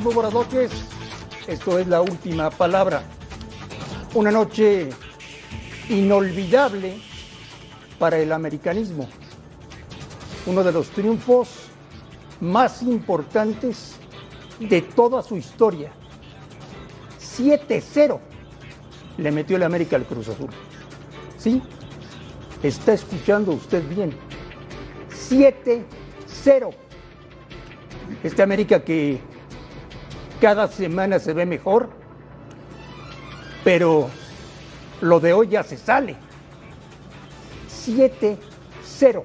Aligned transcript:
Muy 0.00 0.12
buenas 0.12 0.34
noches. 0.34 0.72
Esto 1.46 1.78
es 1.78 1.86
la 1.86 2.02
última 2.02 2.50
palabra. 2.50 3.04
Una 4.14 4.32
noche 4.32 4.88
inolvidable 5.88 6.98
para 7.98 8.18
el 8.18 8.32
americanismo. 8.32 9.08
Uno 10.46 10.64
de 10.64 10.72
los 10.72 10.88
triunfos 10.88 11.48
más 12.40 12.82
importantes 12.82 13.94
de 14.58 14.82
toda 14.82 15.22
su 15.22 15.36
historia. 15.36 15.92
7-0 17.20 18.18
le 19.18 19.30
metió 19.30 19.56
el 19.56 19.62
América 19.62 19.94
al 19.94 20.06
Cruz 20.06 20.28
Azul. 20.28 20.50
¿Sí? 21.38 21.62
Está 22.64 22.94
escuchando 22.94 23.52
usted 23.52 23.88
bien. 23.88 24.12
7-0. 25.30 26.74
Este 28.24 28.42
América 28.42 28.82
que 28.82 29.33
cada 30.44 30.68
semana 30.68 31.18
se 31.18 31.32
ve 31.32 31.46
mejor, 31.46 31.88
pero 33.64 34.10
lo 35.00 35.18
de 35.18 35.32
hoy 35.32 35.48
ya 35.48 35.62
se 35.62 35.78
sale. 35.78 36.16
7-0. 37.86 39.22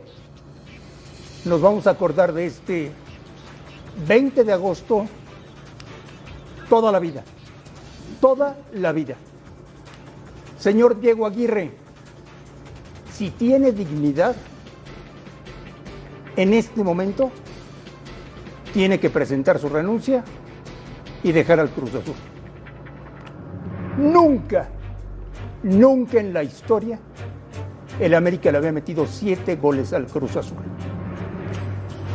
Nos 1.44 1.60
vamos 1.60 1.88
a 1.88 1.90
acordar 1.90 2.32
de 2.32 2.46
este 2.46 2.92
20 4.08 4.46
de 4.46 4.54
agosto 4.54 5.08
toda 6.70 6.90
la 6.90 7.00
vida. 7.00 7.26
Toda 8.22 8.56
la 8.72 8.94
vida. 8.94 9.16
Señor 10.58 11.02
Diego 11.02 11.26
Aguirre, 11.26 11.72
si 13.12 13.30
tiene 13.32 13.74
dignidad, 13.74 14.38
en 16.38 16.54
este 16.54 16.82
momento 16.82 17.30
tiene 18.74 19.02
que 19.02 19.10
presentar 19.10 19.60
su 19.60 19.68
renuncia 19.68 20.24
y 21.24 21.32
dejar 21.32 21.60
al 21.60 21.70
Cruz 21.70 21.96
Azul. 21.96 22.16
Nunca, 23.98 24.70
nunca 25.64 26.20
en 26.20 26.34
la 26.34 26.44
historia 26.44 27.00
el 28.00 28.14
América 28.14 28.52
le 28.52 28.58
había 28.58 28.72
metido 28.72 29.06
siete 29.06 29.58
goles 29.58 29.92
al 29.92 30.08
Cruz 30.08 30.36
Azul. 30.38 30.58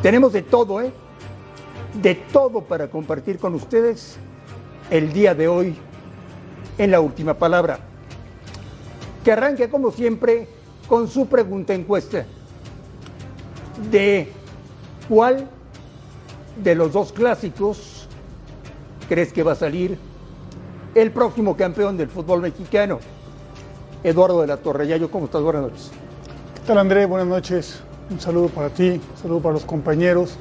Tenemos 0.02 0.32
de 0.32 0.42
todo, 0.42 0.80
¿eh? 0.80 0.92
De 2.00 2.14
todo 2.14 2.62
para 2.62 2.88
compartir 2.88 3.38
con 3.38 3.54
ustedes 3.54 4.16
el 4.90 5.12
día 5.12 5.34
de 5.34 5.48
hoy 5.48 5.76
en 6.78 6.90
la 6.90 7.00
última 7.00 7.34
palabra. 7.34 7.78
Que 9.22 9.32
arranque 9.32 9.68
como 9.68 9.90
siempre 9.90 10.48
con 10.88 11.08
su 11.08 11.26
pregunta 11.26 11.74
encuesta. 11.74 12.24
¿De 13.90 14.32
cuál 15.08 15.48
de 16.62 16.74
los 16.74 16.92
dos 16.92 17.12
clásicos 17.12 17.93
crees 19.04 19.32
que 19.32 19.42
va 19.42 19.52
a 19.52 19.56
salir 19.56 19.98
el 20.94 21.10
próximo 21.10 21.56
campeón 21.56 21.96
del 21.96 22.08
fútbol 22.08 22.40
mexicano? 22.42 23.00
Eduardo 24.02 24.40
de 24.42 24.46
la 24.46 24.58
Torre. 24.58 24.86
Yayo, 24.86 25.10
¿cómo 25.10 25.26
estás? 25.26 25.42
Buenas 25.42 25.62
noches. 25.62 25.90
¿Qué 26.54 26.60
tal, 26.66 26.78
André? 26.78 27.06
Buenas 27.06 27.26
noches. 27.26 27.80
Un 28.10 28.20
saludo 28.20 28.48
para 28.48 28.68
ti, 28.68 28.90
un 28.90 29.22
saludo 29.22 29.40
para 29.40 29.54
los 29.54 29.64
compañeros, 29.64 30.36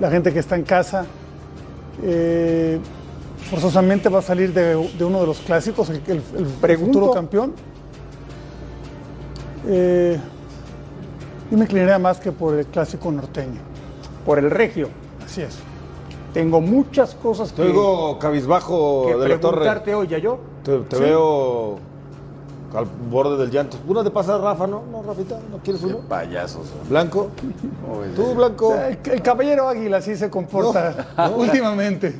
la 0.00 0.10
gente 0.10 0.32
que 0.32 0.38
está 0.38 0.56
en 0.56 0.62
casa. 0.62 1.04
Eh, 2.02 2.78
forzosamente 3.50 4.08
va 4.08 4.20
a 4.20 4.22
salir 4.22 4.52
de, 4.52 4.74
de, 4.98 5.04
uno 5.04 5.20
de 5.20 5.26
los 5.26 5.38
clásicos, 5.40 5.90
el, 5.90 6.00
el, 6.06 6.22
el 6.62 6.78
futuro 6.78 7.10
campeón. 7.10 7.52
Eh, 9.68 10.18
yo 11.50 11.58
me 11.58 11.64
inclinaría 11.64 11.98
más 11.98 12.18
que 12.18 12.32
por 12.32 12.58
el 12.58 12.66
clásico 12.66 13.12
norteño. 13.12 13.60
Por 14.24 14.38
el 14.38 14.50
regio. 14.50 14.88
Así 15.24 15.42
es. 15.42 15.58
Tengo 16.36 16.60
muchas 16.60 17.14
cosas 17.14 17.50
que. 17.50 17.62
Te 17.62 17.68
oigo 17.68 18.18
cabizbajo 18.18 19.04
que 19.06 19.16
de 19.16 19.28
la 19.30 19.40
torre. 19.40 19.56
preguntarte 19.60 19.94
hoy, 19.94 20.06
yo. 20.06 20.38
Te, 20.62 20.80
te 20.80 20.98
veo 20.98 21.78
al 22.74 22.84
borde 23.10 23.38
del 23.38 23.50
llanto. 23.50 23.78
Una 23.88 24.04
te 24.04 24.10
pasa 24.10 24.36
Rafa, 24.36 24.66
¿no? 24.66 24.82
No, 24.92 25.02
Rafita, 25.02 25.40
¿no 25.50 25.56
quieres 25.64 25.82
uno? 25.82 26.00
payasos. 26.06 26.66
Blanco. 26.90 27.28
Tú, 28.14 28.34
Blanco. 28.34 28.74
El, 28.74 28.98
el 29.12 29.22
caballero 29.22 29.66
águila 29.66 30.02
sí 30.02 30.14
se 30.14 30.28
comporta 30.28 31.06
No, 31.16 31.28
no. 31.30 31.36
últimamente. 31.38 32.14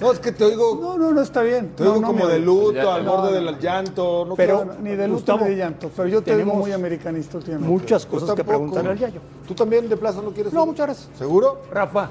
No, 0.00 0.12
es 0.12 0.18
que 0.18 0.32
te 0.32 0.44
oigo, 0.44 0.78
No, 0.80 0.96
no, 0.96 1.12
no 1.12 1.20
está 1.20 1.42
bien. 1.42 1.72
te 1.76 1.82
oigo 1.82 1.96
No, 1.96 2.00
no, 2.00 2.06
como 2.06 2.24
me- 2.24 2.32
de 2.32 2.38
luto, 2.38 2.72
Ya, 2.72 2.94
al 2.94 3.04
no, 3.04 3.16
borde 3.18 3.38
no. 3.38 3.46
del 3.52 3.58
llanto. 3.58 4.24
No 4.26 4.34
Pero- 4.34 4.64
Ni 4.82 4.90
de 4.96 5.08
luto 5.08 5.16
Gustavo, 5.18 5.44
ni 5.44 5.50
de 5.50 5.56
llanto. 5.56 5.90
Pero 5.94 6.08
yo 6.08 6.22
te 6.22 6.34
digo 6.38 6.54
muy 6.54 6.72
americanista 6.72 7.36
últimamente. 7.36 7.70
Muchas 7.70 8.06
cosas 8.06 8.34
que 8.34 8.44
preguntarle 8.44 8.92
al 8.92 8.98
Yayo. 8.98 9.20
¿Tú 9.46 9.52
también 9.52 9.90
de 9.90 9.96
plaza 9.98 10.22
no 10.22 10.30
quieres 10.30 10.54
No, 10.54 10.62
uno? 10.62 10.72
muchas 10.72 10.86
gracias. 10.86 11.08
¿Seguro? 11.18 11.58
Rafa, 11.70 12.08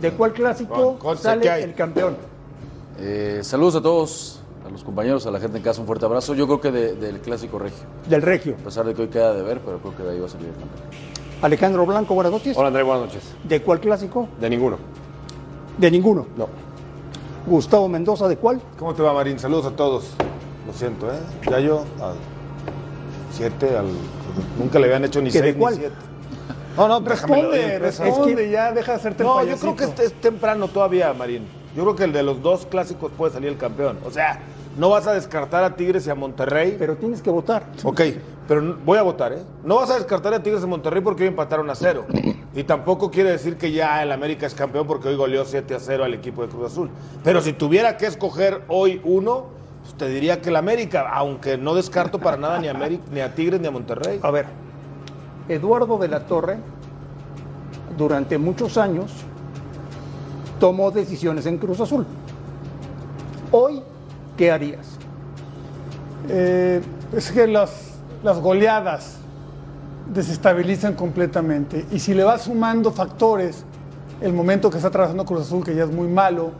¿De 0.00 0.10
cuál 0.12 0.32
clásico 0.32 0.98
sale 1.16 1.62
el 1.62 1.74
campeón? 1.74 2.16
Eh, 2.98 3.40
saludos 3.42 3.76
a 3.76 3.82
todos, 3.82 4.40
a 4.66 4.70
los 4.70 4.84
compañeros, 4.84 5.26
a 5.26 5.30
la 5.30 5.40
gente 5.40 5.58
en 5.58 5.64
casa, 5.64 5.80
un 5.80 5.86
fuerte 5.86 6.04
abrazo. 6.04 6.34
Yo 6.34 6.46
creo 6.46 6.60
que 6.60 6.70
del 6.70 7.20
clásico 7.20 7.58
regio. 7.58 7.84
Del 8.08 8.22
regio. 8.22 8.54
A 8.60 8.64
pesar 8.64 8.84
de 8.86 8.94
que 8.94 9.02
hoy 9.02 9.08
queda 9.08 9.34
de 9.34 9.42
ver, 9.42 9.60
pero 9.60 9.78
creo 9.78 9.96
que 9.96 10.02
de 10.02 10.10
ahí 10.12 10.20
va 10.20 10.26
a 10.26 10.30
salir 10.30 10.48
el 10.48 10.54
campeón. 10.54 10.80
Alejandro 11.42 11.86
Blanco, 11.86 12.14
buenas 12.14 12.32
noches. 12.32 12.56
Hola 12.56 12.68
André, 12.68 12.82
buenas 12.82 13.06
noches. 13.06 13.22
¿De 13.44 13.60
cuál 13.62 13.80
clásico? 13.80 14.28
De 14.40 14.48
ninguno. 14.48 14.78
¿De 15.78 15.90
ninguno? 15.90 16.26
No. 16.36 16.48
Gustavo 17.46 17.88
Mendoza, 17.88 18.28
¿de 18.28 18.36
cuál? 18.36 18.60
¿Cómo 18.78 18.94
te 18.94 19.02
va, 19.02 19.12
Marín? 19.12 19.38
Saludos 19.38 19.66
a 19.66 19.70
todos. 19.76 20.10
Lo 20.66 20.72
siento, 20.72 21.12
¿eh? 21.12 21.18
Ya 21.50 21.60
yo 21.60 21.84
al 22.00 22.14
7, 23.32 23.76
al. 23.76 23.86
Nunca 24.58 24.78
le 24.78 24.86
habían 24.86 25.04
hecho 25.04 25.20
ni 25.20 25.30
6 25.30 25.56
ni 25.56 25.66
7. 25.74 25.90
No, 26.76 26.88
no, 26.88 27.00
Responde, 27.00 27.78
peso. 27.80 28.02
responde, 28.04 28.50
ya 28.50 28.72
deja 28.72 28.92
de 28.92 28.98
hacerte 28.98 29.22
el 29.22 29.28
No, 29.28 29.44
yo 29.44 29.56
creo 29.56 29.76
que 29.76 29.84
es 30.04 30.12
temprano 30.14 30.68
todavía, 30.68 31.12
Marín. 31.12 31.46
Yo 31.76 31.82
creo 31.82 31.96
que 31.96 32.04
el 32.04 32.12
de 32.12 32.22
los 32.22 32.42
dos 32.42 32.66
clásicos 32.66 33.10
puede 33.16 33.32
salir 33.32 33.48
el 33.48 33.56
campeón. 33.56 33.98
O 34.04 34.10
sea, 34.10 34.40
no 34.76 34.88
vas 34.90 35.06
a 35.06 35.12
descartar 35.12 35.64
a 35.64 35.76
Tigres 35.76 36.06
y 36.06 36.10
a 36.10 36.14
Monterrey. 36.14 36.76
Pero 36.78 36.96
tienes 36.96 37.20
que 37.22 37.30
votar. 37.30 37.64
Ok, 37.82 38.00
pero 38.46 38.76
voy 38.84 38.98
a 38.98 39.02
votar, 39.02 39.32
¿eh? 39.32 39.42
No 39.64 39.76
vas 39.76 39.90
a 39.90 39.94
descartar 39.96 40.34
a 40.34 40.42
Tigres 40.42 40.62
y 40.62 40.66
Monterrey 40.66 41.00
porque 41.02 41.22
hoy 41.24 41.28
empataron 41.28 41.68
a 41.70 41.74
cero. 41.74 42.04
Y 42.54 42.62
tampoco 42.64 43.10
quiere 43.10 43.30
decir 43.30 43.56
que 43.56 43.72
ya 43.72 44.02
el 44.02 44.12
América 44.12 44.46
es 44.46 44.54
campeón 44.54 44.86
porque 44.86 45.08
hoy 45.08 45.16
goleó 45.16 45.44
7 45.44 45.74
a 45.74 45.80
0 45.80 46.04
al 46.04 46.14
equipo 46.14 46.42
de 46.42 46.48
Cruz 46.48 46.70
Azul. 46.72 46.90
Pero 47.24 47.40
si 47.40 47.52
tuviera 47.52 47.96
que 47.96 48.06
escoger 48.06 48.62
hoy 48.68 49.00
uno, 49.04 49.46
pues 49.82 49.94
te 49.96 50.08
diría 50.08 50.40
que 50.40 50.50
el 50.50 50.56
América, 50.56 51.08
aunque 51.12 51.58
no 51.58 51.74
descarto 51.74 52.20
para 52.20 52.36
nada 52.36 52.58
ni 52.60 52.68
a, 52.68 52.74
Ameri- 52.74 53.00
ni 53.10 53.20
a 53.20 53.34
Tigres 53.34 53.60
ni 53.60 53.66
a 53.66 53.72
Monterrey. 53.72 54.20
A 54.22 54.30
ver, 54.30 54.46
Eduardo 55.48 55.98
de 55.98 56.08
la 56.08 56.20
Torre, 56.20 56.58
durante 57.96 58.38
muchos 58.38 58.78
años, 58.78 59.12
tomó 60.58 60.90
decisiones 60.90 61.46
en 61.46 61.58
Cruz 61.58 61.80
Azul. 61.80 62.06
Hoy, 63.50 63.82
¿qué 64.36 64.50
harías? 64.50 64.98
Eh, 66.28 66.80
es 67.14 67.30
que 67.30 67.46
las, 67.46 67.98
las 68.22 68.40
goleadas 68.40 69.18
desestabilizan 70.12 70.94
completamente. 70.94 71.86
Y 71.92 71.98
si 71.98 72.14
le 72.14 72.24
vas 72.24 72.42
sumando 72.42 72.90
factores, 72.92 73.64
el 74.20 74.32
momento 74.32 74.70
que 74.70 74.76
está 74.76 74.88
atravesando 74.88 75.24
Cruz 75.24 75.42
Azul, 75.42 75.64
que 75.64 75.74
ya 75.74 75.84
es 75.84 75.90
muy 75.90 76.08
malo, 76.08 76.52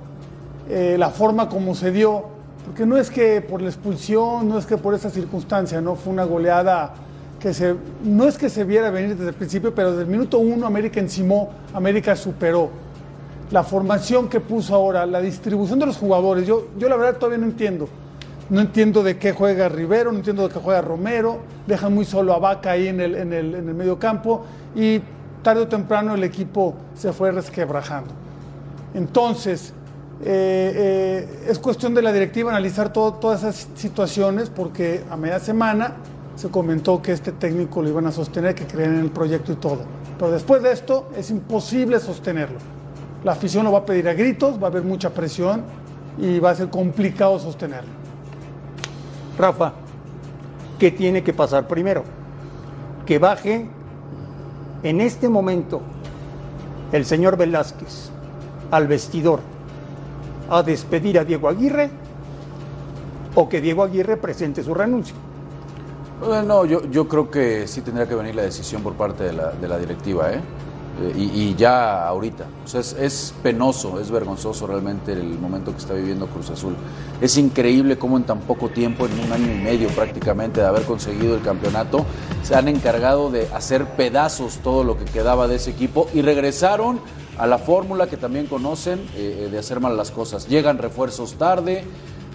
eh, 0.68 0.96
la 0.98 1.10
forma 1.10 1.48
como 1.48 1.74
se 1.74 1.90
dio, 1.90 2.24
porque 2.66 2.86
no 2.86 2.96
es 2.96 3.10
que 3.10 3.40
por 3.40 3.60
la 3.60 3.68
expulsión, 3.68 4.48
no 4.48 4.58
es 4.58 4.66
que 4.66 4.76
por 4.76 4.94
esa 4.94 5.10
circunstancia, 5.10 5.80
no 5.80 5.94
fue 5.94 6.12
una 6.12 6.24
goleada 6.24 6.94
que 7.44 7.52
se, 7.52 7.74
no 8.02 8.24
es 8.24 8.38
que 8.38 8.48
se 8.48 8.64
viera 8.64 8.88
venir 8.88 9.16
desde 9.16 9.28
el 9.28 9.34
principio, 9.34 9.74
pero 9.74 9.90
desde 9.90 10.04
el 10.04 10.08
minuto 10.08 10.38
uno 10.38 10.66
América 10.66 10.98
encimó, 10.98 11.50
América 11.74 12.16
superó. 12.16 12.70
La 13.50 13.62
formación 13.62 14.30
que 14.30 14.40
puso 14.40 14.74
ahora, 14.74 15.04
la 15.04 15.20
distribución 15.20 15.78
de 15.78 15.84
los 15.84 15.98
jugadores, 15.98 16.46
yo, 16.46 16.68
yo 16.78 16.88
la 16.88 16.96
verdad 16.96 17.18
todavía 17.18 17.36
no 17.36 17.44
entiendo. 17.44 17.86
No 18.48 18.62
entiendo 18.62 19.02
de 19.02 19.18
qué 19.18 19.32
juega 19.32 19.68
Rivero, 19.68 20.10
no 20.10 20.18
entiendo 20.20 20.48
de 20.48 20.54
qué 20.54 20.58
juega 20.58 20.80
Romero, 20.80 21.40
dejan 21.66 21.92
muy 21.94 22.06
solo 22.06 22.32
a 22.32 22.38
Vaca 22.38 22.70
ahí 22.70 22.88
en 22.88 22.98
el, 23.02 23.14
en 23.14 23.34
el, 23.34 23.54
en 23.56 23.68
el 23.68 23.74
medio 23.74 23.98
campo 23.98 24.46
y 24.74 25.02
tarde 25.42 25.60
o 25.64 25.68
temprano 25.68 26.14
el 26.14 26.24
equipo 26.24 26.74
se 26.94 27.12
fue 27.12 27.30
resquebrajando. 27.30 28.10
Entonces, 28.94 29.74
eh, 30.24 30.72
eh, 30.74 31.46
es 31.50 31.58
cuestión 31.58 31.92
de 31.94 32.00
la 32.00 32.10
directiva 32.10 32.50
analizar 32.50 32.90
todo- 32.90 33.12
todas 33.14 33.40
esas 33.42 33.68
situaciones 33.74 34.48
porque 34.48 35.04
a 35.10 35.16
media 35.18 35.40
semana 35.40 35.92
se 36.36 36.50
comentó 36.50 37.00
que 37.00 37.12
este 37.12 37.32
técnico 37.32 37.82
lo 37.82 37.88
iban 37.88 38.06
a 38.06 38.12
sostener, 38.12 38.54
que 38.54 38.66
creían 38.66 38.94
en 38.94 39.00
el 39.00 39.10
proyecto 39.10 39.52
y 39.52 39.56
todo. 39.56 39.82
Pero 40.18 40.30
después 40.30 40.62
de 40.62 40.72
esto 40.72 41.08
es 41.16 41.30
imposible 41.30 42.00
sostenerlo. 42.00 42.58
La 43.22 43.32
afición 43.32 43.64
lo 43.64 43.72
va 43.72 43.80
a 43.80 43.86
pedir 43.86 44.08
a 44.08 44.14
gritos, 44.14 44.60
va 44.60 44.66
a 44.66 44.70
haber 44.70 44.82
mucha 44.82 45.10
presión 45.10 45.62
y 46.18 46.38
va 46.38 46.50
a 46.50 46.54
ser 46.54 46.70
complicado 46.70 47.38
sostenerlo. 47.38 47.90
Rafa, 49.38 49.72
¿qué 50.78 50.90
tiene 50.90 51.22
que 51.22 51.32
pasar 51.32 51.66
primero? 51.66 52.04
Que 53.06 53.18
baje 53.18 53.68
en 54.82 55.00
este 55.00 55.28
momento 55.28 55.80
el 56.92 57.04
señor 57.04 57.36
Velázquez 57.36 58.10
al 58.70 58.86
vestidor 58.86 59.40
a 60.50 60.62
despedir 60.62 61.18
a 61.18 61.24
Diego 61.24 61.48
Aguirre 61.48 61.90
o 63.34 63.48
que 63.48 63.60
Diego 63.60 63.82
Aguirre 63.82 64.16
presente 64.16 64.62
su 64.62 64.74
renuncia. 64.74 65.14
Eh, 66.32 66.42
No, 66.46 66.64
yo, 66.64 66.84
yo 66.90 67.08
creo 67.08 67.30
que 67.30 67.66
sí 67.66 67.80
tendría 67.82 68.08
que 68.08 68.14
venir 68.14 68.34
la 68.34 68.42
decisión 68.42 68.82
por 68.82 68.94
parte 68.94 69.24
de 69.24 69.32
la, 69.32 69.50
de 69.52 69.68
la 69.68 69.78
directiva. 69.78 70.32
¿eh? 70.32 70.40
Eh, 71.00 71.12
y, 71.16 71.22
y 71.42 71.54
ya 71.56 72.06
ahorita. 72.06 72.44
O 72.64 72.68
sea, 72.68 72.80
es, 72.80 73.34
penoso, 73.42 74.00
es 74.00 74.10
vergonzoso 74.10 74.66
realmente 74.66 75.12
el 75.12 75.38
momento 75.38 75.72
que 75.72 75.78
está 75.78 75.94
viviendo 75.94 76.26
Cruz 76.28 76.50
Azul. 76.50 76.76
Es 77.20 77.36
increíble 77.36 77.98
cómo 77.98 78.16
en 78.16 78.24
tan 78.24 78.40
poco 78.40 78.68
tiempo, 78.68 79.06
en 79.06 79.18
un 79.18 79.32
año 79.32 79.52
y 79.52 79.60
medio 79.60 79.88
prácticamente 79.88 80.60
de 80.60 80.66
haber 80.66 80.82
conseguido 80.82 81.34
el 81.34 81.42
campeonato, 81.42 82.04
se 82.42 82.54
han 82.54 82.68
encargado 82.68 83.30
de 83.30 83.48
hacer 83.52 83.86
pedazos 83.96 84.58
todo 84.62 84.84
lo 84.84 84.96
que 84.96 85.04
quedaba 85.04 85.48
de 85.48 85.56
ese 85.56 85.70
equipo 85.70 86.08
y 86.14 86.22
regresaron 86.22 87.00
a 87.38 87.48
la 87.48 87.58
fórmula 87.58 88.06
que 88.06 88.16
también 88.16 88.46
conocen 88.46 89.00
eh, 89.16 89.46
eh, 89.46 89.48
de 89.50 89.58
hacer 89.58 89.80
mal 89.80 89.96
las 89.96 90.12
cosas. 90.12 90.46
Llegan 90.46 90.78
refuerzos 90.78 91.34
tarde, 91.34 91.82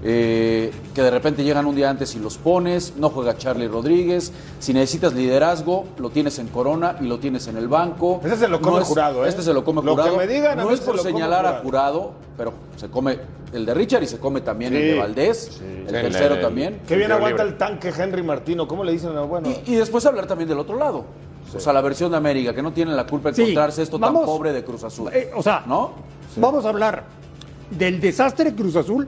eh, 0.03 0.71
que 0.95 1.01
de 1.01 1.11
repente 1.11 1.43
llegan 1.43 1.65
un 1.65 1.75
día 1.75 1.89
antes 1.89 2.15
y 2.15 2.19
los 2.19 2.37
pones, 2.37 2.93
no 2.97 3.09
juega 3.09 3.37
Charlie 3.37 3.67
Rodríguez, 3.67 4.31
si 4.59 4.73
necesitas 4.73 5.13
liderazgo, 5.13 5.85
lo 5.97 6.09
tienes 6.09 6.39
en 6.39 6.47
Corona 6.47 6.95
y 7.01 7.05
lo 7.05 7.19
tienes 7.19 7.47
en 7.47 7.57
el 7.57 7.67
banco. 7.67 8.21
Ese 8.23 8.37
se 8.37 8.47
lo 8.47 8.61
come 8.61 8.77
No 8.77 8.81
es- 8.81 8.87
Jurado, 8.87 9.25
¿eh? 9.25 9.29
Este 9.29 9.41
se 9.41 9.53
lo 9.53 9.63
come 9.63 9.81
Lo 9.83 9.95
que 9.95 10.01
jurado. 10.01 10.17
me 10.17 10.27
digan, 10.27 10.57
no 10.57 10.71
es 10.71 10.79
por 10.79 10.99
señalar 10.99 11.45
a 11.45 11.59
Jurado. 11.61 12.13
pero 12.37 12.53
se 12.77 12.87
come 12.89 13.19
el 13.51 13.65
de 13.65 13.73
Richard 13.73 14.03
y 14.03 14.07
se 14.07 14.17
come 14.19 14.39
también 14.41 14.73
el 14.73 14.81
de 14.81 14.97
Valdés, 14.97 15.59
el 15.61 15.85
Sí, 15.87 15.91
tercero 15.91 16.35
el- 16.35 16.41
también. 16.41 16.79
Qué 16.87 16.95
bien 16.95 17.11
aguanta 17.11 17.43
libre. 17.43 17.49
el 17.51 17.57
tanque 17.57 17.89
Henry 17.97 18.23
Martino. 18.23 18.65
¿Cómo 18.67 18.83
le 18.85 18.93
dicen? 18.93 19.11
Bueno, 19.27 19.49
Y, 19.65 19.73
y 19.73 19.75
después 19.75 20.05
hablar 20.05 20.25
también 20.27 20.47
del 20.47 20.59
otro 20.59 20.77
lado. 20.77 21.03
O 21.53 21.59
sea, 21.59 21.73
la 21.73 21.81
versión 21.81 22.11
de 22.11 22.17
América, 22.17 22.53
que 22.53 22.61
no 22.61 22.71
tiene 22.71 22.93
la 22.93 23.05
culpa 23.07 23.29
de 23.29 23.35
Sí, 23.35 23.41
encontrarse 23.41 23.81
esto 23.81 23.97
vamos- 23.99 24.21
tan 24.21 24.25
pobre 24.27 24.53
de 24.53 24.63
Cruz 24.63 24.83
Azul. 24.85 25.09
Eh, 25.11 25.31
o 25.35 25.41
sea, 25.43 25.63
¿no? 25.67 25.91
Vamos 26.37 26.63
a 26.63 26.69
hablar 26.69 27.03
del 27.71 27.99
desastre 27.99 28.53
Cruz 28.55 28.75
Azul 28.75 29.07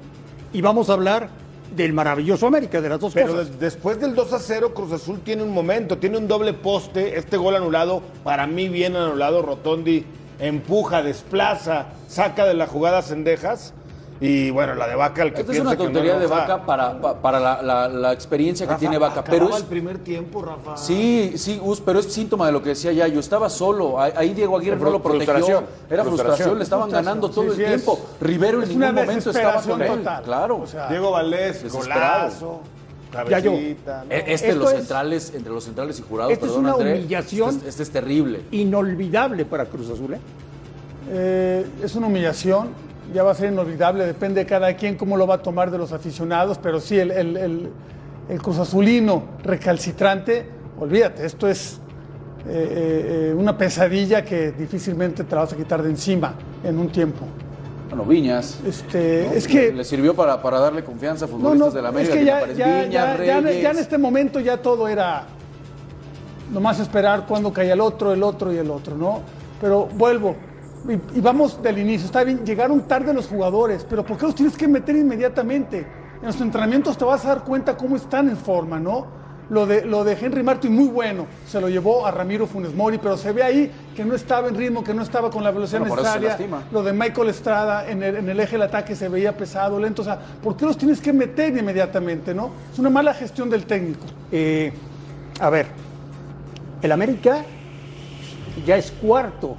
y 0.54 0.62
vamos 0.62 0.90
a 0.90 0.94
hablar 0.94 1.30
del 1.76 1.94
maravilloso 1.94 2.48
América, 2.48 2.82
de 2.82 2.90
las 2.90 3.00
dos 3.00 3.14
Pero 3.14 3.30
cosas. 3.34 3.60
después 3.60 4.00
del 4.00 4.14
2 4.14 4.34
a 4.34 4.40
0, 4.40 4.74
Cruz 4.74 4.92
Azul 4.92 5.22
tiene 5.22 5.44
un 5.44 5.52
momento, 5.52 5.98
tiene 5.98 6.18
un 6.18 6.28
doble 6.28 6.54
poste. 6.54 7.18
Este 7.18 7.38
gol 7.38 7.56
anulado, 7.56 8.02
para 8.24 8.46
mí 8.48 8.68
bien 8.68 8.96
anulado. 8.96 9.42
Rotondi 9.42 10.06
empuja, 10.40 11.02
desplaza, 11.02 11.88
saca 12.08 12.46
de 12.46 12.54
la 12.56 12.68
jugada 12.68 13.02
Cendejas. 13.02 13.74
Y 14.24 14.52
bueno, 14.52 14.76
la 14.76 14.88
de 14.88 14.94
Vaca, 14.96 15.24
el 15.24 15.34
que 15.34 15.42
Esta 15.42 15.52
es 15.52 15.60
una 15.62 15.72
no 15.72 15.78
tontería 15.78 16.20
de. 16.20 16.28
Vaca 16.28 16.64
para, 16.64 17.02
pa- 17.02 17.16
para 17.20 17.40
la, 17.40 17.62
la- 17.64 17.88
la 17.90 18.14
experiencia 18.14 18.68
que 18.68 18.74
Rafa, 18.74 18.80
tiene 18.80 19.00
Vaca. 19.00 19.24
Pero 19.24 19.50
es, 19.50 19.56
el 19.58 19.64
primer 19.66 19.98
tiempo, 19.98 20.44
Rafa. 20.44 20.78
Sí, 20.78 21.34
sí, 21.38 21.58
Gus, 21.58 21.82
pero 21.82 22.00
es 22.00 22.06
síntoma 22.14 22.46
de 22.46 22.52
lo 22.52 22.62
que 22.62 22.70
decía 22.70 22.92
ya. 22.92 23.08
Yo 23.08 23.20
estaba 23.20 23.50
solo. 23.50 24.00
Ahí 24.00 24.36
Diego 24.36 24.56
Aguirre 24.60 24.78
no 24.78 24.92
lo 24.92 25.02
protegió. 25.02 25.34
Frustración. 25.34 25.66
Era 25.90 26.04
frustración, 26.04 26.16
Frustración. 26.28 26.58
le 26.60 26.64
estaban 26.64 26.84
Frustración. 26.92 27.06
ganando 27.06 27.30
todo 27.32 27.44
Sí, 27.46 27.50
el 27.50 27.56
sí, 27.56 27.62
es- 27.64 27.68
tiempo. 27.70 28.00
Rivero 28.22 28.58
en 28.60 28.64
es 28.70 28.76
una 28.76 28.92
ningún 28.92 29.06
momento 29.08 29.30
estaba 29.32 29.62
con 29.64 29.82
él. 29.82 29.88
total. 29.88 30.24
Claro. 30.24 30.58
O 30.62 30.68
sea, 30.68 30.88
Diego 30.88 31.12
Valdés, 31.12 31.64
Desesperado. 31.64 32.20
golazo, 32.30 32.62
Ya 33.28 33.40
yo. 33.40 33.52
cabecita. 33.54 34.04
¿no? 34.06 34.12
E- 34.14 34.18
Este 34.20 34.46
de 34.46 34.52
Esto 34.54 34.60
los 34.64 34.72
es- 34.72 34.78
centrales, 34.78 35.34
entre 35.34 35.52
los 35.52 35.64
centrales 35.64 35.98
y 36.00 36.04
jurados, 36.04 36.32
Esta 36.34 36.46
es 36.46 36.52
perdón, 36.52 36.66
una 36.66 36.74
André, 36.76 36.94
humillación. 37.00 37.50
Este, 37.50 37.62
es- 37.64 37.70
este 37.70 37.84
es 37.84 37.90
terrible. 37.90 38.42
Inolvidable 38.52 39.46
para 39.46 39.66
Cruz 39.66 39.90
Azul, 39.90 40.14
¿eh? 40.14 40.20
Eh, 41.10 41.66
es 41.84 41.96
una 41.96 42.06
humillación, 42.06 42.70
ya 43.14 43.24
va 43.24 43.32
a 43.32 43.36
ser 43.36 43.52
inolvidable, 43.52 44.06
depende 44.06 44.42
de 44.42 44.46
cada 44.46 44.74
quien 44.76 44.96
cómo 44.96 45.18
lo 45.18 45.28
va 45.28 45.36
a 45.36 45.42
tomar 45.42 45.70
de 45.72 45.78
los 45.78 45.92
aficionados, 45.92 46.58
pero 46.58 46.80
sí, 46.80 46.98
el, 47.00 47.12
el, 47.12 47.38
el- 47.38 47.70
el 48.30 48.42
Cruz 48.42 48.60
Azulino 48.60 49.24
recalcitrante, 49.44 50.46
olvídate, 50.80 51.26
esto 51.26 51.50
es 51.50 51.80
eh, 52.48 53.30
eh, 53.32 53.36
una 53.36 53.58
pesadilla 53.58 54.24
que 54.24 54.52
difícilmente 54.54 55.24
te 55.26 55.36
la 55.36 55.42
vas 55.42 55.54
a 55.54 55.58
quitar 55.58 55.84
de 55.84 55.90
encima 55.90 56.34
en 56.64 56.78
un 56.80 56.90
tiempo. 56.90 57.26
Bueno, 57.90 58.06
Viñas. 58.06 58.60
Este, 58.66 59.36
es 59.38 59.48
que 59.48 59.74
Le 59.74 59.84
sirvió 59.84 60.16
para, 60.16 60.42
para 60.42 60.60
darle 60.62 60.82
confianza 60.84 61.26
a 61.26 61.28
futbolistas 61.28 61.74
no, 61.74 61.76
de 61.76 61.82
la 61.82 61.90
es 61.90 61.96
América. 61.96 62.14
que 62.14 62.20
que 62.20 62.26
ya, 62.26 62.40
ya, 62.54 62.66
Viñas, 62.84 62.90
ya, 62.92 63.26
ya, 63.26 63.42
Reyes. 63.42 63.64
ya 63.64 63.72
en 63.72 63.78
este 63.80 63.98
momento 63.98 64.40
ya 64.40 64.58
todo 64.62 64.88
era 64.88 65.26
nomás 66.54 66.80
esperar 66.80 67.26
cuando 67.28 67.52
caía 67.52 67.74
el 67.74 67.82
otro, 67.82 68.14
el 68.14 68.24
otro 68.24 68.54
y 68.54 68.58
el 68.58 68.70
otro, 68.70 68.96
¿no? 68.96 69.22
Pero 69.60 69.88
vuelvo, 69.88 70.36
y, 70.88 71.18
y 71.18 71.22
vamos 71.22 71.62
del 71.62 71.78
inicio, 71.80 72.06
está 72.06 72.24
bien, 72.24 72.46
llegaron 72.46 72.82
tarde 72.82 73.14
los 73.14 73.28
jugadores, 73.28 73.86
pero 73.90 74.04
¿por 74.04 74.18
qué 74.18 74.26
los 74.26 74.36
tienes 74.36 74.58
que 74.58 74.68
meter 74.68 74.96
inmediatamente? 74.96 75.86
En 76.22 76.28
los 76.28 76.40
entrenamientos 76.40 76.98
te 76.98 77.06
vas 77.06 77.26
a 77.26 77.30
dar 77.30 77.44
cuenta 77.44 77.76
cómo 77.76 77.96
están 77.96 78.30
en 78.30 78.38
forma, 78.38 78.80
¿no? 78.80 79.22
Lo 79.50 79.66
de, 79.66 79.84
lo 79.84 80.06
de 80.06 80.14
Henry 80.14 80.44
Martin, 80.44 80.74
muy 80.74 80.88
bueno, 80.88 81.26
se 81.46 81.60
lo 81.60 81.68
llevó 81.68 82.06
a 82.06 82.12
Ramiro 82.12 82.48
Funes 82.48 82.74
Mori, 82.74 83.00
pero 83.00 83.18
se 83.18 83.34
ve 83.34 83.44
ahí 83.44 83.72
que 83.94 84.06
no 84.06 84.16
estaba 84.16 84.48
en 84.48 84.56
ritmo, 84.56 84.82
que 84.82 84.94
no 84.94 85.02
estaba 85.02 85.30
con 85.30 85.44
la 85.44 85.52
velocidad 85.52 85.80
Bueno, 85.80 85.96
necesaria. 85.98 86.38
Lo 86.72 86.82
de 86.84 86.94
Michael 86.94 87.28
Estrada 87.28 87.90
en 87.90 88.02
el, 88.02 88.16
en 88.16 88.30
el 88.30 88.40
eje 88.40 88.54
del 88.54 88.62
ataque 88.62 88.96
se 88.96 89.10
veía 89.10 89.36
pesado, 89.36 89.78
lento. 89.78 90.04
O 90.04 90.06
sea, 90.06 90.18
¿por 90.42 90.56
qué 90.56 90.66
los 90.66 90.78
tienes 90.78 91.02
que 91.02 91.12
meter 91.12 91.58
inmediatamente, 91.58 92.34
no? 92.34 92.52
Es 92.72 92.80
una 92.80 92.90
mala 92.90 93.14
gestión 93.14 93.50
del 93.50 93.66
técnico. 93.66 94.06
Eh, 94.32 94.72
a 95.42 95.50
ver, 95.50 95.66
el 96.82 96.92
América 96.94 97.44
ya 98.66 98.78
es 98.78 98.92
cuarto 98.92 99.58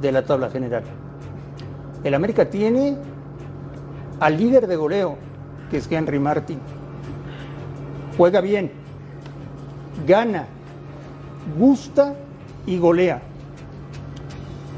de 0.00 0.12
la 0.12 0.24
tabla 0.24 0.50
general. 0.50 0.84
El 2.04 2.14
América 2.14 2.48
tiene 2.48 2.96
al 4.20 4.36
líder 4.36 4.66
de 4.66 4.76
goleo, 4.76 5.16
que 5.70 5.78
es 5.78 5.90
Henry 5.90 6.18
Martin. 6.18 6.58
Juega 8.16 8.40
bien, 8.40 8.70
gana, 10.06 10.46
gusta 11.58 12.14
y 12.66 12.78
golea. 12.78 13.22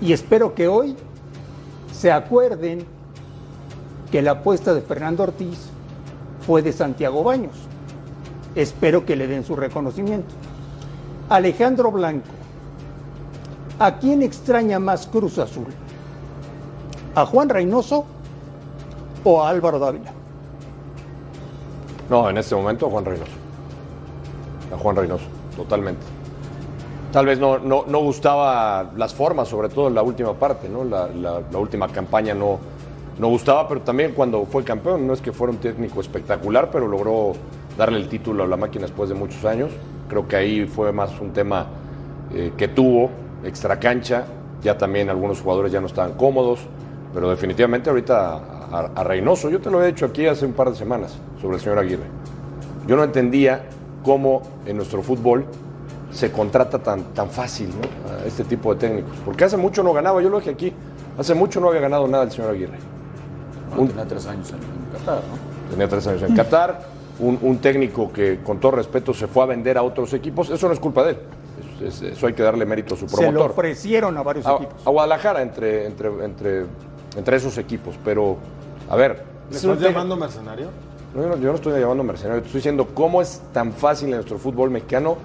Y 0.00 0.12
espero 0.12 0.54
que 0.54 0.68
hoy 0.68 0.96
se 1.92 2.12
acuerden 2.12 2.84
que 4.10 4.22
la 4.22 4.32
apuesta 4.32 4.72
de 4.72 4.80
Fernando 4.80 5.24
Ortiz 5.24 5.68
fue 6.46 6.62
de 6.62 6.72
Santiago 6.72 7.22
Baños. 7.24 7.56
Espero 8.54 9.04
que 9.04 9.16
le 9.16 9.26
den 9.26 9.44
su 9.44 9.54
reconocimiento. 9.54 10.34
Alejandro 11.28 11.92
Blanco, 11.92 12.26
¿a 13.78 13.96
quién 13.98 14.22
extraña 14.22 14.78
más 14.78 15.06
Cruz 15.06 15.38
Azul? 15.38 15.66
¿A 17.14 17.26
Juan 17.26 17.48
Reynoso 17.48 18.04
o 19.24 19.42
a 19.42 19.48
Álvaro 19.50 19.78
Dávila? 19.78 20.12
No, 22.10 22.28
en 22.30 22.38
este 22.38 22.54
momento 22.54 22.88
Juan 22.88 23.04
Reynoso. 23.04 23.32
A 24.74 24.78
Juan 24.78 24.96
Reynoso, 24.96 25.24
totalmente. 25.56 26.00
Tal 27.12 27.26
vez 27.26 27.38
no, 27.38 27.58
no, 27.58 27.84
no 27.86 28.00
gustaba 28.00 28.90
las 28.96 29.14
formas, 29.14 29.48
sobre 29.48 29.68
todo 29.68 29.88
en 29.88 29.94
la 29.94 30.02
última 30.02 30.34
parte, 30.34 30.68
¿no? 30.68 30.84
La, 30.84 31.08
la- 31.08 31.40
la 31.50 31.58
última 31.58 31.88
campaña 31.88 32.34
no, 32.34 32.58
no 33.18 33.28
gustaba, 33.28 33.66
pero 33.66 33.80
también 33.80 34.12
cuando 34.12 34.44
fue 34.44 34.62
campeón, 34.62 35.06
no 35.06 35.14
es 35.14 35.20
que 35.20 35.32
fuera 35.32 35.52
un 35.52 35.58
técnico 35.58 36.00
espectacular, 36.00 36.70
pero 36.70 36.86
logró 36.86 37.32
darle 37.78 37.98
el 37.98 38.08
título 38.08 38.44
a 38.44 38.46
la 38.46 38.56
máquina 38.56 38.82
después 38.82 39.08
de 39.08 39.14
muchos 39.14 39.44
años. 39.44 39.70
Creo 40.08 40.28
que 40.28 40.36
ahí 40.36 40.66
fue 40.66 40.92
más 40.92 41.18
un 41.20 41.32
tema 41.32 41.66
eh, 42.34 42.52
que 42.56 42.68
tuvo, 42.68 43.10
extra 43.44 43.78
cancha, 43.78 44.24
ya 44.62 44.76
también 44.76 45.08
algunos 45.10 45.40
jugadores 45.40 45.70
ya 45.72 45.80
no 45.80 45.86
estaban 45.86 46.14
cómodos, 46.14 46.60
pero 47.14 47.30
definitivamente 47.30 47.88
ahorita 47.90 48.32
a, 48.34 48.36
a- 48.70 48.90
a 48.94 49.04
Reynoso, 49.04 49.48
yo 49.50 49.60
te 49.60 49.70
lo 49.70 49.82
he 49.82 49.86
dicho 49.88 50.06
aquí 50.06 50.26
hace 50.26 50.44
un 50.46 50.52
par 50.52 50.70
de 50.70 50.76
semanas 50.76 51.16
sobre 51.40 51.56
el 51.56 51.62
señor 51.62 51.78
Aguirre. 51.78 52.04
Yo 52.86 52.96
no 52.96 53.04
entendía 53.04 53.62
cómo 54.02 54.42
en 54.66 54.76
nuestro 54.76 55.02
fútbol 55.02 55.44
se 56.10 56.32
contrata 56.32 56.78
tan, 56.78 57.02
tan 57.14 57.28
fácil 57.30 57.68
¿no? 57.68 58.12
a 58.22 58.24
este 58.26 58.44
tipo 58.44 58.72
de 58.74 58.80
técnicos. 58.80 59.12
Porque 59.24 59.44
hace 59.44 59.56
mucho 59.56 59.82
no 59.82 59.92
ganaba, 59.92 60.20
yo 60.22 60.28
lo 60.30 60.38
dije 60.38 60.50
aquí, 60.50 60.72
hace 61.18 61.34
mucho 61.34 61.60
no 61.60 61.68
había 61.68 61.80
ganado 61.82 62.08
nada 62.08 62.24
el 62.24 62.30
señor 62.30 62.50
Aguirre. 62.52 62.78
Bueno, 63.70 63.90
tenía 63.90 64.06
tres 64.06 64.26
años 64.26 64.50
en, 64.50 64.56
en 64.56 64.98
Qatar, 64.98 65.16
¿no? 65.16 65.70
Tenía 65.70 65.88
tres 65.88 66.06
años 66.06 66.22
en 66.22 66.34
Qatar, 66.34 66.80
un, 67.20 67.38
un 67.42 67.58
técnico 67.58 68.10
que 68.12 68.40
con 68.42 68.58
todo 68.58 68.72
respeto 68.72 69.12
se 69.12 69.26
fue 69.26 69.42
a 69.42 69.46
vender 69.46 69.76
a 69.76 69.82
otros 69.82 70.12
equipos, 70.14 70.48
eso 70.50 70.66
no 70.66 70.72
es 70.72 70.80
culpa 70.80 71.04
de 71.04 71.10
él, 71.10 71.18
Es- 71.80 72.02
es- 72.02 72.12
eso 72.12 72.26
hay 72.26 72.32
que 72.32 72.42
darle 72.42 72.64
mérito 72.66 72.94
a 72.94 72.96
su 72.96 73.08
Se 73.08 73.16
lo 73.16 73.22
promotor. 73.22 73.50
ofrecieron 73.52 74.16
a 74.16 74.22
varios 74.22 74.46
A, 74.46 74.56
equipos. 74.56 74.86
a 74.86 74.90
Guadalajara 74.90 75.42
entre, 75.42 75.86
entre, 75.86 76.08
entre, 76.24 76.64
entre 77.16 77.36
esos 77.36 77.56
equipos, 77.58 77.94
pero 78.04 78.36
a 78.88 78.96
ver... 78.96 79.22
¿Le 79.50 79.56
es 79.56 79.64
un 79.64 79.72
estás 79.72 79.88
llamando 79.90 80.16
mercenario? 80.16 80.68
no, 81.14 81.22
yo, 81.22 81.28
no, 81.28 81.36
yo 81.38 81.48
no 81.50 81.54
estoy 81.54 81.80
llamando 81.80 82.02
mercenario, 82.04 82.42
te 82.42 82.46
estoy 82.48 82.58
diciendo 82.58 82.88
cómo 82.94 83.22
es 83.22 83.40
tan 83.52 83.72
fácil 83.72 84.08
en 84.10 84.16
nuestro 84.16 84.38
fútbol 84.38 84.70
mexicano 84.70 85.16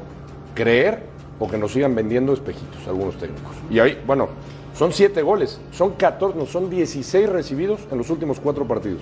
creer 0.55 1.03
o 1.39 1.47
que 1.49 1.57
nos 1.57 1.71
sigan 1.73 1.93
vendiendo 1.95 2.31
espejitos 2.33 2.87
algunos 2.87 3.17
técnicos. 3.17 3.51
Y 3.69 3.79
ahí, 3.79 4.01
bueno, 4.05 4.29
son 4.75 4.93
siete 4.93 5.21
goles, 5.21 5.59
son 5.71 5.93
14, 5.93 6.37
no, 6.37 6.45
son 6.45 6.69
16 6.69 7.27
recibidos 7.29 7.81
en 7.91 7.97
los 7.97 8.09
últimos 8.09 8.39
cuatro 8.39 8.65
partidos. 8.67 9.01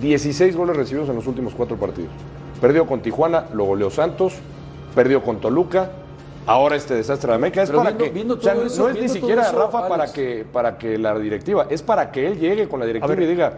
16 0.00 0.56
goles 0.56 0.76
recibidos 0.76 1.08
en 1.08 1.16
los 1.16 1.26
últimos 1.26 1.54
cuatro 1.54 1.76
partidos. 1.76 2.10
Perdió 2.60 2.86
con 2.86 3.00
Tijuana, 3.02 3.46
lo 3.52 3.64
goleó 3.64 3.90
Santos, 3.90 4.34
perdió 4.94 5.22
con 5.22 5.40
Toluca. 5.40 5.90
Ahora 6.46 6.76
este 6.76 6.94
desastre 6.94 7.28
de 7.30 7.34
América. 7.36 7.62
Es 7.62 7.68
Pero 7.70 7.78
para 7.78 7.90
viendo- 7.90 8.04
que 8.04 8.10
viendo 8.10 8.34
o 8.34 8.40
sea, 8.40 8.54
todo 8.54 8.62
no 8.64 8.88
es 8.88 8.94
ni 8.94 9.00
todo 9.06 9.08
siquiera 9.14 9.42
eso, 9.42 9.58
Rafa 9.58 9.88
para 9.88 10.12
que 10.12 10.44
para 10.52 10.76
que 10.78 10.98
la 10.98 11.18
directiva 11.18 11.66
es 11.70 11.82
para 11.82 12.10
que 12.10 12.26
él 12.26 12.38
llegue 12.38 12.68
con 12.68 12.80
la 12.80 12.86
directiva 12.86 13.14
y 13.14 13.26
diga 13.26 13.52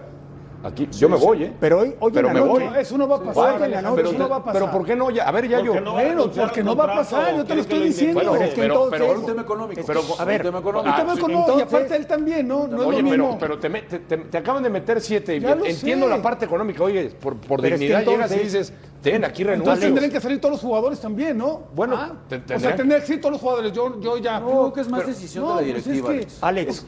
Aquí, 0.64 0.88
yo 0.92 1.10
me 1.10 1.16
voy, 1.18 1.44
¿eh? 1.44 1.52
Pero 1.60 1.80
hoy, 1.80 1.94
hoy 2.00 2.10
Pero 2.12 2.28
en 2.28 2.34
la 2.34 2.40
me 2.40 2.46
noche, 2.46 2.64
voy. 2.64 2.72
No, 2.72 2.80
eso 2.80 2.96
no 2.98 3.06
va 3.06 3.16
a 3.16 3.20
pasar. 3.20 3.56
Hoy 3.60 3.64
en 3.64 3.70
la 3.70 3.82
noche, 3.82 3.96
Pero, 3.96 4.08
eso 4.08 4.18
no 4.18 4.28
va 4.30 4.36
a 4.36 4.44
pasar. 4.44 4.52
pero 4.62 4.72
¿por 4.72 4.86
qué 4.86 4.96
no? 4.96 5.10
Ya, 5.10 5.28
a 5.28 5.30
ver, 5.30 5.46
ya 5.46 5.60
yo. 5.60 5.78
No 5.78 5.92
va 5.94 6.00
a 6.00 6.04
Bueno, 6.04 6.30
porque 6.30 6.64
no 6.64 6.74
va 6.74 6.84
a 6.84 6.94
pasar, 6.96 7.36
yo 7.36 7.36
te 7.36 7.36
lo 7.36 7.44
¿quiere 7.46 7.60
estoy 7.60 7.78
lo 7.80 7.84
diciendo. 7.84 8.14
Bueno, 8.14 8.34
es 8.36 8.54
que 8.54 8.60
pero- 8.62 8.74
entonces, 8.74 9.00
pero- 9.00 9.20
un 9.20 9.26
tema 9.26 9.42
económico. 9.42 9.82
Pero- 9.86 10.00
a 10.18 10.24
ver, 10.24 10.40
un 10.40 10.46
tema 10.46 10.58
Y 10.58 10.60
económico. 10.62 10.96
también 10.96 11.18
con- 11.18 11.32
no, 11.32 11.38
y 11.38 11.40
entonces- 11.42 11.66
aparte 11.68 11.96
él 11.96 12.06
también, 12.06 12.48
¿no? 12.48 12.66
No 12.66 12.80
es 12.82 12.88
Oye, 12.88 13.02
lo 13.02 13.10
pero, 13.10 13.24
mismo. 13.24 13.38
pero 13.38 13.58
te, 13.58 13.68
me- 13.68 13.82
te- 13.82 13.98
te- 13.98 14.16
te 14.16 14.38
acaban 14.38 14.62
de 14.62 14.70
meter 14.70 15.00
siete. 15.02 15.36
y 15.36 15.40
Ya 15.40 15.54
lo 15.54 15.66
Entiendo 15.66 16.06
sé. 16.06 16.10
la 16.16 16.22
parte 16.22 16.46
económica. 16.46 16.82
Oye, 16.82 17.10
por, 17.20 17.36
por 17.36 17.60
Pero 17.60 17.74
es 17.74 17.80
que 17.80 17.86
dignidad 17.86 18.00
entonces- 18.00 18.30
llegas 18.30 18.40
y 18.40 18.44
dices, 18.44 18.72
ten, 19.02 19.24
aquí 19.24 19.42
Entonces 19.42 19.46
renuncio. 19.66 19.80
tendrían 19.88 20.10
que 20.10 20.20
salir 20.20 20.40
todos 20.40 20.52
los 20.52 20.60
jugadores 20.62 20.98
también, 20.98 21.36
¿no? 21.36 21.64
Bueno, 21.74 21.94
Ah, 21.98 22.12
te- 22.26 22.36
o 22.36 22.58
sea, 22.58 22.74
tendrían- 22.74 23.00
que 23.02 23.06
salir 23.06 23.20
todos 23.20 23.32
los 23.32 23.40
jugadores. 23.42 23.70
Yo, 23.72 24.00
yo 24.00 24.16
ya. 24.16 24.40
Creo 24.40 24.72
que 24.72 24.80
es 24.80 24.88
más 24.88 25.06
decisión 25.06 25.44
de 25.44 25.50
la 25.50 25.56
pues 25.56 25.86
es 25.86 25.92
directiva, 25.92 26.36
Alex. 26.40 26.86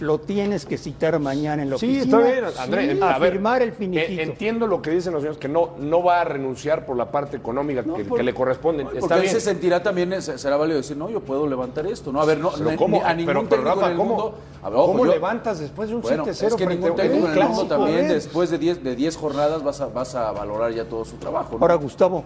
Lo 0.00 0.18
tienes 0.18 0.66
que 0.66 0.76
citar 0.76 1.20
mañana 1.20 1.62
en 1.62 1.70
la 1.70 1.78
Sí, 1.78 1.86
oficina. 2.00 2.18
está 2.18 2.32
bien, 2.32 2.44
André. 2.58 2.94
Sí, 2.96 3.00
a 3.00 3.14
firmar 3.14 3.62
el 3.62 3.68
eh, 3.68 3.72
finiquito. 3.72 4.22
Entiendo 4.22 4.66
lo 4.66 4.82
que 4.82 4.90
dicen 4.90 5.12
los 5.12 5.22
señores, 5.22 5.38
que 5.38 5.48
no, 5.48 5.70
no 5.78 6.02
va 6.02 6.20
a 6.20 6.24
renunciar 6.24 6.84
por 6.84 6.96
la 6.96 7.12
parte 7.12 7.36
económica 7.36 7.82
No, 7.86 7.94
que, 7.94 8.04
por- 8.04 8.18
que 8.18 8.24
le 8.24 8.34
corresponde. 8.34 8.82
Porque 8.82 8.98
Está 8.98 9.14
él 9.14 9.20
bien. 9.22 9.32
se 9.32 9.40
sentirá 9.40 9.82
también, 9.84 10.12
eh, 10.12 10.20
se- 10.20 10.36
será 10.36 10.56
válido 10.56 10.78
decir, 10.78 10.96
no, 10.96 11.08
yo 11.10 11.20
puedo 11.20 11.46
levantar 11.46 11.86
esto. 11.86 12.10
No, 12.10 12.20
a 12.20 12.24
ver, 12.24 12.38
no, 12.38 12.50
Pero 12.50 12.70
ni- 12.72 12.76
¿cómo? 12.76 13.04
a 13.04 13.14
ningún 13.14 13.26
Pero- 13.26 13.48
pero, 13.48 13.48
técnico 13.62 13.74
Rafa, 13.76 13.86
en 13.86 13.92
el 13.92 13.98
¿cómo- 13.98 14.14
mundo. 14.16 14.34
A 14.64 14.68
ver, 14.70 14.78
ojo, 14.80 14.86
¿Cómo 14.92 15.06
yo- 15.06 15.12
levantas 15.12 15.58
después 15.60 15.88
de 15.88 15.94
un 15.94 16.02
Bueno, 16.02 16.24
7-0 16.24 16.48
es 16.48 16.54
que 16.56 16.66
ningún 16.66 16.96
técnico 16.96 17.26
en 17.28 17.32
el 17.38 17.48
mundo 17.48 17.66
también, 17.66 17.96
ver. 18.02 18.12
después 18.14 18.50
de 18.50 18.58
10 18.58 18.82
de 18.82 18.96
10 18.96 19.16
jornadas, 19.16 19.62
vas 19.62 19.80
a, 19.80 19.86
vas 19.86 20.14
a 20.16 20.32
valorar 20.32 20.72
ya 20.72 20.84
todo 20.86 21.04
su 21.04 21.16
trabajo. 21.18 21.52
¿no? 21.52 21.58
Ahora, 21.60 21.74
Gustavo, 21.76 22.24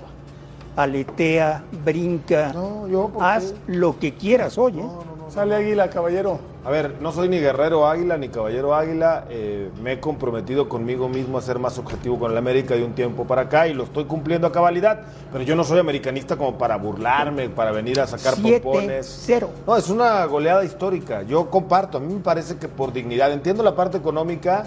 aletea, 0.75 1.65
brinca, 1.85 2.53
No, 2.55 2.89
yo, 2.89 3.09
¿por 3.09 3.23
haz 3.23 3.55
lo 3.67 3.99
que 3.99 4.15
quieras, 4.15 4.57
oye. 4.57 4.83
Sale 5.28 5.54
Águila, 5.54 5.90
caballero. 5.90 6.40
A 6.64 6.70
ver, 6.70 6.97
no 7.00 7.12
soy 7.12 7.28
ni 7.28 7.38
guerrero 7.38 7.87
águila 7.87 8.16
ni 8.18 8.28
caballero 8.28 8.75
águila. 8.75 9.25
eh, 9.30 9.70
me 9.82 9.92
he 9.92 10.00
comprometido 10.00 10.68
conmigo 10.68 11.08
mismo 11.08 11.38
a 11.38 11.42
ser 11.42 11.58
más 11.58 11.78
objetivo 11.78 12.18
con 12.18 12.30
el 12.32 12.37
América 12.37 12.75
de 12.75 12.82
un 12.85 12.94
tiempo 12.94 13.26
para 13.26 13.42
acá 13.42 13.68
y 13.68 13.75
lo 13.75 13.85
estoy 13.85 14.04
cumpliendo 14.04 14.47
a 14.47 14.52
cabalidad. 14.52 15.00
Pero 15.30 15.44
yo 15.44 15.54
no 15.54 15.64
soy 15.64 15.78
americanista 15.78 16.37
como 16.37 16.56
para 16.58 16.76
burlarme, 16.76 17.49
para 17.50 17.73
venir 17.73 18.00
a 18.00 18.06
sacar 18.06 18.35
pompones. 18.40 19.28
7-0. 19.28 19.49
No, 19.66 19.76
es 19.76 19.88
una 19.90 20.25
goleada 20.25 20.64
histórica. 20.64 21.23
Yo 21.23 21.50
comparto. 21.50 21.99
A 21.99 22.00
mí 22.00 22.12
me 22.14 22.20
parece 22.20 22.56
que 22.56 22.68
por 22.68 22.92
dignidad, 22.92 23.32
entiendo 23.32 23.62
la 23.62 23.76
parte 23.76 23.99
económica, 23.99 24.64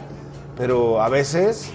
pero 0.57 1.01
a 1.01 1.09
veces, 1.09 1.71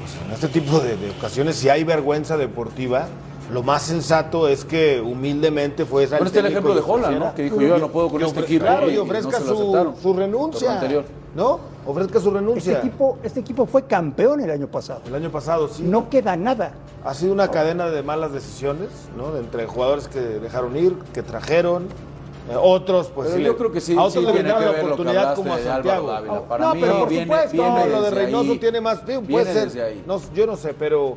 pues, 0.00 0.16
en 0.26 0.32
este 0.32 0.48
tipo 0.48 0.80
de, 0.80 0.96
de 0.96 1.10
ocasiones, 1.10 1.56
si 1.56 1.68
hay 1.68 1.84
vergüenza 1.84 2.36
deportiva, 2.36 3.06
lo 3.52 3.62
más 3.62 3.82
sensato 3.82 4.48
es 4.48 4.64
que 4.64 5.00
humildemente 5.00 5.84
fue 5.84 6.04
esa 6.04 6.16
Bueno, 6.16 6.28
está 6.28 6.40
el 6.40 6.46
ejemplo 6.46 6.74
de 6.74 6.82
Holland, 6.86 7.18
¿no? 7.18 7.34
Que 7.34 7.42
dijo, 7.44 7.60
yo 7.60 7.68
ya 7.68 7.78
no 7.78 7.88
puedo 7.90 8.08
con 8.08 8.22
este 8.22 8.40
equipo. 8.40 8.64
Claro, 8.64 8.90
y 8.90 8.96
ofrezca 8.96 9.40
su, 9.40 10.14
renuncia. 10.14 10.72
Anterior. 10.74 11.04
¿No? 11.34 11.58
Ofrezca 11.86 12.20
su 12.20 12.28
Este 12.28 12.38
renuncia. 12.38 12.78
equipo, 12.78 13.18
este 13.22 13.40
equipo 13.40 13.66
fue 13.66 13.82
campeón 13.86 14.40
el 14.40 14.50
año 14.50 14.68
pasado. 14.68 15.00
El 15.06 15.14
año 15.14 15.30
pasado, 15.30 15.68
sí. 15.68 15.82
No 15.82 16.08
queda 16.08 16.36
nada. 16.36 16.72
Ha 17.04 17.12
sido 17.12 17.32
una 17.32 17.50
cadena 17.50 17.90
de 17.90 18.02
malas 18.02 18.32
decisiones, 18.32 18.88
¿no? 19.16 19.36
Entre 19.36 19.66
jugadores 19.66 20.08
que 20.08 20.20
dejaron 20.20 20.76
ir, 20.76 20.94
que 21.12 21.22
trajeron. 21.22 21.88
eh, 22.50 22.56
otros, 22.60 23.08
pues 23.14 23.28
Pero 23.28 23.38
sí 23.38 23.44
yo 23.44 23.56
creo 23.56 23.72
que 23.72 23.80
sí, 23.80 23.96
a 23.96 24.02
otros 24.02 24.24
sí 24.24 24.32
le 24.32 24.42
la 24.42 24.70
oportunidad 24.70 25.34
como 25.34 25.54
a 25.54 25.58
Santiago. 25.58 26.06
Dávila. 26.08 26.42
Para 26.42 26.64
no, 26.66 26.74
mí 26.74 26.80
pero 26.82 26.98
por 27.00 27.08
viene- 27.08 27.24
supuesto, 27.24 27.52
viene 27.52 27.86
lo 27.88 28.02
de 28.02 28.10
Reynoso 28.10 28.52
ahí. 28.52 28.58
tiene 28.58 28.80
más 28.80 28.98
puede 29.00 29.52
ser. 29.70 29.96
No, 30.06 30.20
yo 30.34 30.46
no 30.46 30.56
sé, 30.56 30.74
pero 30.74 31.16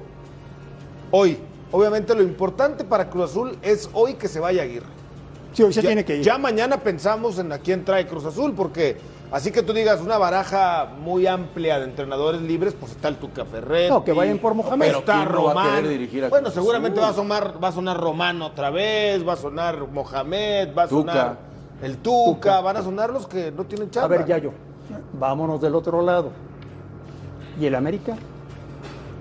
hoy, 1.11 1.37
obviamente 1.71 2.15
lo 2.15 2.21
importante 2.23 2.83
para 2.83 3.09
Cruz 3.09 3.31
Azul 3.31 3.57
es 3.61 3.89
hoy 3.93 4.15
que 4.15 4.27
se 4.27 4.39
vaya 4.39 4.63
Aguirre. 4.63 4.85
Sí, 5.53 5.63
hoy 5.63 5.73
se 5.73 5.81
ya, 5.81 5.89
tiene 5.89 6.05
que 6.05 6.17
ir. 6.17 6.21
ya 6.23 6.37
mañana 6.37 6.77
pensamos 6.77 7.39
en 7.39 7.51
a 7.51 7.57
quién 7.57 7.83
trae 7.83 8.05
Cruz 8.05 8.25
Azul, 8.25 8.53
porque 8.55 8.97
así 9.31 9.51
que 9.51 9.63
tú 9.63 9.73
digas 9.73 10.01
una 10.01 10.17
baraja 10.17 10.91
muy 10.99 11.25
amplia 11.25 11.79
de 11.79 11.85
entrenadores 11.85 12.41
libres, 12.41 12.75
pues 12.79 12.91
está 12.91 13.07
el 13.07 13.15
Tuca 13.15 13.43
Ferrer. 13.45 13.89
No, 13.89 14.03
que 14.03 14.13
vayan 14.13 14.37
por 14.37 14.53
Mohamed. 14.53 14.85
Pero 14.87 14.99
está 14.99 15.13
¿quién 15.13 15.31
no 15.31 15.43
va 15.45 15.51
a 15.51 15.53
Román. 15.53 15.85
a 15.85 16.29
bueno, 16.29 16.43
Cruz 16.43 16.53
seguramente 16.53 16.99
Azul? 16.99 17.03
va 17.03 17.09
a 17.09 17.13
sonar, 17.13 17.63
va 17.63 17.67
a 17.69 17.71
sonar 17.71 17.97
Román 17.99 18.41
otra 18.41 18.69
vez, 18.69 19.27
va 19.27 19.33
a 19.33 19.37
sonar 19.37 19.87
Mohamed, 19.87 20.75
va 20.77 20.83
a 20.83 20.87
Tuca. 20.87 21.11
sonar 21.11 21.37
el 21.81 21.97
Tuca, 21.97 22.61
van 22.61 22.77
a 22.77 22.83
sonar 22.83 23.09
los 23.09 23.25
que 23.27 23.51
no 23.51 23.63
tienen 23.63 23.89
chamba. 23.89 24.05
A 24.15 24.17
ver, 24.19 24.27
Yayo, 24.27 24.51
vámonos 25.13 25.59
del 25.59 25.73
otro 25.75 26.01
lado. 26.03 26.31
¿Y 27.59 27.65
el 27.65 27.73
América? 27.73 28.15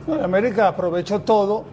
No, 0.06 0.14
el 0.16 0.24
América 0.24 0.68
aprovechó 0.68 1.20
todo. 1.20 1.64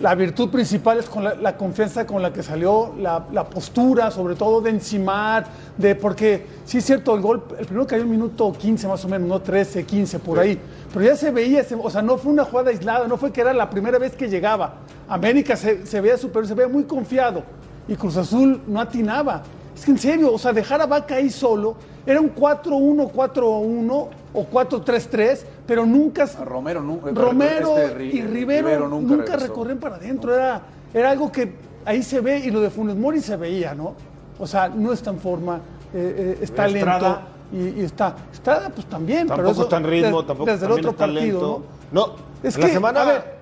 La 0.00 0.14
virtud 0.14 0.50
principal 0.50 0.98
es 0.98 1.06
con 1.08 1.24
la, 1.24 1.34
la 1.34 1.56
confianza 1.56 2.06
con 2.06 2.20
la 2.20 2.32
que 2.32 2.42
salió, 2.42 2.92
la, 2.98 3.24
la 3.32 3.44
postura, 3.44 4.10
sobre 4.10 4.34
todo 4.34 4.60
de 4.60 4.70
encimar, 4.70 5.46
de 5.78 5.94
porque 5.94 6.44
sí 6.66 6.78
es 6.78 6.84
cierto, 6.84 7.14
el 7.14 7.22
gol, 7.22 7.44
el 7.58 7.64
primero 7.64 7.86
cayó 7.86 8.02
en 8.02 8.10
minuto 8.10 8.52
15 8.52 8.88
más 8.88 9.04
o 9.04 9.08
menos, 9.08 9.26
no 9.26 9.40
13, 9.40 9.84
15, 9.86 10.18
por 10.18 10.38
ahí. 10.38 10.60
Pero 10.92 11.04
ya 11.06 11.16
se 11.16 11.30
veía, 11.30 11.64
se- 11.64 11.76
o 11.76 11.88
sea, 11.88 12.02
no 12.02 12.18
fue 12.18 12.30
una 12.32 12.44
jugada 12.44 12.70
aislada, 12.70 13.08
no 13.08 13.16
fue 13.16 13.32
que 13.32 13.40
era 13.40 13.54
la 13.54 13.70
primera 13.70 13.98
vez 13.98 14.14
que 14.14 14.28
llegaba. 14.28 14.74
América 15.08 15.56
se, 15.56 15.86
se 15.86 16.00
veía 16.00 16.18
superior, 16.18 16.46
se 16.48 16.54
veía 16.54 16.68
muy 16.68 16.84
confiado. 16.84 17.42
Y 17.88 17.94
Cruz 17.96 18.16
Azul 18.18 18.60
no 18.66 18.80
atinaba. 18.80 19.44
Es 19.76 19.84
que 19.84 19.90
en 19.92 19.98
serio, 19.98 20.32
o 20.32 20.38
sea, 20.38 20.52
dejar 20.52 20.80
a 20.80 20.86
Vaca 20.86 21.16
ahí 21.16 21.28
solo, 21.30 21.76
era 22.06 22.20
un 22.20 22.34
4-1, 22.34 23.12
4-1 23.12 24.08
o 24.32 24.46
4-3-3, 24.50 25.40
pero 25.66 25.84
nunca... 25.84 26.24
A 26.24 26.44
Romero 26.44 26.80
nunca. 26.82 27.10
Romero 27.12 27.76
este 27.78 28.04
y 28.06 28.22
Rivero, 28.22 28.88
nunca, 28.88 29.16
regresó. 29.16 29.46
recorren 29.48 29.78
para 29.78 29.96
adentro. 29.96 30.34
Era, 30.34 30.62
era 30.94 31.10
algo 31.10 31.30
que 31.30 31.52
ahí 31.84 32.02
se 32.02 32.20
ve 32.20 32.38
y 32.38 32.50
lo 32.50 32.60
de 32.60 32.70
Funes 32.70 32.96
Mori 32.96 33.20
se 33.20 33.36
veía, 33.36 33.74
¿no? 33.74 33.94
O 34.38 34.46
sea, 34.46 34.68
no 34.68 34.92
está 34.92 35.10
en 35.10 35.18
forma, 35.18 35.56
eh, 35.92 36.36
eh, 36.36 36.38
está 36.42 36.66
lento 36.68 37.18
y, 37.52 37.80
y 37.80 37.84
está. 37.84 38.14
Estrada, 38.32 38.70
pues 38.70 38.86
también. 38.86 39.26
Tampoco 39.26 39.36
pero 39.36 39.50
eso 39.52 39.62
está 39.64 39.76
en 39.78 39.84
ritmo, 39.84 40.22
de- 40.22 40.28
tampoco 40.28 40.50
Desde 40.50 40.66
el 40.66 40.72
otro 40.72 40.90
está 40.90 41.06
partido, 41.06 41.22
lento. 41.22 41.62
¿no? 41.92 42.06
No, 42.06 42.14
Es 42.42 42.54
en 42.54 42.60
que, 42.62 42.66
la 42.68 42.72
semana 42.74 43.02
a 43.02 43.04
ver, 43.04 43.35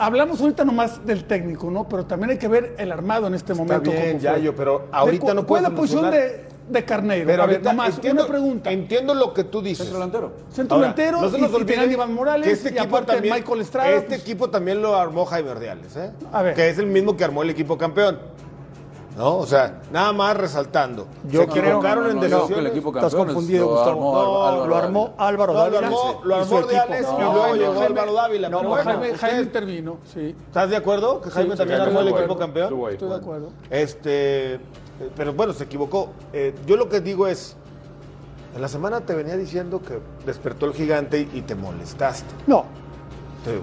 hablamos 0.00 0.40
ahorita 0.40 0.64
nomás 0.64 1.04
del 1.06 1.24
técnico, 1.24 1.70
¿no? 1.70 1.88
Pero 1.88 2.06
también 2.06 2.30
hay 2.30 2.38
que 2.38 2.48
ver 2.48 2.74
el 2.78 2.90
armado 2.90 3.26
en 3.26 3.34
este 3.34 3.52
Está 3.52 3.62
momento. 3.64 3.90
bien. 3.90 4.18
Yayo, 4.18 4.54
pero 4.56 4.88
ahorita 4.90 5.26
¿De 5.26 5.32
cu- 5.32 5.34
no 5.40 5.46
¿Cuál 5.46 5.46
puedes 5.46 5.64
es 5.64 5.70
la 5.70 5.76
posición 5.76 6.10
de, 6.10 6.44
de 6.68 6.84
Carneiro? 6.84 7.26
Pero 7.26 7.42
a 7.42 7.46
ver, 7.46 7.56
ahorita 7.56 7.72
nomás, 7.72 7.94
entiendo, 7.94 8.22
una 8.22 8.30
pregunta. 8.30 8.70
entiendo 8.72 9.14
lo 9.14 9.34
que 9.34 9.44
tú 9.44 9.60
dices. 9.62 9.78
Centro 9.86 9.98
delantero. 9.98 10.32
Centro 10.50 10.76
Ahora, 10.76 10.92
delantero 10.94 11.20
no 11.20 11.28
se 11.30 11.38
y, 11.38 11.40
nos 11.42 11.92
Iván 11.92 12.14
Morales 12.14 12.46
que 12.46 12.52
este 12.52 12.68
y 12.70 12.72
equipo 12.78 12.96
aparte 12.96 13.12
también, 13.12 13.34
Michael 13.34 13.60
Estrada. 13.60 13.90
Este 13.90 14.06
pues, 14.08 14.20
equipo 14.22 14.50
también 14.50 14.80
lo 14.82 14.96
armó 14.96 15.24
Jaime 15.26 15.50
Ordiales, 15.50 15.94
¿eh? 15.96 16.10
A 16.32 16.42
ver. 16.42 16.54
Que 16.54 16.70
es 16.70 16.78
el 16.78 16.86
mismo 16.86 17.16
que 17.16 17.24
armó 17.24 17.42
el 17.42 17.50
equipo 17.50 17.76
campeón. 17.76 18.18
¿No? 19.20 19.36
O 19.36 19.46
sea, 19.46 19.82
nada 19.92 20.14
más 20.14 20.34
resaltando. 20.34 21.06
Yo 21.28 21.42
Se 21.42 21.46
equivocaron 21.50 22.04
No, 22.04 22.10
en 22.10 22.16
no, 22.16 22.22
no, 22.22 22.28
que 22.28 22.28
decisiones. 22.34 22.58
el 22.58 22.66
equipo 22.68 22.88
Estás 22.96 23.14
confundido, 23.14 23.64
lo 23.66 23.70
Gustavo. 23.72 23.90
armó 23.90 24.12
No, 24.14 24.46
Álvaro 24.46 24.66
lo 24.66 24.76
armó. 24.76 25.14
Álvaro 25.18 25.52
No, 25.52 25.58
lo 25.58 25.64
Dávila. 25.64 25.86
armó, 25.86 26.20
lo 26.24 26.34
armó 26.36 26.60
No, 26.60 26.66
y 26.66 26.72
luego 27.20 27.46
no, 27.48 27.54
llegó 27.54 27.80
Álvaro 27.82 28.12
Dávila. 28.14 28.48
no, 28.48 28.56
pero 28.58 28.62
no, 28.62 28.68
bueno, 28.76 28.90
Jaime, 28.90 29.06
usted- 29.12 29.20
Jaime 29.20 29.42
intervino, 29.42 29.96
sí. 30.10 30.34
¿Estás 30.46 30.70
de 30.70 30.76
acuerdo? 30.76 31.20
Que 31.20 31.30
Jaime 31.30 31.52
sí, 31.52 31.58
también 31.58 31.80
armó 31.82 32.00
el 32.00 32.06
de 32.06 32.10
equipo 32.12 32.38
campeón. 32.38 32.74
Estoy 32.92 33.08
de 33.10 33.14
acuerdo. 33.14 33.48
Este, 33.68 34.54
eh, 34.54 34.60
pero 35.14 35.34
bueno, 35.34 35.52
se 35.52 35.64
equivocó. 35.64 36.08
Eh, 36.32 36.54
yo 36.66 36.78
lo 36.78 36.88
que 36.88 37.02
digo 37.02 37.26
es, 37.26 37.56
en 38.56 38.62
la 38.62 38.68
semana 38.68 39.00
te 39.02 39.14
venía 39.14 39.36
diciendo 39.36 39.82
que 39.82 40.00
despertó 40.24 40.64
el 40.64 40.72
gigante 40.72 41.28
y 41.30 41.42
te 41.42 41.54
molestaste. 41.54 42.24
No, 42.46 42.64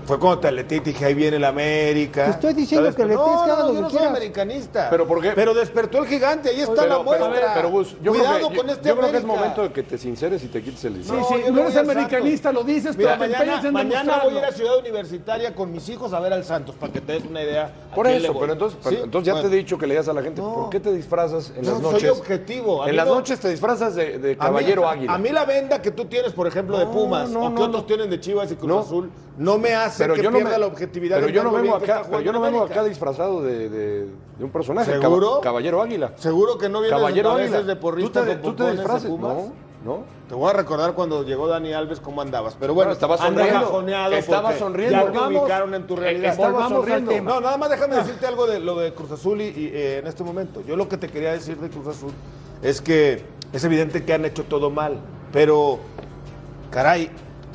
Fue 0.05 0.19
cuando 0.19 0.39
te 0.39 0.63
te 0.63 0.79
dije, 0.79 1.05
ahí 1.05 1.13
viene 1.13 1.37
el 1.37 1.43
América. 1.43 2.25
Te 2.25 2.31
estoy 2.31 2.53
diciendo 2.53 2.89
que 2.89 2.95
Pero 3.03 3.23
Aletés, 3.23 3.47
no, 3.47 3.57
no, 3.67 3.73
yo 3.73 3.81
no 3.81 3.89
soy 3.89 4.03
americanista. 4.03 4.89
¿Pero 4.89 5.07
por 5.07 5.21
qué? 5.21 5.31
Pero 5.35 5.53
despertó 5.53 5.99
el 5.99 6.07
gigante, 6.07 6.49
ahí 6.49 6.61
está 6.61 6.73
Pero, 6.73 7.03
la 7.03 7.11
pero, 7.11 7.27
muestra. 7.27 7.53
pero, 7.53 7.69
Gus, 7.69 7.95
yo 8.01 8.11
Cuidado 8.11 8.35
creo 8.37 8.49
que, 8.49 8.57
con 8.57 8.67
yo- 8.67 8.73
este 8.73 8.89
yo 8.89 8.97
creo 8.97 9.11
que 9.11 9.17
es 9.17 9.23
momento 9.23 9.61
de 9.61 9.71
que 9.71 9.83
te 9.83 9.97
sinceres 9.97 10.43
y 10.43 10.47
te 10.47 10.63
quites 10.63 10.83
el 10.85 10.93
Sí, 10.93 10.99
disfraz. 10.99 11.27
sí, 11.27 11.33
yo 11.45 11.51
no 11.51 11.61
eres 11.61 11.77
americanista, 11.77 12.51
lo 12.51 12.63
dices, 12.63 12.97
Mira, 12.97 13.17
pero 13.19 13.31
te 13.33 13.37
mañana, 13.39 13.67
en 13.67 13.73
mañana 13.73 14.21
voy 14.23 14.35
a 14.35 14.37
ir 14.39 14.45
a. 14.45 14.51
Ciudad 14.57 14.77
Universitaria 14.79 15.53
con 15.53 15.71
mis 15.71 15.87
hijos 15.89 16.11
a 16.13 16.19
ver 16.19 16.33
al 16.33 16.43
Santos, 16.43 16.73
para 16.75 16.91
que 16.91 16.99
te 17.01 17.13
des 17.13 17.25
una 17.25 17.43
idea. 17.43 17.71
Por 17.93 18.07
le 18.07 18.17
eso, 18.17 18.33
pero 18.39 18.53
entonces, 18.53 18.79
pero 18.83 18.95
¿Sí? 18.95 19.01
entonces 19.03 19.27
ya 19.27 19.33
Bueno, 19.33 19.49
te 19.49 19.55
he 19.55 19.57
dicho 19.59 19.77
que 19.77 19.85
le 19.85 19.93
digas 19.93 20.07
a 20.07 20.13
la 20.13 20.23
gente, 20.23 20.41
No. 20.41 20.53
¿por 20.55 20.69
qué 20.71 20.79
te 20.79 20.91
disfrazas 20.91 21.51
en 21.55 21.65
las 21.67 21.75
soy 21.75 21.91
noches? 21.91 22.09
objetivo, 22.11 22.81
a 22.81 22.85
mí 22.85 22.89
En 22.91 22.95
las 22.95 23.05
no- 23.07 23.15
noches 23.15 23.39
te 23.39 23.49
disfrazas 23.49 23.93
de, 23.93 24.35
caballero 24.37 24.87
águila. 24.89 25.13
A 25.13 25.17
mí 25.19 25.29
la 25.29 25.45
venda 25.45 25.79
que 25.81 25.91
tú 25.91 26.05
tienes, 26.05 26.33
por 26.33 26.47
ejemplo, 26.47 26.79
de 26.79 26.85
No, 26.85 26.91
Pumas, 26.91 27.29
no, 27.29 27.45
o 27.45 27.49
que 27.49 27.59
no, 27.59 27.65
otros 27.65 27.81
no. 27.83 27.85
tienen 27.85 28.09
de 28.09 28.19
Chivas 28.19 28.51
y 28.51 28.55
Cruz 28.55 28.67
No. 28.69 28.79
Azul, 28.79 29.11
no 29.37 29.59
me 29.59 29.66
hace 29.75 30.03
pero 30.03 30.13
que 30.15 30.23
yo 30.23 30.31
no 30.31 30.37
pierda 30.37 30.53
me, 30.53 30.59
la 30.59 30.67
objetividad. 30.67 31.15
pero 31.17 31.27
de 31.27 31.33
yo 31.33 31.43
no 31.43 31.51
vengo 31.51 31.75
acá, 31.75 32.03
pero 32.09 32.21
yo 32.21 32.31
no 32.33 32.41
vengo 32.41 32.63
acá 32.63 32.83
disfrazado 32.83 33.41
de, 33.41 33.69
de- 33.69 34.05
de 34.37 34.43
un 34.43 34.51
personaje, 34.51 34.91
¿Seguro? 34.99 35.37
cab- 35.39 35.43
caballero 35.43 35.81
águila. 35.81 36.11
Seguro 36.15 36.57
que 36.57 36.69
no 36.69 36.79
vienes 36.81 36.97
Caballero 36.97 37.29
a 37.31 37.35
águila. 37.35 37.49
veces 37.51 37.67
de 37.67 37.75
¿Tú 37.75 37.81
porristas 37.81 38.25
te, 38.25 38.31
o 38.33 38.37
tú 38.37 38.53
te 38.53 38.63
de 38.63 38.71
disfrazas? 38.73 39.09
Pumas? 39.09 39.33
No, 39.35 39.53
no. 39.85 40.17
Te 40.27 40.35
voy 40.35 40.49
a 40.49 40.53
recordar 40.53 40.93
cuando 40.93 41.23
llegó 41.23 41.47
Dani 41.47 41.71
Alves 41.73 41.99
cómo 42.01 42.21
andabas. 42.21 42.55
Pero 42.59 42.73
bueno, 42.73 42.89
Bueno, 42.89 42.93
estaba 42.93 43.17
sonriendo. 43.17 43.85
Estaba 44.11 44.53
sonriendo. 44.57 44.97
Ya 44.97 45.05
te 45.05 45.17
Volvamos- 45.17 45.41
ubicaron 45.43 45.73
en 45.73 45.87
tu 45.87 45.95
realidad. 45.95 46.31
Estaba 46.31 46.49
Volvamos 46.49 46.71
al 46.73 46.77
sonriendo. 46.79 47.11
tema. 47.11 47.31
No, 47.33 47.41
nada 47.41 47.57
más 47.57 47.69
déjame 47.69 47.95
decirte 47.95 48.27
algo 48.27 48.45
de 48.45 48.59
lo 48.59 48.77
de 48.77 48.93
Cruz 48.93 49.11
Azul 49.11 49.39
y, 49.41 49.45
y, 49.45 49.71
eh, 49.73 49.99
en 49.99 50.07
este 50.07 50.23
momento. 50.23 50.61
Yo 50.67 50.75
lo 50.75 50.89
que 50.89 50.97
te 50.97 51.07
quería 51.07 51.31
decir 51.31 51.57
de 51.57 51.69
Cruz 51.69 51.87
Azul 51.87 52.11
es 52.61 52.81
que 52.81 53.23
es 53.53 53.63
evidente 53.63 54.03
que 54.03 54.13
han 54.13 54.25
hecho 54.25 54.43
todo 54.43 54.69
mal, 54.69 54.99
pero 55.31 55.79
caray, 56.69 57.09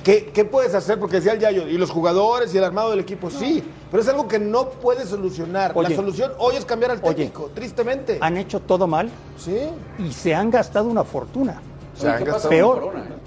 ¿qué, 0.05 0.27
qué 0.33 0.45
puedes 0.45 0.75
hacer? 0.75 0.99
Porque 0.99 1.17
decía 1.17 1.33
el 1.33 1.39
Yayo, 1.39 1.69
y 1.69 1.79
los 1.79 1.91
jugadores 1.91 2.55
y 2.55 2.59
el 2.59 2.65
armado 2.65 2.91
del 2.91 3.01
equipo, 3.01 3.31
sí, 3.31 3.63
pero 3.91 4.03
es 4.03 4.09
algo 4.09 4.29
que 4.29 4.39
no 4.39 4.69
puedes 4.71 5.09
solucionar. 5.09 5.73
Oye. 5.75 5.91
La 5.91 5.97
solución 5.97 6.33
hoy 6.39 6.57
es 6.57 6.65
cambiar 6.65 6.91
al 6.93 6.99
Oye. 7.03 7.15
técnico, 7.15 7.51
tristemente. 7.55 8.19
han 8.21 8.37
hecho 8.37 8.61
todo 8.61 8.87
mal 8.87 9.09
Sí. 9.39 9.57
y 9.99 10.13
se 10.13 10.35
han 10.35 10.51
gastado 10.51 10.89
una 10.89 11.05
fortuna. 11.05 11.61
Se 11.97 12.09
han 12.09 12.19
¿Qué 12.19 12.25
gastado- 12.25 12.49
Peor. 12.51 12.81
con 12.81 12.91
Corona, 12.91 13.05
eh? 13.05 13.19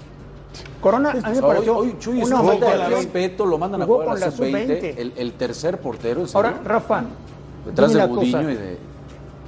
Corona, 0.80 1.10
a 1.10 1.14
mí 1.14 1.20
me 1.22 1.30
hoy, 1.38 1.40
pareció 1.42 1.76
hoy 1.76 1.96
Chuy 1.98 2.20
es 2.20 2.26
una 2.28 2.40
una 2.40 2.50
falta 2.50 2.76
de 2.88 2.88
respeto, 2.96 3.44
lo 3.46 3.58
mandan 3.58 3.82
a 3.82 3.86
jugar 3.86 4.08
a 4.08 4.14
la 4.14 4.20
con 4.20 4.20
la 4.20 4.30
sub-20, 4.36 4.66
sub-20. 4.80 4.94
el, 4.98 5.12
el 5.16 5.32
tercer 5.34 5.78
portero, 5.80 6.20
¿en 6.20 6.28
serio? 6.28 6.46
Ahora, 6.48 6.60
Rafa, 6.64 7.04
detrás 7.66 7.90
dime 7.90 8.00
de 8.02 8.06
una 8.06 8.14
cosa, 8.20 8.36
Budiño 8.38 8.50
y 8.50 8.54
de... 8.56 8.78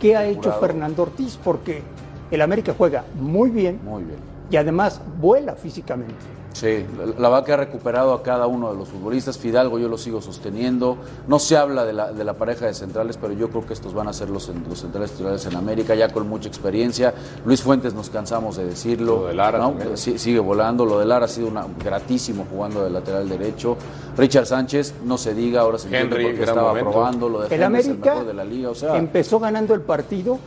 ¿qué 0.00 0.16
ha 0.16 0.24
hecho. 0.26 0.52
Fernando 0.60 1.02
Ortiz? 1.02 1.38
Porque 1.42 1.82
el 2.30 2.40
América 2.42 2.74
juega 2.76 3.04
muy 3.14 3.50
bien 3.50 3.80
Muy 3.84 4.04
bien. 4.04 4.18
y 4.50 4.56
además 4.56 5.00
vuela 5.20 5.54
físicamente. 5.54 6.14
Sí, 6.54 6.84
la- 6.98 7.20
la 7.20 7.28
vaca 7.28 7.54
ha 7.54 7.56
recuperado 7.58 8.12
a 8.14 8.22
cada 8.22 8.46
uno 8.48 8.72
de 8.72 8.76
los 8.78 8.88
futbolistas. 8.88 9.38
Fidalgo 9.38 9.78
yo 9.78 9.88
lo 9.88 9.96
sigo 9.98 10.20
sosteniendo. 10.20 10.96
No 11.28 11.38
se 11.38 11.56
habla 11.56 11.84
de 11.84 11.92
la, 11.92 12.10
de 12.12 12.24
la 12.24 12.34
pareja 12.34 12.66
de 12.66 12.74
centrales, 12.74 13.16
pero 13.16 13.32
yo 13.34 13.48
creo 13.50 13.64
que 13.64 13.74
estos 13.74 13.94
van 13.94 14.08
a 14.08 14.12
ser 14.12 14.28
los, 14.30 14.50
los 14.68 14.78
centrales 14.80 15.12
titulares 15.12 15.44
en 15.46 15.54
América, 15.56 15.94
ya 15.94 16.08
con 16.08 16.28
mucha 16.28 16.48
experiencia. 16.48 17.14
Luis 17.44 17.62
Fuentes 17.62 17.94
nos 17.94 18.10
cansamos 18.10 18.56
de 18.56 18.64
decirlo. 18.64 19.20
Lo 19.20 19.26
de 19.26 19.34
Lara 19.34 19.58
¿no? 19.58 19.74
sigue 19.96 20.40
volando. 20.40 20.84
Lo 20.84 20.98
de 20.98 21.04
Lara 21.06 21.26
ha 21.26 21.28
sido 21.28 21.46
una, 21.48 21.64
gratísimo 21.84 22.46
jugando 22.50 22.82
de 22.82 22.90
lateral 22.90 23.28
derecho. 23.28 23.76
Richard 24.16 24.46
Sánchez, 24.46 24.94
no 25.04 25.16
se 25.16 25.34
diga, 25.34 25.60
ahora 25.60 25.78
se 25.78 25.86
entiende 25.86 26.16
Henry, 26.16 26.24
por 26.24 26.32
qué 26.32 26.38
gran 26.40 26.48
estaba 26.48 26.68
momento. 26.70 26.90
probando. 26.90 27.28
Lo 27.28 27.40
de 27.42 27.54
El 27.54 27.62
Henry 27.62 27.78
es 27.78 27.86
el 27.86 27.92
América 27.92 28.10
mejor 28.14 28.26
de 28.26 28.34
la 28.34 28.44
liga. 28.44 28.70
O 28.70 28.74
sea, 28.74 28.96
empezó 28.96 29.38
ganando 29.38 29.74
el 29.74 29.82
partido 29.82 30.38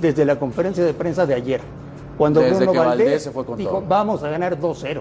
desde 0.00 0.24
la 0.24 0.38
conferencia 0.40 0.82
de 0.84 0.92
prensa 0.94 1.24
de 1.26 1.34
ayer. 1.34 1.60
Cuando 2.20 2.40
Desde 2.40 2.56
Bruno 2.66 2.72
que 2.72 2.78
Valdés, 2.80 2.98
Valdés 3.06 3.22
se 3.22 3.30
fue 3.30 3.46
con 3.46 3.56
dijo, 3.56 3.70
todo. 3.70 3.84
vamos 3.88 4.22
a 4.22 4.28
ganar 4.28 4.60
2-0. 4.60 5.00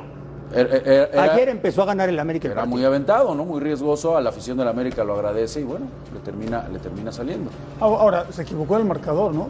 era- 0.55 0.69
era- 0.77 1.03
era- 1.11 1.33
Ayer 1.33 1.49
empezó 1.49 1.81
a 1.81 1.85
ganar 1.85 2.07
el 2.07 2.17
América 2.17 2.47
el 2.47 2.53
Era 2.53 2.61
partido. 2.61 2.77
muy 2.77 2.85
aventado, 2.85 3.35
¿no? 3.35 3.43
Muy 3.43 3.59
riesgoso. 3.59 4.15
A 4.15 4.21
la 4.21 4.29
afición 4.29 4.57
del 4.57 4.69
América 4.69 5.03
lo 5.03 5.15
agradece 5.15 5.59
y 5.59 5.63
bueno, 5.65 5.87
le 6.13 6.21
termina, 6.21 6.65
le 6.71 6.79
termina 6.79 7.11
saliendo. 7.11 7.51
Ahora, 7.81 8.25
se 8.31 8.43
equivocó 8.43 8.77
el 8.77 8.85
marcador, 8.85 9.33
¿no? 9.35 9.47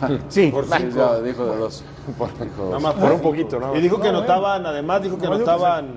Sí, 0.30 0.48
Por 0.50 0.64
Sí, 0.64 0.70
cinco. 0.78 0.96
ya 0.96 1.20
dijo 1.20 1.44
de 1.44 1.56
dos. 1.58 1.84
Dijo 2.08 2.62
Nada 2.64 2.70
dos. 2.72 2.82
más 2.82 2.94
Por 2.94 3.12
un 3.12 3.20
poquito, 3.20 3.60
¿no? 3.60 3.76
Y 3.76 3.82
dijo 3.82 4.00
que 4.00 4.10
No, 4.10 4.20
anotaban, 4.20 4.64
además 4.64 5.02
dijo 5.02 5.18
que 5.18 5.24
No, 5.26 5.32
yo 5.32 5.36
anotaban 5.36 5.88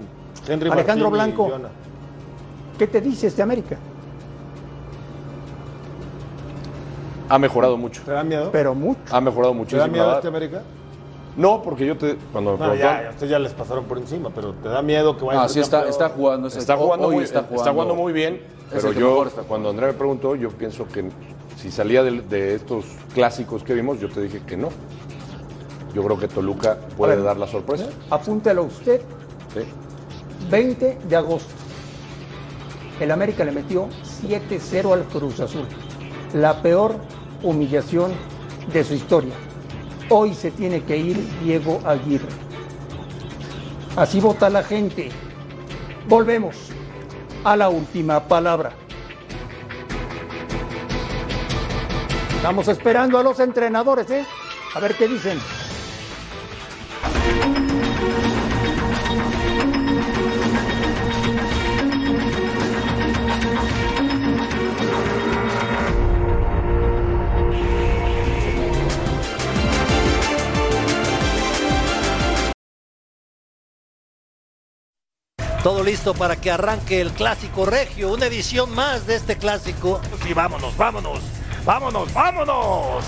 Henry 0.50 0.70
Alejandro 0.70 1.10
Martín 1.12 1.34
Blanco. 1.38 1.52
¿qué 2.78 2.88
te 2.88 3.00
dice 3.00 3.28
este 3.28 3.42
América? 3.42 3.78
Ha 7.30 7.40
mejorado 7.40 7.78
mucho. 7.78 8.02
¿Te 8.04 8.12
da 8.12 8.24
miedo? 8.26 8.50
Pero 8.52 8.76
mucho. 8.76 9.00
Ha 9.12 9.22
mejorado 9.22 9.54
¿Te 9.54 9.58
muchísimo. 9.60 9.82
da 9.82 9.88
miedo 9.88 10.14
este. 10.16 10.28
América? 10.28 10.62
No, 11.38 11.62
porque 11.62 11.86
yo 11.86 11.98
te. 11.98 12.16
Cuando 12.32 12.58
me 12.58 12.66
No, 12.66 12.76
ya, 12.76 13.08
ustedes 13.12 13.30
ya 13.30 13.40
les 13.40 13.54
pasaron 13.54 13.86
por 13.86 13.98
encima, 13.98 14.30
pero 14.34 14.54
¿te 14.54 14.70
da 14.70 14.82
miedo 14.82 15.18
que 15.18 15.26
vaya 15.26 15.42
Ah, 15.42 15.46
a 15.46 15.50
sí 15.50 15.60
está, 15.60 15.88
está 15.90 16.10
jugando. 16.10 16.48
Está 16.48 16.78
jugando, 16.78 17.10
muy, 17.10 17.24
está 17.24 17.42
está 17.42 17.72
jugando 17.74 17.94
muy 17.96 18.14
bien, 18.14 18.42
pero 18.72 18.94
yo, 18.94 19.26
cuando 19.48 19.70
André 19.70 19.88
me 19.88 19.94
preguntó, 19.94 20.36
yo 20.36 20.50
pienso 20.50 20.88
que 20.88 21.10
si 21.58 21.72
salía 21.72 22.04
de, 22.04 22.22
de 22.22 22.56
estos 22.56 22.86
clásicos 23.14 23.64
que 23.64 23.74
vimos, 23.74 24.00
yo 24.00 24.10
te 24.10 24.22
dije 24.22 24.42
que 24.46 24.56
no. 24.56 24.70
Yo 25.94 26.04
creo 26.04 26.18
que 26.20 26.28
Toluca 26.28 26.78
puede 26.98 27.16
ver. 27.16 27.24
dar 27.26 27.38
la 27.38 27.48
sorpresa. 27.48 27.86
Apúntalo 28.10 28.64
usted, 28.64 29.02
Sí. 29.54 29.62
20 30.50 30.98
de 31.08 31.16
agosto. 31.16 31.54
El 33.00 33.12
América 33.12 33.44
le 33.44 33.52
metió 33.52 33.88
7-0 34.22 34.94
al 34.94 35.04
Cruz 35.06 35.40
Azul. 35.40 35.66
La 36.34 36.62
peor 36.62 36.96
humillación 37.44 38.12
de 38.72 38.84
su 38.84 38.94
historia. 38.94 39.34
Hoy 40.10 40.34
se 40.36 40.52
tiene 40.52 40.84
que 40.84 40.98
ir 40.98 41.18
Diego 41.44 41.82
Aguirre. 41.86 42.30
Así 43.96 44.20
vota 44.20 44.50
la 44.50 44.64
gente. 44.64 45.10
Volvemos 46.08 46.56
a 47.44 47.56
la 47.56 47.70
última 47.70 48.28
palabra. 48.28 48.74
Estamos 52.36 52.68
esperando 52.68 53.18
a 53.18 53.24
los 53.24 53.40
entrenadores, 53.40 54.10
¿eh? 54.12 54.24
A 54.76 54.80
ver 54.80 54.96
qué 54.96 55.08
dicen. 55.08 55.40
Todo 75.66 75.82
listo 75.84 76.14
para 76.14 76.36
que 76.36 76.52
arranque 76.52 77.02
el 77.02 77.12
clásico 77.12 77.66
regio, 77.66 78.14
una 78.14 78.28
edición 78.28 78.70
más 78.76 79.08
de 79.08 79.16
este 79.16 79.36
clásico. 79.36 80.00
Sí, 80.24 80.32
vámonos, 80.32 80.78
vámonos, 80.78 81.22
vámonos, 81.66 82.14
vámonos. 82.14 83.04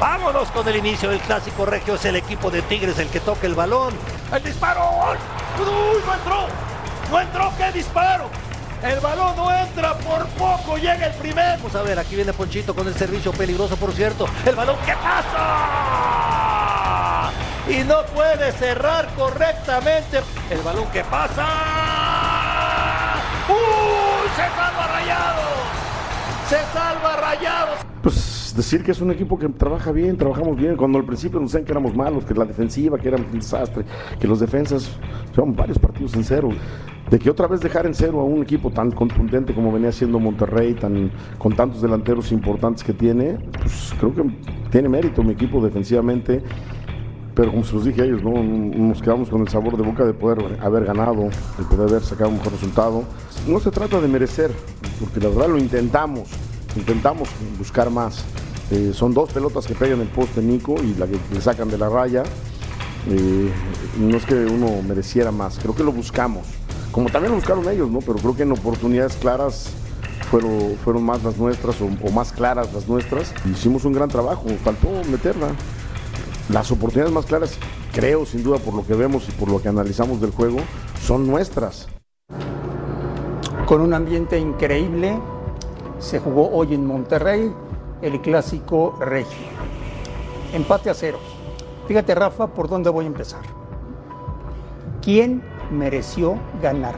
Vámonos 0.00 0.48
con 0.50 0.66
el 0.66 0.74
inicio 0.74 1.10
del 1.10 1.20
clásico 1.20 1.66
regio. 1.66 1.94
Es 1.94 2.04
el 2.04 2.16
equipo 2.16 2.50
de 2.50 2.62
Tigres 2.62 2.98
el 2.98 3.06
que 3.10 3.20
toca 3.20 3.46
el 3.46 3.54
balón. 3.54 3.94
El 4.34 4.42
disparo. 4.42 4.90
¡Uy, 5.60 6.00
no 6.04 6.14
entró! 6.14 6.48
¡No 7.12 7.20
entró! 7.20 7.52
¡Qué 7.56 7.70
disparo! 7.78 8.28
El 8.82 8.98
balón 8.98 9.36
no 9.36 9.54
entra, 9.54 9.94
por 9.98 10.26
poco 10.30 10.78
llega 10.78 11.06
el 11.06 11.14
primer. 11.14 11.58
Vamos 11.58 11.76
a 11.76 11.82
ver, 11.82 11.96
aquí 11.96 12.16
viene 12.16 12.32
Ponchito 12.32 12.74
con 12.74 12.88
el 12.88 12.94
servicio 12.96 13.30
peligroso, 13.30 13.76
por 13.76 13.92
cierto. 13.92 14.26
El 14.44 14.56
balón 14.56 14.78
que 14.84 14.94
pasa. 14.94 15.30
Y 17.68 17.84
no 17.84 18.02
puede 18.06 18.50
cerrar 18.50 19.06
correctamente. 19.14 20.22
El 20.50 20.58
balón 20.62 20.86
que 20.90 21.04
pasa. 21.04 21.79
¡Uy! 23.50 24.28
Se 24.36 24.42
salva 24.56 24.86
Rayados. 24.86 25.50
Se 26.48 26.58
salva 26.72 27.16
Rayados. 27.16 27.78
Pues 28.02 28.54
decir 28.56 28.82
que 28.82 28.92
es 28.92 29.00
un 29.00 29.10
equipo 29.10 29.38
que 29.38 29.48
trabaja 29.48 29.92
bien, 29.92 30.16
trabajamos 30.16 30.56
bien. 30.56 30.76
Cuando 30.76 30.98
al 30.98 31.04
principio 31.04 31.40
nos 31.40 31.50
decían 31.50 31.64
que 31.64 31.72
éramos 31.72 31.94
malos, 31.94 32.24
que 32.24 32.34
la 32.34 32.44
defensiva, 32.44 32.98
que 32.98 33.08
éramos 33.08 33.26
un 33.32 33.40
desastre, 33.40 33.84
que 34.18 34.26
los 34.26 34.40
defensas, 34.40 34.90
llevamos 35.34 35.56
varios 35.56 35.78
partidos 35.78 36.14
en 36.14 36.24
cero. 36.24 36.48
De 37.10 37.18
que 37.18 37.28
otra 37.28 37.48
vez 37.48 37.60
dejar 37.60 37.86
en 37.86 37.94
cero 37.94 38.20
a 38.20 38.24
un 38.24 38.42
equipo 38.42 38.70
tan 38.70 38.92
contundente 38.92 39.52
como 39.52 39.72
venía 39.72 39.90
siendo 39.90 40.20
Monterrey, 40.20 40.74
tan, 40.74 41.10
con 41.38 41.56
tantos 41.56 41.82
delanteros 41.82 42.30
importantes 42.30 42.84
que 42.84 42.92
tiene, 42.92 43.38
pues 43.60 43.92
creo 43.98 44.14
que 44.14 44.22
tiene 44.70 44.88
mérito 44.88 45.22
mi 45.22 45.32
equipo 45.32 45.60
defensivamente. 45.60 46.42
Pero 47.40 47.52
como 47.52 47.64
se 47.64 47.72
los 47.72 47.86
dije 47.86 48.02
a 48.02 48.04
ellos, 48.04 48.22
¿no? 48.22 48.32
nos 48.34 49.00
quedamos 49.00 49.30
con 49.30 49.40
el 49.40 49.48
sabor 49.48 49.74
de 49.74 49.82
boca 49.82 50.04
de 50.04 50.12
poder 50.12 50.58
haber 50.60 50.84
ganado, 50.84 51.30
de 51.56 51.64
poder 51.64 51.88
haber 51.88 52.02
sacado 52.02 52.28
un 52.28 52.36
mejor 52.36 52.52
resultado. 52.52 53.02
No 53.48 53.58
se 53.60 53.70
trata 53.70 53.98
de 53.98 54.08
merecer, 54.08 54.52
porque 55.00 55.20
la 55.20 55.30
verdad 55.30 55.48
lo 55.48 55.56
intentamos, 55.56 56.28
intentamos 56.76 57.30
buscar 57.56 57.88
más. 57.88 58.26
Eh, 58.70 58.90
son 58.92 59.14
dos 59.14 59.32
pelotas 59.32 59.66
que 59.66 59.74
pegan 59.74 60.02
el 60.02 60.08
poste 60.08 60.42
Nico 60.42 60.74
y 60.82 60.94
la 60.96 61.06
que 61.06 61.16
le 61.32 61.40
sacan 61.40 61.70
de 61.70 61.78
la 61.78 61.88
raya. 61.88 62.24
Eh, 63.08 63.50
no 63.98 64.18
es 64.18 64.26
que 64.26 64.34
uno 64.34 64.82
mereciera 64.86 65.32
más, 65.32 65.58
creo 65.58 65.74
que 65.74 65.82
lo 65.82 65.92
buscamos. 65.92 66.46
Como 66.92 67.08
también 67.08 67.30
lo 67.30 67.36
buscaron 67.36 67.66
ellos, 67.70 67.90
¿no? 67.90 68.00
Pero 68.00 68.16
creo 68.16 68.36
que 68.36 68.42
en 68.42 68.52
oportunidades 68.52 69.14
claras 69.14 69.70
fueron, 70.30 70.76
fueron 70.84 71.04
más 71.04 71.24
las 71.24 71.38
nuestras 71.38 71.80
o, 71.80 71.88
o 72.06 72.10
más 72.10 72.32
claras 72.32 72.70
las 72.74 72.86
nuestras. 72.86 73.32
Hicimos 73.50 73.86
un 73.86 73.94
gran 73.94 74.10
trabajo, 74.10 74.44
faltó 74.62 74.88
meterla. 75.10 75.54
Las 76.52 76.70
oportunidades 76.72 77.12
más 77.12 77.26
claras, 77.26 77.56
creo 77.92 78.26
sin 78.26 78.42
duda 78.42 78.58
por 78.58 78.74
lo 78.74 78.84
que 78.84 78.94
vemos 78.94 79.28
y 79.28 79.32
por 79.32 79.48
lo 79.48 79.62
que 79.62 79.68
analizamos 79.68 80.20
del 80.20 80.32
juego, 80.32 80.58
son 81.00 81.26
nuestras. 81.26 81.88
con 83.66 83.80
un 83.82 83.94
ambiente 83.94 84.36
increíble. 84.36 85.16
Se 86.00 86.18
jugó 86.18 86.50
hoy 86.50 86.74
en 86.74 86.84
Monterrey 86.84 87.52
el 88.02 88.20
clásico 88.20 88.96
regio. 88.98 89.46
Empate 90.52 90.90
a 90.90 90.94
cero. 90.94 91.20
Fíjate, 91.86 92.14
Rafa, 92.16 92.48
por 92.48 92.68
dónde 92.68 92.90
voy 92.90 93.04
a 93.04 93.08
empezar. 93.08 93.42
¿Quién 95.02 95.42
mereció 95.70 96.36
ganar? 96.60 96.96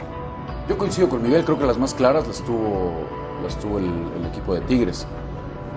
Yo 0.66 0.78
coincido 0.78 1.10
con 1.10 1.22
Miguel, 1.22 1.44
creo 1.44 1.58
que 1.58 1.66
las 1.66 1.76
más 1.76 1.92
claras 1.92 2.26
las 2.26 2.42
tuvo, 2.42 2.92
las 3.42 3.58
tuvo 3.58 3.78
el, 3.78 3.84
el 4.18 4.26
equipo 4.30 4.54
de 4.54 4.62
Tigres. 4.62 5.06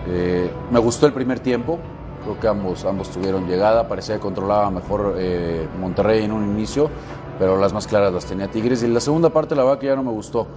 Eh, 0.08 0.50
me 0.72 0.80
gustó 0.80 1.08
el 1.08 1.14
primer 1.14 1.42
tiempo, 1.42 1.78
creo 2.26 2.40
que 2.40 2.48
ambos, 2.48 2.84
ambos 2.84 3.10
tuvieron 3.10 3.48
llegada, 3.48 3.88
parecía 3.88 4.16
que 4.16 4.22
controlaba 4.22 4.70
mejor 4.72 5.16
eh, 5.18 5.68
Monterrey 5.80 6.24
en 6.24 6.32
un 6.32 6.44
inicio, 6.44 6.90
pero 7.38 7.58
las 7.58 7.72
más 7.72 7.88
claras 7.88 8.12
las 8.12 8.26
tenía 8.26 8.50
Tigres. 8.50 8.84
Y 8.84 8.88
la 8.88 9.00
segunda 9.00 9.30
parte, 9.30 9.56
la 9.56 9.64
verdad 9.64 9.80
que 9.80 9.88
ya 9.88 9.96
no 9.96 10.04
me 10.04 10.12
gustó. 10.12 10.48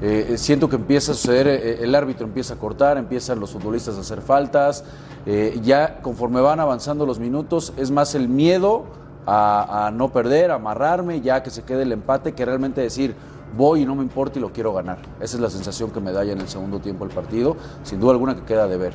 Eh, 0.00 0.34
siento 0.36 0.68
que 0.68 0.76
empieza 0.76 1.12
a 1.12 1.14
suceder, 1.14 1.48
eh, 1.48 1.78
el 1.82 1.94
árbitro 1.94 2.26
empieza 2.26 2.54
a 2.54 2.56
cortar, 2.58 2.96
empiezan 2.96 3.40
los 3.40 3.50
futbolistas 3.50 3.96
a 3.96 4.00
hacer 4.00 4.20
faltas, 4.20 4.84
eh, 5.24 5.58
ya 5.62 6.00
conforme 6.02 6.40
van 6.40 6.60
avanzando 6.60 7.06
los 7.06 7.18
minutos, 7.18 7.72
es 7.76 7.90
más 7.90 8.14
el 8.14 8.28
miedo 8.28 8.84
a, 9.26 9.86
a 9.86 9.90
no 9.90 10.10
perder, 10.10 10.50
a 10.50 10.56
amarrarme, 10.56 11.22
ya 11.22 11.42
que 11.42 11.50
se 11.50 11.62
quede 11.62 11.82
el 11.82 11.92
empate, 11.92 12.32
que 12.32 12.44
realmente 12.44 12.82
decir, 12.82 13.16
voy 13.56 13.82
y 13.82 13.86
no 13.86 13.94
me 13.94 14.02
importa 14.02 14.38
y 14.38 14.42
lo 14.42 14.52
quiero 14.52 14.74
ganar. 14.74 14.98
Esa 15.18 15.36
es 15.36 15.40
la 15.40 15.50
sensación 15.50 15.90
que 15.90 16.00
me 16.00 16.12
da 16.12 16.24
ya 16.24 16.32
en 16.32 16.40
el 16.40 16.48
segundo 16.48 16.78
tiempo 16.78 17.04
el 17.04 17.10
partido, 17.10 17.56
sin 17.82 17.98
duda 17.98 18.12
alguna 18.12 18.36
que 18.36 18.42
queda 18.42 18.68
de 18.68 18.76
ver. 18.76 18.94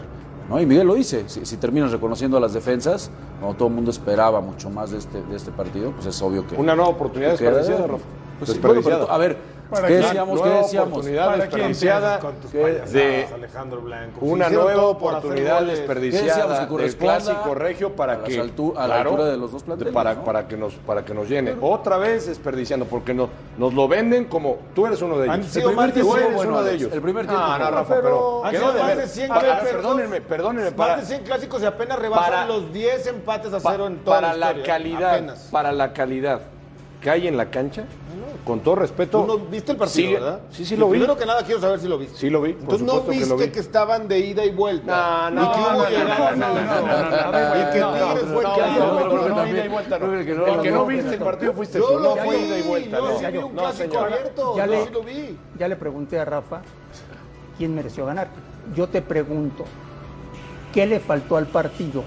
¿No? 0.50 0.60
Y 0.60 0.66
Miguel 0.66 0.88
lo 0.88 0.96
dice, 0.96 1.24
si, 1.28 1.46
si 1.46 1.58
terminas 1.58 1.92
reconociendo 1.92 2.38
a 2.38 2.40
las 2.40 2.54
defensas, 2.54 3.10
cuando 3.40 3.58
todo 3.58 3.68
el 3.70 3.74
mundo 3.74 3.92
esperaba 3.92 4.42
mucho 4.42 4.70
más 4.70 4.92
de 4.92 4.98
este, 4.98 5.22
de 5.24 5.36
este 5.36 5.52
partido, 5.52 5.92
pues 5.92 6.06
es 6.06 6.22
obvio 6.22 6.46
que... 6.48 6.56
Una 6.56 6.76
nueva 6.76 6.92
oportunidad 6.92 7.38
que 7.38 7.44
desperdiciada. 7.44 7.88
Rafa. 7.88 8.04
Pues 8.42 8.52
sí, 8.54 8.60
bueno, 8.60 8.74
desperdiciada. 8.74 9.06
pero, 9.06 9.14
a 9.14 9.18
ver, 9.20 9.38
¿Para 9.70 9.88
¿qué 9.88 9.94
decíamos? 9.94 10.42
¿Qué 10.42 10.50
decíamos? 10.50 11.06
desperdiciada 11.06 12.20
Con 12.20 12.36
tus 12.36 12.52
que- 12.52 12.62
payasadas, 12.62 12.92
de 12.92 13.28
Alejandro 13.34 13.82
Blanco. 13.82 14.20
una 14.26 14.50
nueva 14.50 14.84
oportunidad 14.88 15.62
desperdiciada 15.62 16.66
del 16.66 16.98
clásico 16.98 17.54
regio 17.56 17.96
para 17.96 18.14
a 18.14 18.24
que 18.24 18.40
a 18.40 18.44
la 18.44 18.52
claro, 18.86 19.10
altura 19.12 19.26
de 19.30 19.38
los 19.38 19.52
dos 19.52 19.64
planteles, 19.64 19.94
para, 19.94 20.16
¿no? 20.16 20.24
para 20.26 20.48
que 20.48 20.58
nos 20.58 20.74
para 20.74 21.06
que 21.06 21.14
nos 21.14 21.30
llene 21.30 21.56
otra 21.62 21.98
vez 21.98 22.26
desperdiciando 22.28 22.86
porque 22.86 23.14
no, 23.14 23.30
nos 23.58 23.74
lo 23.74 23.88
venden 23.88 24.26
como 24.26 24.58
tú 24.76 24.88
eres 24.88 25.02
uno 25.04 25.18
de 25.20 25.26
ellos 25.26 25.36
Han 25.36 25.44
sido 25.46 25.70
El 25.70 25.76
primer 25.76 25.88
de 25.88 25.94
tiempo 25.94 26.12
cien, 26.14 26.24
eres 26.26 26.36
bueno, 26.36 26.52
uno 26.52 26.64
de 26.64 26.74
ellos 26.74 26.92
El 26.92 27.02
primer 27.02 27.28
tiempo 27.28 27.48
no, 27.48 27.58
Rafa, 27.72 27.84
pero 27.88 28.02
pero 28.02 28.46
han 28.46 28.52
quedó 28.52 28.62
sido 28.62 28.74
de 28.74 28.80
más 28.80 28.88
ver. 28.90 28.98
de 28.98 29.08
100 29.08 29.28
Para- 29.30 29.42
clásicos. 29.42 29.72
perdónenme 29.72 30.22
perdónenme 30.22 30.72
Más 30.72 31.00
de 31.00 31.06
100 31.06 31.24
clásicos 31.24 31.62
y 31.62 31.66
apenas 31.66 32.00
rebasan 32.00 32.26
para- 32.30 32.46
los 32.48 32.74
10 32.74 33.08
empates 33.08 33.54
a 33.54 33.60
cero 33.62 33.88
en 33.88 34.00
toda 34.00 34.20
para 34.22 34.34
la 34.36 34.64
calidad 34.64 35.36
para 35.52 35.72
la 35.72 35.94
calidad 35.94 36.42
que 37.02 37.10
hay 37.10 37.28
en 37.28 37.36
la 37.36 37.50
cancha 37.50 37.84
con 38.46 38.60
todo 38.62 38.76
respeto 38.76 39.22
Tú 39.22 39.28
no 39.28 39.38
viste 39.38 39.72
el 39.72 39.78
partido, 39.78 40.14
¿verdad? 40.14 40.40
sí 40.52 40.66
sí 40.66 40.76
lo 40.76 40.86
vi 40.88 40.92
Primero 40.94 41.18
que 41.18 41.26
nada 41.26 41.44
quiero 41.44 41.60
saber 41.62 41.80
si 41.80 41.88
lo 41.88 41.98
viste. 41.98 42.18
Sí 42.18 42.30
lo 42.30 42.42
vi, 42.42 42.54
por 42.54 42.62
Entonces 42.76 42.88
no 42.88 43.04
que 43.06 43.12
viste 43.12 43.28
lo 43.30 43.38
que, 43.38 43.60
estaban 43.60 44.08
de 44.08 44.20
ida 44.20 44.44
y 44.46 44.52
vuelta. 44.52 45.30
No, 45.32 45.42
no, 45.42 45.44
y 45.44 45.56
que 45.56 45.62
no, 45.62 45.68
hubo 45.68 45.84
no, 45.84 45.90
no, 45.90 46.18
no, 46.18 46.28
al- 46.28 46.40
no, 46.40 46.48
no, 46.48 46.62
no, 46.62 47.10
no, 47.12 47.32
no, 47.32 47.56
Y 47.56 47.64
que 47.66 47.72
Tigres 47.72 48.32
fue 48.32 48.44
el 48.44 48.48
no, 48.48 49.44
que 49.44 49.50
ida 49.52 49.66
y 49.66 49.68
vuelta 49.70 50.00
no. 50.00 50.14
El 50.14 50.26
que 50.62 50.72
no, 50.72 50.86
viste 50.86 51.14
el 51.16 51.20
partido 51.22 51.54
fuiste 51.54 51.78
Yo 51.80 51.88
tú, 51.88 51.94
lo 52.00 52.02
no 52.02 52.16
vi, 52.16 52.22
fue 52.22 52.40
ida 52.40 52.58
y 52.58 52.62
vuelta. 52.64 52.98
yo 52.98 53.10
no. 53.12 53.20
sí 53.20 53.26
vi 53.32 53.38
un 53.38 53.52
clásico 53.52 54.00
abierto, 54.00 54.58
Ya 54.58 54.66
yo 54.66 54.72
le- 54.72 54.84
sí 54.86 54.90
lo 54.92 55.02
vi. 55.04 55.38
Ya 55.60 55.68
le 55.68 55.76
pregunté 55.76 56.20
a 56.20 56.26
Rafa 56.26 56.62
quién 57.58 57.76
mereció 57.76 58.06
ganar. 58.08 58.28
Yo 58.76 58.88
te 58.90 59.02
pregunto, 59.02 59.66
¿qué 60.74 60.86
le 60.88 61.00
faltó 61.00 61.38
al 61.38 61.46
partido 61.48 62.04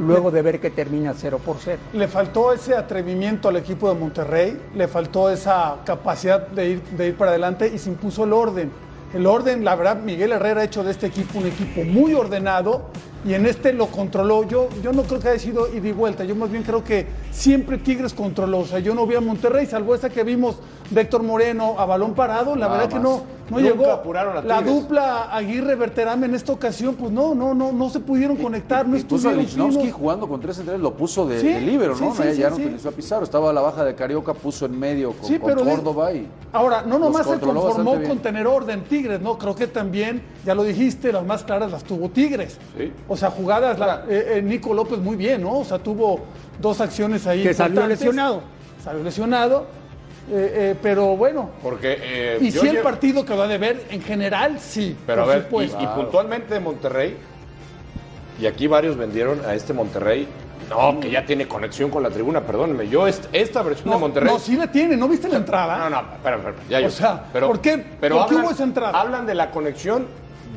luego 0.00 0.30
de 0.30 0.42
ver 0.42 0.60
que 0.60 0.70
termina 0.70 1.14
0 1.16 1.40
por 1.44 1.56
0? 1.58 1.78
Le 1.92 2.08
faltó 2.08 2.52
ese 2.52 2.74
atrevimiento 2.74 3.48
al 3.48 3.56
equipo 3.56 3.88
de 3.92 3.98
Monterrey, 3.98 4.60
le 4.74 4.88
faltó 4.88 5.30
esa 5.30 5.76
capacidad 5.84 6.48
de 6.48 6.70
ir, 6.70 6.82
de 6.82 7.08
ir 7.08 7.16
para 7.16 7.30
adelante 7.30 7.70
y 7.72 7.78
se 7.78 7.90
impuso 7.90 8.24
el 8.24 8.32
orden. 8.32 8.70
El 9.12 9.26
orden, 9.26 9.64
la 9.64 9.74
verdad, 9.74 10.00
Miguel 10.00 10.30
Herrera 10.32 10.60
ha 10.60 10.64
hecho 10.64 10.84
de 10.84 10.92
este 10.92 11.06
equipo 11.06 11.38
un 11.38 11.46
equipo 11.46 11.82
muy 11.82 12.14
ordenado 12.14 12.82
y 13.24 13.34
en 13.34 13.44
este 13.44 13.72
lo 13.72 13.86
controló. 13.86 14.44
Yo, 14.44 14.68
yo 14.82 14.92
no 14.92 15.02
creo 15.02 15.18
que 15.18 15.28
haya 15.28 15.38
sido 15.38 15.66
ida 15.74 15.88
y 15.88 15.92
vuelta, 15.92 16.22
yo 16.22 16.36
más 16.36 16.50
bien 16.50 16.62
creo 16.62 16.84
que 16.84 17.06
siempre 17.32 17.78
Tigres 17.78 18.14
controló. 18.14 18.60
O 18.60 18.66
sea, 18.66 18.78
yo 18.78 18.94
no 18.94 19.06
vi 19.06 19.16
a 19.16 19.20
Monterrey, 19.20 19.66
salvo 19.66 19.96
esa 19.96 20.10
que 20.10 20.22
vimos 20.22 20.58
de 20.90 21.00
Héctor 21.00 21.24
Moreno 21.24 21.74
a 21.78 21.86
balón 21.86 22.14
parado, 22.14 22.54
la 22.54 22.66
Nada 22.66 22.78
verdad 22.78 22.92
que 22.96 23.02
no, 23.02 23.24
no 23.50 23.58
Nunca 23.58 23.72
llegó. 23.72 23.90
apuraron 23.90 24.36
a 24.36 24.42
la 24.42 24.58
Tigres. 24.58 24.74
dupla 24.82 25.34
Aguirre-Berterame 25.36 26.26
en 26.26 26.34
esta 26.34 26.52
ocasión, 26.52 26.94
pues 26.94 27.10
no, 27.10 27.34
no, 27.34 27.52
no, 27.54 27.72
no 27.72 27.90
se 27.90 28.00
pudieron 28.00 28.36
conectar, 28.36 28.86
no 28.86 28.96
Y 28.96 29.00
estuvieron 29.00 29.38
Lichnowsky 29.38 29.90
jugando 29.90 30.28
con 30.28 30.40
tres 30.40 30.56
centrales, 30.56 30.80
lo 30.80 30.94
puso 30.94 31.26
de, 31.26 31.40
Sí, 31.40 31.48
de 31.48 31.60
líbero, 31.60 31.96
sí, 31.96 32.04
¿no? 32.04 32.14
sí, 32.14 32.22
ya 32.22 32.32
sí, 32.32 32.40
ya 32.40 32.50
no 32.50 32.56
sí. 32.56 32.62
utilizó 32.64 32.88
a 32.88 32.92
Pizarro, 32.92 33.24
estaba 33.24 33.50
a 33.50 33.52
la 33.52 33.60
baja 33.60 33.84
de 33.84 33.94
Carioca, 33.94 34.34
puso 34.34 34.66
en 34.66 34.78
medio 34.78 35.12
con, 35.12 35.38
pero 35.44 35.64
Córdoba 35.64 36.12
y... 36.12 36.28
Ahora, 36.52 36.82
no 36.82 36.98
nomás 36.98 37.26
se 37.26 37.38
conformó 37.38 38.02
con 38.02 38.18
tener 38.18 38.46
orden 38.46 38.82
Tigres, 38.84 39.20
¿no? 39.20 39.36
Creo 39.38 39.54
que 39.54 39.66
también, 39.66 40.22
ya 40.44 40.54
lo 40.54 40.62
dijiste, 40.64 41.12
las 41.12 41.24
más 41.26 41.44
claras 41.44 41.70
las 41.72 41.84
tuvo 41.84 42.08
Tigres. 42.08 42.58
Sí. 42.76 42.92
O 43.08 43.16
sea, 43.16 43.30
jugadas, 43.30 43.78
la- 43.78 44.04
eh, 44.08 44.34
eh, 44.38 44.42
Nico 44.42 44.72
López 44.74 44.98
muy 44.98 45.16
bien, 45.16 45.42
¿no? 45.42 45.58
O 45.58 45.64
sea, 45.64 45.78
tuvo 45.78 46.20
dos 46.60 46.80
acciones 46.80 47.26
ahí. 47.26 47.42
Que 47.42 47.54
salió 47.54 47.86
lesionado. 47.86 48.42
Salió 48.84 49.02
lesionado, 49.02 49.66
eh, 50.32 50.52
eh, 50.70 50.74
pero 50.82 51.16
bueno. 51.16 51.50
porque 51.62 51.98
eh, 52.00 52.38
Y 52.40 52.50
si 52.50 52.66
el 52.68 52.76
lle- 52.78 52.82
partido 52.82 53.24
quedó 53.24 53.46
de 53.48 53.58
ver, 53.58 53.84
en 53.90 54.02
general, 54.02 54.58
sí. 54.60 54.96
Pero 55.06 55.22
a 55.22 55.26
ver, 55.26 55.38
y, 55.38 55.42
supuesto. 55.42 55.78
y 55.82 55.86
puntualmente 55.86 56.54
de 56.54 56.60
Monterrey, 56.60 57.16
y 58.40 58.46
aquí 58.46 58.66
varios 58.66 58.96
vendieron 58.96 59.40
a 59.46 59.54
este 59.54 59.72
Monterrey, 59.72 60.26
no, 60.68 61.00
que 61.00 61.10
ya 61.10 61.26
tiene 61.26 61.48
conexión 61.48 61.90
con 61.90 62.02
la 62.02 62.10
tribuna, 62.10 62.42
perdónenme, 62.42 62.88
yo 62.88 63.06
est- 63.06 63.26
esta 63.32 63.60
versión 63.62 63.88
no, 63.88 63.94
de 63.94 64.00
Monterrey... 64.00 64.32
no, 64.32 64.38
sí 64.38 64.56
la 64.56 64.70
tiene, 64.70 64.96
¿no 64.96 65.08
viste 65.08 65.28
la 65.28 65.36
entrada? 65.38 65.78
No, 65.78 65.90
no, 65.90 66.00
espera, 66.14 66.36
espera, 66.36 66.54
ya 66.68 66.78
O 66.78 66.80
yo 66.82 66.90
sea, 66.90 67.14
sé. 67.16 67.20
pero, 67.32 67.46
¿por 67.48 67.60
qué- 67.60 67.84
pero 68.00 68.16
por 68.18 68.26
qué 68.26 68.34
hablan, 68.34 68.44
hubo 68.46 68.52
esa 68.54 68.62
entrada? 68.64 69.00
Hablan 69.00 69.26
de 69.26 69.34
la 69.34 69.50
conexión 69.50 70.06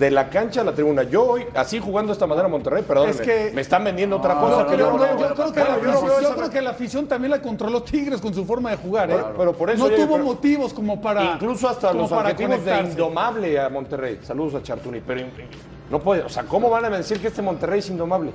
de 0.04 0.12
la 0.12 0.30
cancha 0.30 0.62
a 0.62 0.64
la 0.66 0.74
tribuna. 0.74 1.04
Yo 1.04 1.24
hoy, 1.24 1.46
así 1.56 1.80
jugando 1.80 2.10
de 2.10 2.14
esta 2.14 2.28
manera 2.28 2.48
Monterrey, 2.50 2.84
perdónenme, 2.84 3.22
Es 3.22 3.26
que- 3.26 3.52
me 3.56 3.62
están 3.62 3.84
vendiendo 3.86 4.18
otra 4.18 4.38
cosa. 4.40 4.66
Que 4.66 4.78
yo 4.78 6.36
creo 6.36 6.50
que 6.50 6.62
la 6.62 6.72
afición 6.72 7.08
también 7.08 7.32
la 7.32 7.42
controló 7.42 7.82
Tigres 7.84 8.20
con 8.20 8.34
su 8.34 8.46
forma 8.46 8.72
de 8.72 8.78
jugar, 8.78 9.10
¿eh? 9.10 9.16
Pero- 9.16 9.34
pero 9.38 9.54
por 9.54 9.70
eso, 9.70 9.80
no 9.80 9.86
oye, 9.86 9.96
tuvo 9.96 10.16
pero- 10.16 10.24
motivos 10.26 10.74
como 10.74 11.02
para 11.02 11.24
Incluso 11.36 11.68
hasta 11.70 11.94
los 11.94 12.12
objetivos 12.12 12.64
de 12.66 12.80
indomable 12.82 13.60
a 13.60 13.70
Monterrey. 13.70 14.20
Saludos 14.24 14.56
a 14.56 14.64
Chartuni, 14.64 15.00
pero 15.06 15.22
no 15.90 16.00
puede, 16.00 16.24
o 16.24 16.30
sea, 16.30 16.44
¿cómo 16.44 16.70
van 16.70 16.86
a 16.86 16.90
decir 16.90 17.20
que 17.22 17.28
este 17.28 17.42
Monterrey 17.42 17.80
es 17.80 17.90
indomable? 17.90 18.32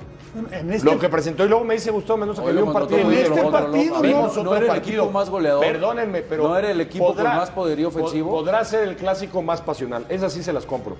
En 0.51 0.71
este, 0.71 0.85
Lo 0.89 0.97
que 0.99 1.09
presentó 1.09 1.43
y 1.45 1.49
luego 1.49 1.63
me 1.63 1.73
dice 1.75 1.91
Gustavo 1.91 2.17
Mendoza 2.17 2.43
que 2.43 2.51
vio 2.51 2.65
un 2.65 2.73
partido 2.73 2.99
en 2.99 3.11
este 3.13 3.41
partido, 3.43 4.01
Vimos 4.01 4.21
no- 4.21 4.27
otro 4.29 4.43
no 4.43 4.51
era 4.55 4.61
el 4.61 4.67
partido. 4.67 5.03
equipo 5.03 5.11
más 5.11 5.29
goleador. 5.29 5.65
Perdónenme, 5.65 6.21
pero 6.21 6.47
No 6.47 6.57
era 6.57 6.71
el 6.71 6.81
equipo 6.81 7.13
con 7.15 7.23
más 7.23 7.49
poderío 7.51 7.87
ofensivo. 7.89 8.29
pod- 8.31 8.39
Podrá 8.41 8.63
ser 8.65 8.87
el 8.87 8.95
clásico 8.95 9.41
más 9.41 9.61
pasional. 9.61 10.05
Esas 10.09 10.33
sí 10.33 10.43
se 10.43 10.53
las 10.53 10.65
compro. 10.65 10.95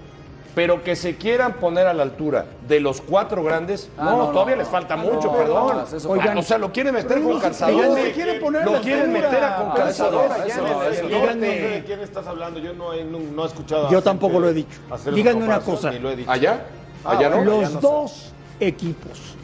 Pero 0.56 0.84
que 0.84 0.96
se 0.96 1.16
quieran 1.16 1.54
poner 1.54 1.86
a 1.88 1.94
la 1.94 2.04
altura 2.04 2.46
de 2.68 2.80
los 2.80 3.02
cuatro 3.02 3.44
grandes, 3.44 3.90
Ah, 3.98 4.06
no, 4.06 4.18
no, 4.18 4.28
todavía 4.30 4.56
no. 4.56 4.62
les 4.64 4.68
falta 4.70 4.96
Ah, 4.96 4.98
mucho, 4.98 5.28
no, 5.28 5.34
perdón. 5.38 5.78
no, 5.78 5.98
eso 5.98 6.10
Oigan, 6.10 6.32
fue- 6.34 6.40
o 6.40 6.44
sea, 6.44 6.58
lo 6.58 6.72
quieren 6.72 6.94
meter 6.96 7.22
con 7.22 7.34
no, 7.36 7.40
calzador. 7.40 7.76
díganme, 7.76 8.02
se 8.04 8.12
quieren 8.14 8.40
poner 8.42 8.62
a 8.64 8.66
lo 8.66 8.82
quieren 8.82 9.14
meter 9.14 9.44
a 9.44 9.56
con 9.58 9.68
Ah, 9.68 9.74
calzador. 9.76 10.30
sé 10.46 11.40
de 11.40 11.84
quién 11.86 12.00
estás 12.02 12.26
hablando, 12.28 12.60
yo 12.60 12.74
no 12.74 12.94
he, 12.94 13.04
no, 13.06 13.20
no 13.20 13.44
he 13.44 13.48
escuchado. 13.48 13.90
Yo 13.92 14.02
tampoco 14.02 14.40
lo 14.40 14.50
he 14.50 14.54
dicho. 14.54 14.80
Díganme 15.14 15.46
una 15.46 15.60
cosa. 15.60 15.92
ni 15.92 16.00
lo 16.00 16.10
he 16.12 16.16
dicho. 16.16 16.32
¿Allá? 16.32 16.64
Ah, 17.06 17.12
¿Allá 17.12 17.30
no? 17.30 17.44
Los 17.44 17.62
ya 17.62 17.70
no 17.70 17.82
sé. 17.82 17.88
dos 17.88 18.34
equipos 18.60 19.36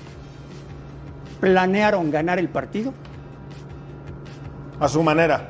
planearon 1.39 2.09
ganar 2.11 2.39
el 2.39 2.49
partido. 2.49 2.93
A 4.79 4.87
su 4.89 5.01
manera. 5.03 5.49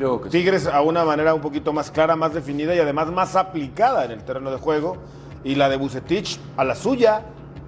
Yo 0.00 0.18
creo 0.18 0.20
que 0.22 0.30
sí. 0.30 0.38
Tigres 0.38 0.66
a 0.66 0.80
una 0.80 1.04
manera 1.04 1.34
un 1.34 1.40
poquito 1.42 1.72
más 1.72 1.90
clara, 1.90 2.16
más 2.16 2.32
definida 2.32 2.74
y 2.74 2.78
además 2.78 3.12
más 3.12 3.36
aplicada 3.36 4.04
en 4.06 4.12
el 4.12 4.24
terreno 4.24 4.50
de 4.50 4.56
juego. 4.56 4.96
Y 5.44 5.54
la 5.54 5.68
de 5.68 5.76
Bucetich 5.76 6.38
a 6.56 6.64
la 6.64 6.74
suya, 6.74 7.22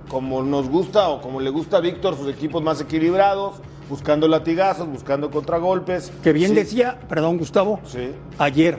como 0.09 0.43
nos 0.43 0.69
gusta 0.69 1.09
o 1.09 1.21
como 1.21 1.41
le 1.41 1.51
gusta 1.51 1.77
a 1.77 1.81
Víctor, 1.81 2.17
sus 2.17 2.29
equipos 2.29 2.63
más 2.63 2.81
equilibrados, 2.81 3.57
buscando 3.89 4.29
latigazos, 4.29 4.89
buscando 4.89 5.31
contragolpes. 5.31 6.11
Que 6.23 6.33
bien 6.33 6.51
Sí, 6.51 6.55
decía, 6.57 6.99
perdón 7.09 7.39
Gustavo, 7.39 7.81
Sí. 7.85 8.13
ayer 8.39 8.79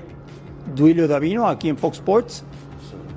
Duilio 0.75 1.07
Davino 1.07 1.47
aquí 1.47 1.69
en 1.69 1.77
Fox 1.77 1.97
Sports, 1.97 2.43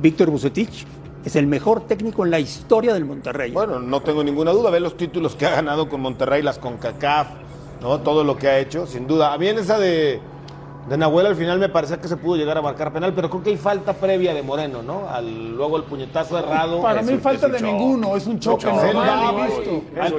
Víctor 0.01 0.31
Bucetich 0.31 0.87
es 1.25 1.37
el 1.37 1.47
mejor 1.47 1.83
técnico 1.87 2.25
en 2.25 2.31
la 2.31 2.39
historia 2.41 2.93
del 2.95 3.05
Monterrey. 3.05 3.51
Bueno, 3.53 3.79
no 3.81 4.01
tengo 4.01 4.23
ninguna 4.23 4.53
duda. 4.53 4.71
Ve 4.71 4.81
los 4.81 4.97
títulos 4.97 5.35
que 5.35 5.45
ha 5.47 5.51
ganado 5.51 5.89
con 5.89 6.01
Monterrey, 6.01 6.41
las 6.43 6.59
con 6.59 6.77
CACAF, 6.77 7.29
¿no? 7.81 8.01
Todo 8.01 8.25
lo 8.25 8.37
que 8.37 8.49
ha 8.49 8.59
hecho, 8.59 8.87
sin 8.87 9.07
duda. 9.07 9.33
A 9.33 9.39
mí 9.39 9.49
en 9.49 9.59
esa 9.59 9.79
de, 9.79 10.21
de 10.89 10.97
Nahuel 10.97 11.27
al 11.27 11.37
final 11.37 11.59
me 11.59 11.69
parecía 11.69 12.01
que 12.01 12.09
se 12.09 12.17
pudo 12.17 12.37
llegar 12.37 12.57
a 12.59 12.63
marcar 12.63 12.93
penal, 12.93 13.13
pero 13.15 13.29
creo 13.31 13.43
que 13.43 13.51
hay 13.51 13.57
falta 13.57 13.93
previa 13.93 14.35
de 14.35 14.43
Moreno, 14.43 14.83
¿no? 14.83 15.09
Al, 15.09 15.51
luego 15.57 15.77
el 15.77 15.85
puñetazo 15.85 16.39
errado. 16.39 16.81
Para 16.83 17.01
Es 17.01 17.07
mí 17.07 17.19
falta 17.19 17.47
es 17.47 17.53
un 17.53 17.53
de 17.53 17.59
choque. 17.59 17.73
ninguno, 17.73 18.17
es 18.17 18.27
un 18.27 18.39
choque 18.39 18.67
no, 18.67 18.73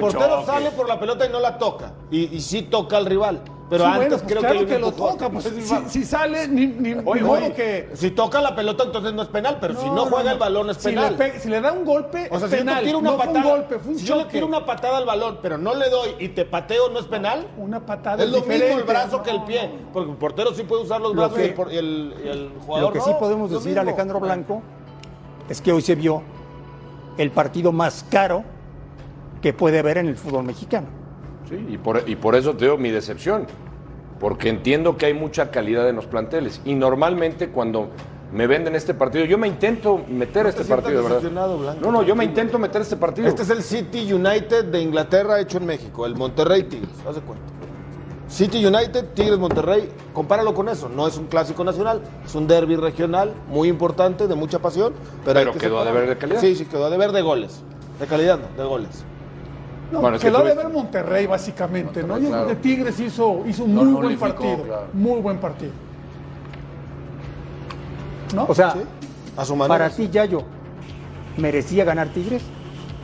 portero 0.00 0.28
choque. 0.40 0.46
sale 0.46 0.70
por 0.72 0.88
la 0.88 0.98
pelota 1.00 1.26
y 1.26 1.30
no 1.30 1.40
la 1.40 1.58
toca. 1.58 1.92
Y, 2.10 2.36
y 2.36 2.40
sí 2.40 2.62
toca 2.62 2.96
al 2.96 3.06
rival. 3.06 3.42
Pero 3.70 3.84
Sí, 3.84 3.90
antes 3.90 4.08
bueno, 4.08 4.16
pues 4.16 4.30
creo 4.32 4.40
claro 4.40 4.58
que, 4.60 4.66
que 4.66 4.78
lo 4.78 4.92
toca, 4.92 5.28
pues 5.28 5.44
si, 5.44 5.90
si 5.90 6.04
sale, 6.06 6.48
ni, 6.48 6.66
ni, 6.68 6.94
ni 6.94 7.02
Oye, 7.04 7.20
modo 7.22 7.32
oye, 7.44 7.52
que... 7.52 7.90
Si 7.92 8.12
toca 8.12 8.40
la 8.40 8.56
pelota, 8.56 8.84
entonces 8.84 9.12
no 9.12 9.20
es 9.20 9.28
penal, 9.28 9.58
pero 9.60 9.78
si 9.78 9.90
no 9.90 10.06
juega 10.06 10.32
el 10.32 10.38
balón 10.38 10.70
es 10.70 10.78
Si 10.78 10.84
penal. 10.88 11.16
le, 11.18 11.38
si 11.38 11.50
le 11.50 11.60
da 11.60 11.72
un 11.72 11.84
golpe, 11.84 12.28
O 12.30 12.38
sea, 12.38 12.48
es 12.48 12.54
si 12.62 12.66
yo 12.66 12.80
tiro 12.82 12.98
una 12.98 13.16
patada, 13.18 13.38
un 13.40 13.42
golpe, 13.42 13.76
un 13.86 13.98
si 13.98 14.06
yo 14.06 14.16
le 14.16 14.24
tiro 14.24 14.46
una 14.46 14.64
patada 14.64 14.96
al 14.96 15.04
balón, 15.04 15.38
pero 15.42 15.58
no 15.58 15.74
le 15.74 15.90
doy 15.90 16.10
y 16.18 16.28
te 16.28 16.46
pateo, 16.46 16.88
¿no 16.88 16.98
es 16.98 17.04
penal? 17.06 17.46
Una 17.58 17.84
patada 17.84 18.24
Es 18.24 18.30
lo 18.30 18.40
mismo 18.40 18.78
el 18.78 18.84
brazo 18.84 19.22
que 19.22 19.30
el 19.32 19.42
pie, 19.44 19.70
porque 19.92 20.10
el 20.12 20.16
portero 20.16 20.54
sí 20.54 20.62
puede 20.62 20.84
usar 20.84 21.02
los 21.02 21.14
Lo 21.14 21.20
brazos 21.28 21.38
y 21.38 21.42
que- 21.42 21.48
el 21.48 21.54
por- 21.54 21.70
y 21.72 21.76
el, 21.76 22.14
y 22.24 22.28
el 22.28 22.50
jugador 22.64 22.88
Lo 22.88 22.92
que 22.94 23.00
sí 23.02 23.10
podemos 23.20 23.50
decir. 23.50 23.78
Alejandro 23.78 24.18
Blanco, 24.18 24.62
es 25.50 25.60
que 25.60 25.72
hoy 25.72 25.82
se 25.82 25.94
vio 25.94 26.22
el 27.18 27.30
partido 27.32 27.70
más 27.72 28.02
caro 28.10 28.44
que 29.42 29.52
puede 29.52 29.78
haber 29.80 29.98
en 29.98 30.06
el 30.06 30.16
fútbol 30.16 30.44
mexicano. 30.44 30.86
Sí, 31.48 31.66
y 31.68 31.78
por, 31.78 32.02
y 32.06 32.16
por 32.16 32.36
eso 32.36 32.54
te 32.54 32.64
digo 32.64 32.76
mi 32.76 32.90
decepción. 32.90 33.46
Porque 34.20 34.48
entiendo 34.48 34.96
que 34.96 35.06
hay 35.06 35.14
mucha 35.14 35.50
calidad 35.50 35.88
en 35.88 35.96
los 35.96 36.06
planteles. 36.06 36.60
Y 36.64 36.74
normalmente 36.74 37.50
cuando 37.50 37.90
me 38.32 38.46
venden 38.46 38.74
este 38.74 38.92
partido, 38.94 39.24
yo 39.24 39.38
me 39.38 39.48
intento 39.48 40.02
meter 40.08 40.46
a 40.46 40.48
este 40.50 40.64
partido, 40.64 41.02
¿verdad? 41.02 41.20
Blanco, 41.20 41.80
no, 41.80 41.92
no, 41.92 42.02
yo 42.02 42.14
me 42.14 42.24
intento 42.24 42.58
meter 42.58 42.82
este 42.82 42.96
partido. 42.96 43.28
Este 43.28 43.42
es 43.42 43.50
el 43.50 43.62
City 43.62 44.12
United 44.12 44.66
de 44.66 44.82
Inglaterra 44.82 45.40
hecho 45.40 45.58
en 45.58 45.66
México, 45.66 46.04
el 46.04 46.16
Monterrey 46.16 46.64
Tigres, 46.64 46.90
haz 47.06 47.14
de 47.14 47.20
cuenta. 47.22 47.44
City 48.28 48.64
United, 48.64 49.06
Tigres 49.14 49.38
Monterrey, 49.38 49.88
compáralo 50.12 50.52
con 50.52 50.68
eso. 50.68 50.90
No 50.90 51.08
es 51.08 51.16
un 51.16 51.28
clásico 51.28 51.64
nacional, 51.64 52.02
es 52.24 52.34
un 52.34 52.46
derby 52.46 52.76
regional 52.76 53.32
muy 53.48 53.68
importante, 53.68 54.26
de 54.28 54.34
mucha 54.34 54.58
pasión. 54.58 54.92
Pero, 55.24 55.40
Pero 55.40 55.52
que 55.52 55.58
quedó 55.60 55.78
a 55.78 55.84
deber 55.84 56.06
de 56.06 56.18
calidad. 56.18 56.40
Sí, 56.40 56.54
sí, 56.54 56.66
quedó 56.66 56.86
a 56.86 56.90
deber 56.90 57.12
de 57.12 57.22
goles. 57.22 57.62
De 57.98 58.06
calidad 58.06 58.38
no, 58.38 58.62
de 58.62 58.68
goles. 58.68 59.04
No, 59.90 60.00
Bueno, 60.00 60.18
se 60.18 60.30
de 60.30 60.54
ver 60.54 60.68
Monterrey, 60.68 61.26
básicamente, 61.26 62.02
¿no? 62.02 62.08
Monterrey, 62.14 62.30
creo 62.30 62.44
claro. 62.44 62.60
Tigres 62.60 63.00
hizo, 63.00 63.42
hizo 63.46 63.64
un 63.64 63.74
No, 63.74 63.82
muy 63.84 63.90
no 63.92 63.96
buen 63.96 64.06
unificó, 64.06 64.34
partido. 64.34 64.62
claro. 64.64 64.86
Muy 64.92 65.20
buen 65.20 65.38
partido. 65.38 65.72
¿No? 68.34 68.44
O 68.48 68.54
sea, 68.54 68.74
A 69.36 69.44
su 69.44 69.56
manera. 69.56 69.78
para 69.84 69.90
ti, 69.94 70.08
Yayo, 70.10 70.42
¿merecía 71.36 71.84
ganar 71.84 72.08
Tigres? 72.08 72.42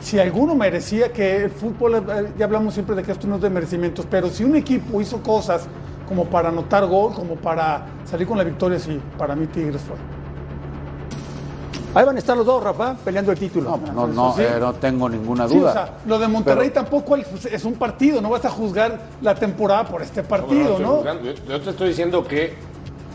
si 0.01 0.19
alguno 0.19 0.53
merecía 0.53 1.11
que 1.11 1.37
el 1.45 1.49
fútbol, 1.49 1.95
eh, 1.95 2.31
ya 2.37 2.45
hablamos 2.45 2.75
siempre 2.75 2.95
de 2.95 3.01
que 3.01 3.11
esto 3.11 3.25
no 3.25 3.37
es 3.37 3.41
de 3.41 3.49
merecimientos, 3.49 4.05
pero 4.07 4.29
si 4.29 4.43
un 4.43 4.55
equipo 4.55 5.01
hizo 5.01 5.23
cosas 5.23 5.67
como 6.07 6.25
para 6.25 6.49
anotar 6.49 6.85
gol, 6.85 7.11
como 7.15 7.35
para 7.35 7.87
salir 8.03 8.27
con 8.27 8.37
la 8.37 8.43
victoria, 8.43 8.77
sí, 8.77 8.99
para 9.17 9.35
mí 9.35 9.47
Tigres 9.47 9.81
fue. 9.81 9.95
Ahí 11.95 12.05
van 12.05 12.17
a 12.17 12.19
estar 12.19 12.35
los 12.35 12.45
dos, 12.45 12.61
Rafa, 12.61 12.95
peleando 13.05 13.31
el 13.31 13.39
título. 13.39 13.79
No, 13.93 14.05
no, 14.05 14.35
eh, 14.37 14.57
no 14.59 14.73
tengo 14.73 15.07
ninguna 15.07 15.47
Sí, 15.47 15.57
duda. 15.57 15.69
o 15.69 15.73
sea, 15.73 15.93
lo 16.05 16.19
de 16.19 16.27
Monterrey 16.27 16.69
tampoco 16.69 17.15
es 17.15 17.63
un 17.63 17.75
partido, 17.75 18.21
no 18.21 18.29
vas 18.29 18.43
a 18.43 18.49
juzgar 18.49 18.99
la 19.21 19.33
temporada 19.33 19.85
por 19.85 20.01
este 20.01 20.21
partido, 20.21 20.77
¿no? 20.77 21.03
Yo, 21.03 21.31
yo 21.47 21.61
te 21.61 21.69
estoy 21.69 21.87
diciendo 21.87 22.27
que 22.27 22.53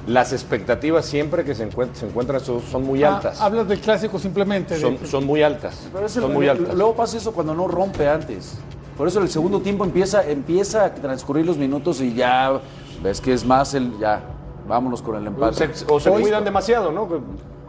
las 0.07 0.33
expectativas 0.33 1.05
siempre 1.05 1.45
que 1.45 1.55
se, 1.55 1.71
encuent- 1.71 1.93
se 1.93 2.07
encuentran 2.07 2.41
son, 2.41 2.63
son 2.63 2.87
muy 2.87 3.05
Ah, 3.05 3.17
altas. 3.17 3.39
hablas 3.43 3.69
del 3.69 3.81
clásico 3.81 4.19
simplemente. 4.19 4.75
de- 4.75 4.81
son, 4.81 4.99
son 5.07 5.27
muy 5.27 5.43
altas. 5.43 5.87
Pero 5.93 6.07
es 6.07 6.17
el- 6.17 6.23
son 6.23 6.33
muy 6.33 6.49
altas. 6.49 6.75
Luego 6.75 6.95
pasa 6.95 7.19
eso 7.19 7.33
cuando 7.33 7.55
no 7.55 7.69
rompe 7.69 8.09
antes. 8.09 8.57
Por 8.97 9.07
eso 9.09 9.21
el 9.21 9.29
segundo 9.29 9.61
tiempo 9.61 9.85
empieza, 9.85 10.27
empieza 10.27 10.87
a 10.87 10.95
transcurrir 10.95 11.45
los 11.45 11.59
minutos 11.59 12.01
y 12.01 12.15
ya 12.15 12.59
ves 13.03 13.21
que 13.21 13.35
es 13.35 13.45
más 13.45 13.75
el 13.75 13.99
ya. 13.99 14.23
Vámonos 14.67 15.03
con 15.03 15.17
el 15.17 15.25
O 15.27 15.29
empate. 15.29 15.75
se, 15.75 15.85
o 15.87 16.01
se 16.01 16.11
cuidan 16.11 16.45
demasiado, 16.45 16.91
¿no? 16.93 17.07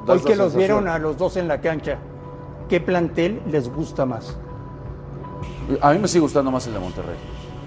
Hoy 0.07 0.19
que 0.21 0.35
los 0.35 0.55
vieron 0.55 0.87
a 0.87 0.97
los 0.99 1.17
dos 1.17 1.37
en 1.37 1.47
la 1.47 1.61
cancha, 1.61 1.97
¿qué 2.67 2.79
plantel 2.79 3.41
les 3.47 3.73
gusta 3.73 4.05
más? 4.05 4.37
A 5.81 5.91
mí 5.93 5.99
me 5.99 6.07
sigue 6.07 6.21
gustando 6.21 6.51
más 6.51 6.65
el 6.67 6.73
de 6.73 6.79
Monterrey. 6.79 7.15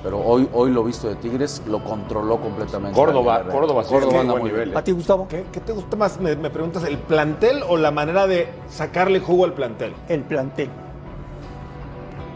Pero 0.03 0.19
hoy, 0.21 0.47
hoy 0.53 0.71
lo 0.71 0.85
visto 0.85 1.09
de 1.09 1.15
Tigres 1.15 1.63
lo 1.67 1.83
controló 1.83 2.39
completamente. 2.39 2.95
Córdoba. 2.99 3.43
Córdoba, 3.51 3.85
sí, 3.85 3.95
muy 3.95 4.15
anda 4.17 4.35
muy 4.35 4.51
nivel. 4.51 4.65
bien. 4.67 4.77
¿eh? 4.77 4.79
¿A 4.79 4.85
ti, 4.85 4.93
Gustavo? 4.93 5.27
¿Qué, 5.27 5.47
qué 5.51 5.61
te 5.61 5.73
gusta 5.73 5.97
más? 5.97 6.21
Me, 6.21 6.37
me 6.37 6.51
preguntas, 6.51 6.85
¿el 6.85 6.99
plantel 6.99 7.63
o 7.67 7.79
la 7.79 7.91
manera 7.91 8.27
de 8.27 8.49
sacarle 8.69 9.21
jugo 9.21 9.47
al 9.47 9.55
plantel? 9.55 9.95
El 10.09 10.21
plantel. 10.21 10.69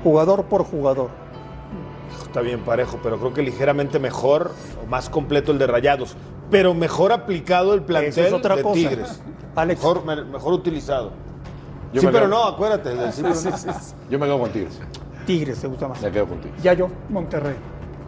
Jugador 0.02 0.44
por 0.44 0.64
jugador. 0.64 1.10
Está 2.22 2.40
bien 2.40 2.60
parejo, 2.60 2.98
pero 3.02 3.18
creo 3.18 3.34
que 3.34 3.42
ligeramente 3.42 3.98
mejor 3.98 4.52
o 4.82 4.88
más 4.88 5.10
completo 5.10 5.52
el 5.52 5.58
de 5.58 5.66
Rayados. 5.66 6.16
Pero 6.50 6.74
mejor 6.74 7.12
aplicado 7.12 7.74
el 7.74 7.82
plantel 7.82 8.26
es 8.26 8.32
otra 8.32 8.56
de 8.56 8.62
cosa. 8.62 8.74
Tigres. 8.74 9.20
Alex. 9.54 9.80
Mejor, 9.82 10.04
me- 10.04 10.24
mejor 10.24 10.52
utilizado. 10.54 11.12
Yo 11.92 12.00
sí, 12.00 12.06
me 12.06 12.12
pero 12.12 12.26
quedo- 12.26 12.36
no, 12.38 12.44
acuérdate. 12.44 12.94
del 12.94 13.12
sí, 13.12 13.22
pero 13.22 13.34
no. 13.34 13.72
Yo 14.10 14.18
me 14.18 14.26
quedo 14.26 14.38
con 14.38 14.50
Tigres. 14.50 14.80
Tigres 15.26 15.60
te 15.60 15.66
gusta 15.66 15.88
más. 15.88 16.00
Me 16.02 16.10
quedo 16.10 16.26
con 16.26 16.40
Tigres. 16.40 16.62
Ya 16.62 16.72
yo, 16.74 16.88
Monterrey. 17.10 17.54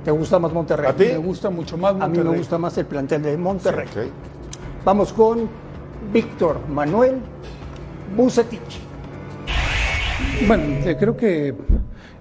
¿te 0.05 0.11
gusta 0.11 0.39
más 0.39 0.53
Monterrey? 0.53 0.89
¿A 0.91 0.95
ti? 0.95 1.05
Me 1.05 1.17
gusta 1.19 1.51
mucho 1.51 1.77
más 1.77 1.91
A 1.91 1.95
mí 1.95 2.01
Monterrey. 2.01 2.31
me 2.33 2.39
gusta 2.39 2.57
más 2.59 2.79
el 2.79 2.87
plantel 2.87 3.23
de 3.23 3.37
Monterrey. 3.37 3.87
Vamos 4.85 5.13
con 5.13 5.49
Víctor 6.13 6.61
Manuel 6.69 7.17
Bucetich. 8.17 8.81
Bueno, 10.47 10.63
eh, 10.87 10.97
creo 10.99 11.17
que 11.17 11.55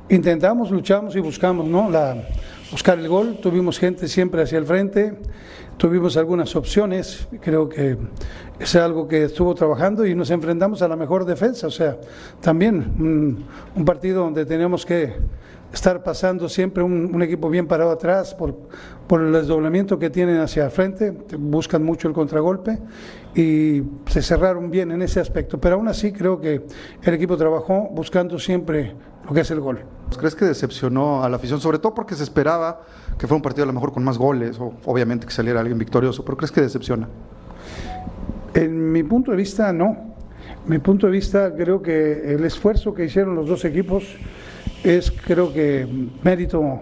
intentamos, 0.10 0.72
luchamos 0.72 1.16
y 1.16 1.20
buscamos, 1.22 1.66
¿no? 1.68 1.90
La, 1.90 2.16
buscar 2.72 3.00
el 3.00 3.08
gol. 3.08 3.38
Tuvimos 3.42 3.80
gente 3.80 4.08
siempre 4.08 4.44
hacia 4.44 4.58
el 4.58 4.66
frente, 4.66 5.18
tuvimos 5.80 6.18
algunas 6.18 6.56
opciones. 6.56 7.28
Creo 7.42 7.68
que 7.68 7.98
es 8.60 8.76
algo 8.76 9.08
que 9.08 9.24
estuvo 9.24 9.56
trabajando 9.56 10.06
y 10.06 10.14
nos 10.14 10.30
enfrentamos 10.30 10.82
a 10.84 10.88
la 10.88 10.96
mejor 10.96 11.26
defensa. 11.26 11.66
O 11.68 11.72
sea, 11.72 11.98
también 12.42 13.46
un, 13.76 13.86
partido 13.86 14.24
donde 14.24 14.46
tenemos 14.46 14.86
que 14.86 15.16
estar 15.74 16.04
pasando 16.04 16.50
siempre 16.50 16.84
un, 16.84 17.16
un 17.16 17.22
equipo 17.22 17.50
bien 17.50 17.66
parado 17.66 17.92
atrás 17.92 18.36
por, 18.36 18.56
por 19.08 19.22
el 19.22 19.32
desdoblamiento 19.32 19.98
que 19.98 20.10
tienen 20.10 20.38
hacia 20.40 20.66
el 20.66 20.72
frente, 20.72 21.12
buscan 21.38 21.84
mucho 21.84 22.08
el 22.08 22.14
contragolpe 22.14 22.78
y 23.34 23.82
se 24.08 24.22
cerraron 24.22 24.70
bien 24.70 24.92
en 24.92 25.02
ese 25.02 25.22
aspecto. 25.22 25.60
Pero 25.60 25.76
aún 25.76 25.88
así 25.88 26.12
creo 26.12 26.42
que 26.42 26.62
el 27.02 27.14
equipo 27.14 27.38
trabajó 27.38 27.88
buscando 27.92 28.38
siempre 28.38 28.94
lo 29.26 29.34
que 29.34 29.42
es 29.42 29.52
el 29.52 29.62
gol. 29.62 29.80
¿Crees 30.18 30.36
que 30.36 30.46
decepcionó 30.46 31.24
a 31.24 31.30
la 31.30 31.38
afición? 31.38 31.60
Sobre 31.60 31.80
todo 31.80 31.94
porque 31.94 32.16
se 32.16 32.24
esperaba 32.24 32.82
que 33.18 33.28
fuera 33.28 33.36
un 33.36 33.42
partido 33.42 33.64
a 33.64 33.68
lo 33.68 33.74
mejor 33.74 33.94
con 33.94 34.04
más 34.04 34.18
goles, 34.18 34.60
o 34.60 34.74
obviamente 34.86 35.26
que 35.26 35.34
saliera 35.34 35.60
alguien 35.60 35.78
victorioso, 35.78 36.24
pero 36.26 36.38
¿crees 36.38 36.52
que 36.52 36.62
decepciona? 36.62 37.08
En 38.54 38.92
mi 38.92 39.04
punto 39.04 39.32
de 39.32 39.38
vista, 39.38 39.72
no. 39.72 40.16
Mi 40.66 40.80
punto 40.80 41.08
de 41.08 41.14
vista, 41.14 41.54
creo 41.56 41.82
que 41.82 42.34
el 42.34 42.44
esfuerzo 42.46 42.94
que 42.94 43.06
hicieron 43.06 43.36
los 43.36 43.48
dos 43.48 43.66
equipos 43.66 44.18
es, 44.84 45.12
creo 45.12 45.54
que, 45.54 45.88
mérito 46.24 46.82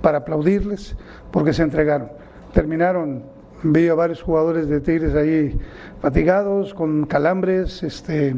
para 0.00 0.18
aplaudirles, 0.18 0.96
porque 1.30 1.52
se 1.52 1.62
entregaron. 1.62 2.08
Terminaron, 2.52 3.24
vi 3.62 3.88
a 3.88 3.94
varios 3.94 4.22
jugadores 4.22 4.68
de 4.68 4.80
Tigres 4.80 5.14
ahí 5.14 5.58
fatigados, 6.00 6.74
con 6.74 7.06
calambres, 7.06 7.82
este, 7.82 8.34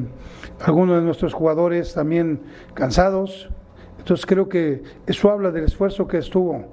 algunos 0.65 0.99
de 0.99 1.03
nuestros 1.03 1.35
jugadores 1.35 1.95
también 1.95 2.41
cansados. 2.75 3.49
Entonces 4.07 4.25
creo 4.25 4.49
que 4.49 4.85
eso 5.05 5.33
habla 5.33 5.51
del 5.51 5.65
esfuerzo 5.65 6.07
que 6.07 6.19
estuvo 6.19 6.65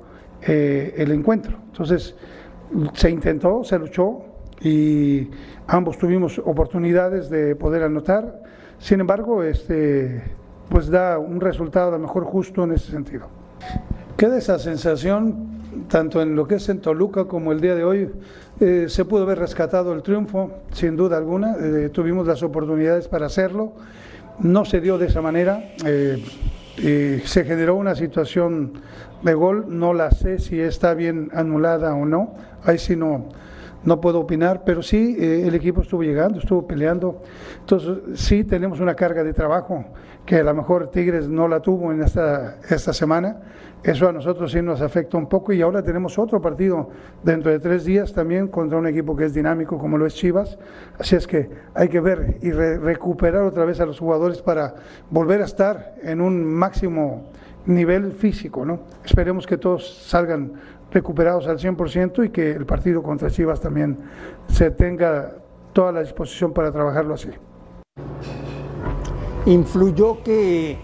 eh, 0.43 0.93
el 0.97 1.11
encuentro. 1.11 1.57
Entonces 1.71 2.15
se 2.93 3.09
intentó, 3.09 3.63
se 3.63 3.79
luchó 3.79 4.21
y 4.61 5.31
ambos 5.65 5.97
tuvimos 5.97 6.37
oportunidades 6.37 7.31
de 7.31 7.55
poder 7.55 7.81
anotar. 7.81 8.43
Sin 8.77 8.99
embargo, 8.99 9.41
este, 9.41 10.21
pues 10.69 10.91
da 10.91 11.17
un 11.17 11.41
resultado 11.41 11.87
a 11.87 11.91
lo 11.93 11.97
mejor 11.97 12.23
justo 12.25 12.65
en 12.65 12.73
ese 12.73 12.91
sentido. 12.91 13.25
Queda 14.15 14.37
esa 14.37 14.59
sensación, 14.59 15.87
tanto 15.89 16.21
en 16.21 16.35
lo 16.35 16.47
que 16.47 16.57
es 16.57 16.69
en 16.69 16.81
Toluca 16.81 17.25
como 17.25 17.51
el 17.51 17.61
día 17.61 17.73
de 17.73 17.83
hoy, 17.83 18.11
eh, 18.59 18.85
se 18.89 19.05
pudo 19.05 19.23
haber 19.23 19.39
rescatado 19.39 19.91
el 19.93 20.03
triunfo, 20.03 20.51
sin 20.71 20.95
duda 20.95 21.17
alguna, 21.17 21.55
eh, 21.59 21.89
tuvimos 21.91 22.27
las 22.27 22.43
oportunidades 22.43 23.07
para 23.07 23.25
hacerlo, 23.25 23.73
no 24.37 24.65
se 24.65 24.81
dio 24.81 24.99
de 24.99 25.07
esa 25.07 25.23
manera, 25.23 25.73
eh, 25.83 26.23
y 26.77 27.19
se 27.25 27.45
generó 27.45 27.75
una 27.75 27.95
situación 27.95 28.73
de 29.21 29.33
gol, 29.33 29.65
no 29.69 29.93
la 29.93 30.11
sé 30.11 30.39
si 30.39 30.59
está 30.59 30.93
bien 30.93 31.29
anulada 31.33 31.93
o 31.93 32.05
no, 32.05 32.35
ahí 32.63 32.77
sí 32.77 32.95
no, 32.95 33.29
no 33.85 33.99
puedo 34.01 34.19
opinar, 34.19 34.63
pero 34.65 34.81
sí 34.81 35.15
eh, 35.19 35.47
el 35.47 35.55
equipo 35.55 35.81
estuvo 35.81 36.03
llegando, 36.03 36.39
estuvo 36.39 36.65
peleando. 36.65 37.21
Entonces 37.59 38.19
sí 38.19 38.43
tenemos 38.43 38.79
una 38.79 38.95
carga 38.95 39.23
de 39.23 39.33
trabajo 39.33 39.85
que 40.25 40.37
a 40.37 40.43
lo 40.43 40.53
mejor 40.53 40.89
Tigres 40.89 41.27
no 41.27 41.47
la 41.47 41.59
tuvo 41.59 41.91
en 41.91 42.01
esta, 42.01 42.57
esta 42.69 42.93
semana. 42.93 43.41
Eso 43.83 44.07
a 44.07 44.13
nosotros 44.13 44.53
sí 44.53 44.61
nos 44.61 44.81
afecta 44.81 45.17
un 45.17 45.27
poco 45.27 45.51
y 45.51 45.61
ahora 45.61 45.83
tenemos 45.83 46.17
otro 46.17 46.41
partido 46.41 46.89
dentro 47.21 47.51
de 47.51 47.59
tres 47.59 47.83
días 47.83 48.13
también 48.13 48.47
contra 48.47 48.77
un 48.77 48.87
equipo 48.87 49.13
que 49.13 49.25
es 49.25 49.33
dinámico 49.33 49.77
como 49.77 49.97
lo 49.97 50.05
es 50.05 50.15
Chivas. 50.15 50.57
Así 50.97 51.17
es 51.17 51.27
que 51.27 51.49
hay 51.73 51.89
que 51.89 51.99
ver 51.99 52.37
y 52.41 52.51
re- 52.51 52.77
recuperar 52.77 53.43
otra 53.43 53.65
vez 53.65 53.81
a 53.81 53.85
los 53.85 53.99
jugadores 53.99 54.41
para 54.41 54.75
volver 55.09 55.41
a 55.41 55.45
estar 55.45 55.95
en 56.01 56.21
un 56.21 56.45
máximo 56.45 57.25
nivel 57.65 58.11
físico. 58.13 58.65
¿no? 58.65 58.79
Esperemos 59.05 59.45
que 59.47 59.57
todos 59.57 60.05
salgan 60.07 60.53
recuperados 60.91 61.47
al 61.47 61.57
100% 61.59 62.25
y 62.25 62.29
que 62.29 62.51
el 62.51 62.65
partido 62.65 63.01
contra 63.01 63.29
Chivas 63.31 63.59
también 63.59 63.97
se 64.47 64.69
tenga 64.71 65.31
toda 65.73 65.91
la 65.91 66.01
disposición 66.01 66.53
para 66.53 66.71
trabajarlo 66.71 67.15
así. 67.15 67.29
¿Influyó 69.45 70.23
que 70.23 70.77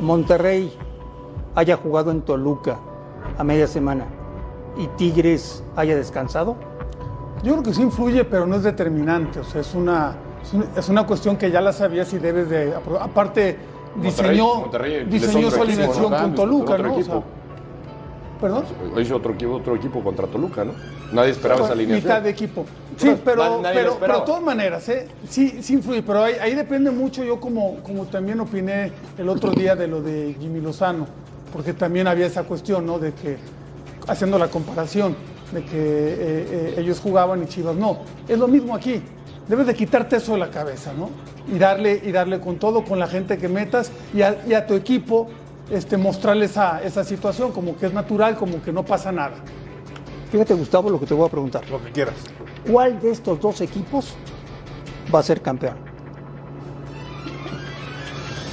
Monterrey 0.00 0.72
haya 1.54 1.76
jugado 1.76 2.10
en 2.10 2.22
Toluca 2.22 2.78
a 3.38 3.44
media 3.44 3.66
semana 3.66 4.04
y 4.76 4.86
Tigres 4.98 5.64
haya 5.76 5.96
descansado? 5.96 6.56
Yo 7.42 7.52
creo 7.54 7.62
que 7.64 7.74
sí 7.74 7.82
influye, 7.82 8.24
pero 8.24 8.46
no 8.46 8.56
es 8.56 8.62
determinante. 8.62 9.40
O 9.40 9.44
sea, 9.44 9.62
es 9.62 9.74
una, 9.74 10.14
es 10.42 10.52
una- 10.54 10.66
es 10.76 10.88
una 10.88 11.06
cuestión 11.06 11.36
que 11.36 11.50
ya 11.50 11.60
la 11.60 11.72
sabías 11.72 12.12
y 12.12 12.18
debes 12.18 12.48
de. 12.48 12.72
Aparte, 13.00 13.56
diseñó, 13.96 14.54
Monterrey 14.60 15.04
diseñó 15.04 15.48
es 15.48 15.54
su 15.54 15.62
alineación 15.62 16.10
con 16.12 16.34
Toluca, 16.34 16.78
¿no? 16.78 16.96
O 16.96 17.02
sea, 17.02 17.22
¿Perdón? 18.40 18.64
Hizo 19.00 19.16
otro 19.16 19.34
equipo, 19.34 19.54
otro 19.54 19.76
equipo 19.76 20.02
contra 20.02 20.26
Toluca, 20.26 20.64
¿no? 20.64 20.72
Nadie 21.12 21.30
esperaba 21.30 21.62
esa 21.62 21.74
alineación. 21.74 22.04
Mitad 22.04 22.22
de 22.22 22.30
equipo. 22.30 22.66
Sí, 22.96 23.14
pero, 23.24 23.60
nadie 23.60 23.80
pero, 23.80 23.96
pero 24.00 24.20
de 24.20 24.26
todas 24.26 24.42
maneras, 24.42 24.88
¿eh? 24.88 25.06
sí, 25.28 25.62
sí 25.62 25.74
influye, 25.74 26.02
pero 26.02 26.24
ahí, 26.24 26.34
ahí 26.40 26.54
depende 26.54 26.90
mucho. 26.90 27.22
Yo 27.22 27.38
como, 27.38 27.76
como 27.84 28.06
también 28.06 28.40
opiné 28.40 28.90
el 29.16 29.28
otro 29.28 29.52
día 29.52 29.76
de 29.76 29.86
lo 29.86 30.02
de 30.02 30.36
Jimmy 30.40 30.60
Lozano, 30.60 31.06
porque 31.52 31.72
también 31.72 32.08
había 32.08 32.26
esa 32.26 32.42
cuestión, 32.42 32.84
¿no? 32.84 32.98
De 32.98 33.12
que, 33.12 33.36
haciendo 34.08 34.38
la 34.38 34.48
comparación, 34.48 35.14
de 35.52 35.64
que 35.64 35.76
eh, 35.76 36.16
eh, 36.50 36.74
ellos 36.78 36.98
jugaban 36.98 37.44
y 37.44 37.46
Chivas 37.46 37.76
no. 37.76 37.98
Es 38.26 38.38
lo 38.38 38.48
mismo 38.48 38.74
aquí. 38.74 39.02
Debes 39.52 39.66
de 39.66 39.74
quitarte 39.74 40.16
eso 40.16 40.32
de 40.32 40.38
la 40.38 40.48
cabeza, 40.50 40.94
¿no? 40.96 41.10
Y 41.54 41.58
darle, 41.58 42.00
y 42.02 42.10
darle 42.10 42.40
con 42.40 42.58
todo, 42.58 42.82
con 42.84 42.98
la 42.98 43.06
gente 43.06 43.36
que 43.36 43.50
metas 43.50 43.92
y 44.14 44.22
a, 44.22 44.42
y 44.48 44.54
a 44.54 44.66
tu 44.66 44.72
equipo 44.72 45.28
este, 45.70 45.98
mostrarle 45.98 46.46
esa, 46.46 46.82
esa 46.82 47.04
situación, 47.04 47.52
como 47.52 47.76
que 47.76 47.84
es 47.84 47.92
natural, 47.92 48.34
como 48.34 48.62
que 48.62 48.72
no 48.72 48.82
pasa 48.82 49.12
nada. 49.12 49.34
Fíjate, 50.30 50.54
Gustavo, 50.54 50.88
lo 50.88 50.98
que 50.98 51.04
te 51.04 51.12
voy 51.12 51.26
a 51.26 51.30
preguntar. 51.30 51.68
Lo 51.68 51.84
que 51.84 51.92
quieras. 51.92 52.14
¿Cuál 52.66 52.98
de 52.98 53.10
estos 53.10 53.38
dos 53.42 53.60
equipos 53.60 54.14
va 55.14 55.18
a 55.18 55.22
ser 55.22 55.42
campeón? 55.42 55.74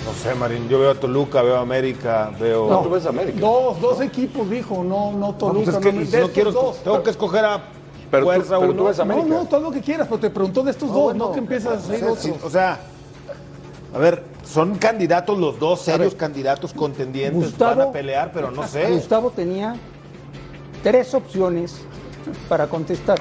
No 0.05 0.13
sé, 0.21 0.35
Marín. 0.35 0.67
Yo 0.67 0.79
veo 0.81 0.91
a 0.91 0.95
Toluca, 0.95 1.41
veo 1.41 1.55
a 1.55 1.61
América, 1.61 2.29
veo. 2.37 2.69
No, 2.69 2.81
tú 2.81 2.89
ves 2.89 3.05
América. 3.05 3.39
Dos, 3.39 3.79
dos 3.79 4.01
equipos, 4.01 4.49
dijo, 4.49 4.83
no, 4.83 5.13
no 5.13 5.17
No, 5.29 5.35
Toluca. 5.35 5.63
pues 5.63 5.75
es 5.77 5.81
que 5.81 5.93
no, 5.93 5.99
ni- 6.01 6.05
de 6.07 6.11
no 6.17 6.25
estos 6.25 6.31
quiero. 6.33 6.51
dos. 6.51 6.83
Tengo 6.83 7.01
que 7.03 7.09
escoger 7.11 7.45
a 7.45 7.61
Pero 8.11 8.23
tú- 8.23 8.31
fuerza 8.31 8.57
tú 8.75 8.83
ves 8.85 8.99
a 8.99 9.05
No, 9.05 9.13
América. 9.13 9.35
no, 9.35 9.45
todo 9.45 9.59
lo 9.61 9.71
que 9.71 9.81
quieras, 9.81 10.07
pero 10.07 10.19
te 10.19 10.29
preguntó 10.29 10.63
de 10.63 10.71
estos 10.71 10.91
dos, 10.91 11.15
no 11.15 11.31
que 11.31 11.39
empiezas 11.39 11.73
a 11.73 11.79
sé, 11.81 12.03
otros. 12.03 12.43
o 12.43 12.49
sea, 12.49 12.79
a 13.93 13.97
ver, 13.97 14.23
son 14.43 14.75
candidatos 14.75 15.37
los 15.37 15.59
dos, 15.59 15.81
serios 15.81 16.15
candidatos 16.15 16.73
contendientes, 16.73 17.51
Gustavo- 17.51 17.75
van 17.79 17.87
a 17.89 17.91
pelear, 17.91 18.31
pero 18.33 18.49
no 18.51 18.63
sé. 18.67 18.89
Gustavo 18.91 19.29
tenía 19.31 19.75
tres 20.83 21.13
opciones 21.13 21.77
para 22.47 22.67
contestar. 22.67 23.19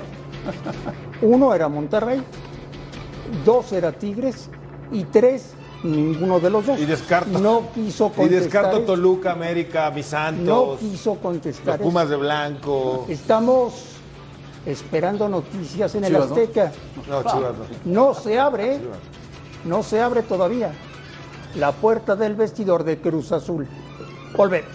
Uno 1.21 1.55
era 1.55 1.69
Monterrey, 1.69 2.23
dos 3.45 3.73
era 3.73 3.93
Tigres 3.93 4.49
y 4.93 5.05
tres 5.05 5.53
ninguno 5.83 6.41
de 6.41 6.51
los 6.51 6.67
dos. 6.67 6.79
Y 6.81 6.87
descarto. 6.87 7.39
No 7.39 7.69
quiso 7.75 8.07
Y 8.07 8.11
contestar. 8.17 8.43
descarto 8.43 8.77
eso. 8.79 8.87
Toluca, 8.87 9.33
América, 9.33 9.91
mi 9.91 10.03
No 10.45 10.77
quiso 10.79 11.15
contestar. 11.17 11.79
los 11.79 11.87
Pumas 11.87 12.05
eso. 12.05 12.13
de 12.13 12.17
Blanco. 12.17 13.05
Estamos 13.09 13.75
esperando 14.67 15.29
noticias 15.29 15.95
en 15.95 16.05
el. 16.05 16.17
Azteca. 16.17 16.73
No, 17.09 17.23
Chivas 17.23 17.55
no. 17.85 18.09
No 18.09 18.15
se 18.15 18.39
abre, 18.39 18.77
¿eh? 18.77 18.81
no 19.65 19.83
se 19.83 20.01
abre 20.01 20.23
todavía 20.23 20.73
la 21.55 21.73
puerta 21.73 22.17
del 22.17 22.35
vestidor 22.35 22.85
de 22.85 23.01
Cruz 23.01 23.33
Azul. 23.33 23.67
Volvemos. 24.37 24.71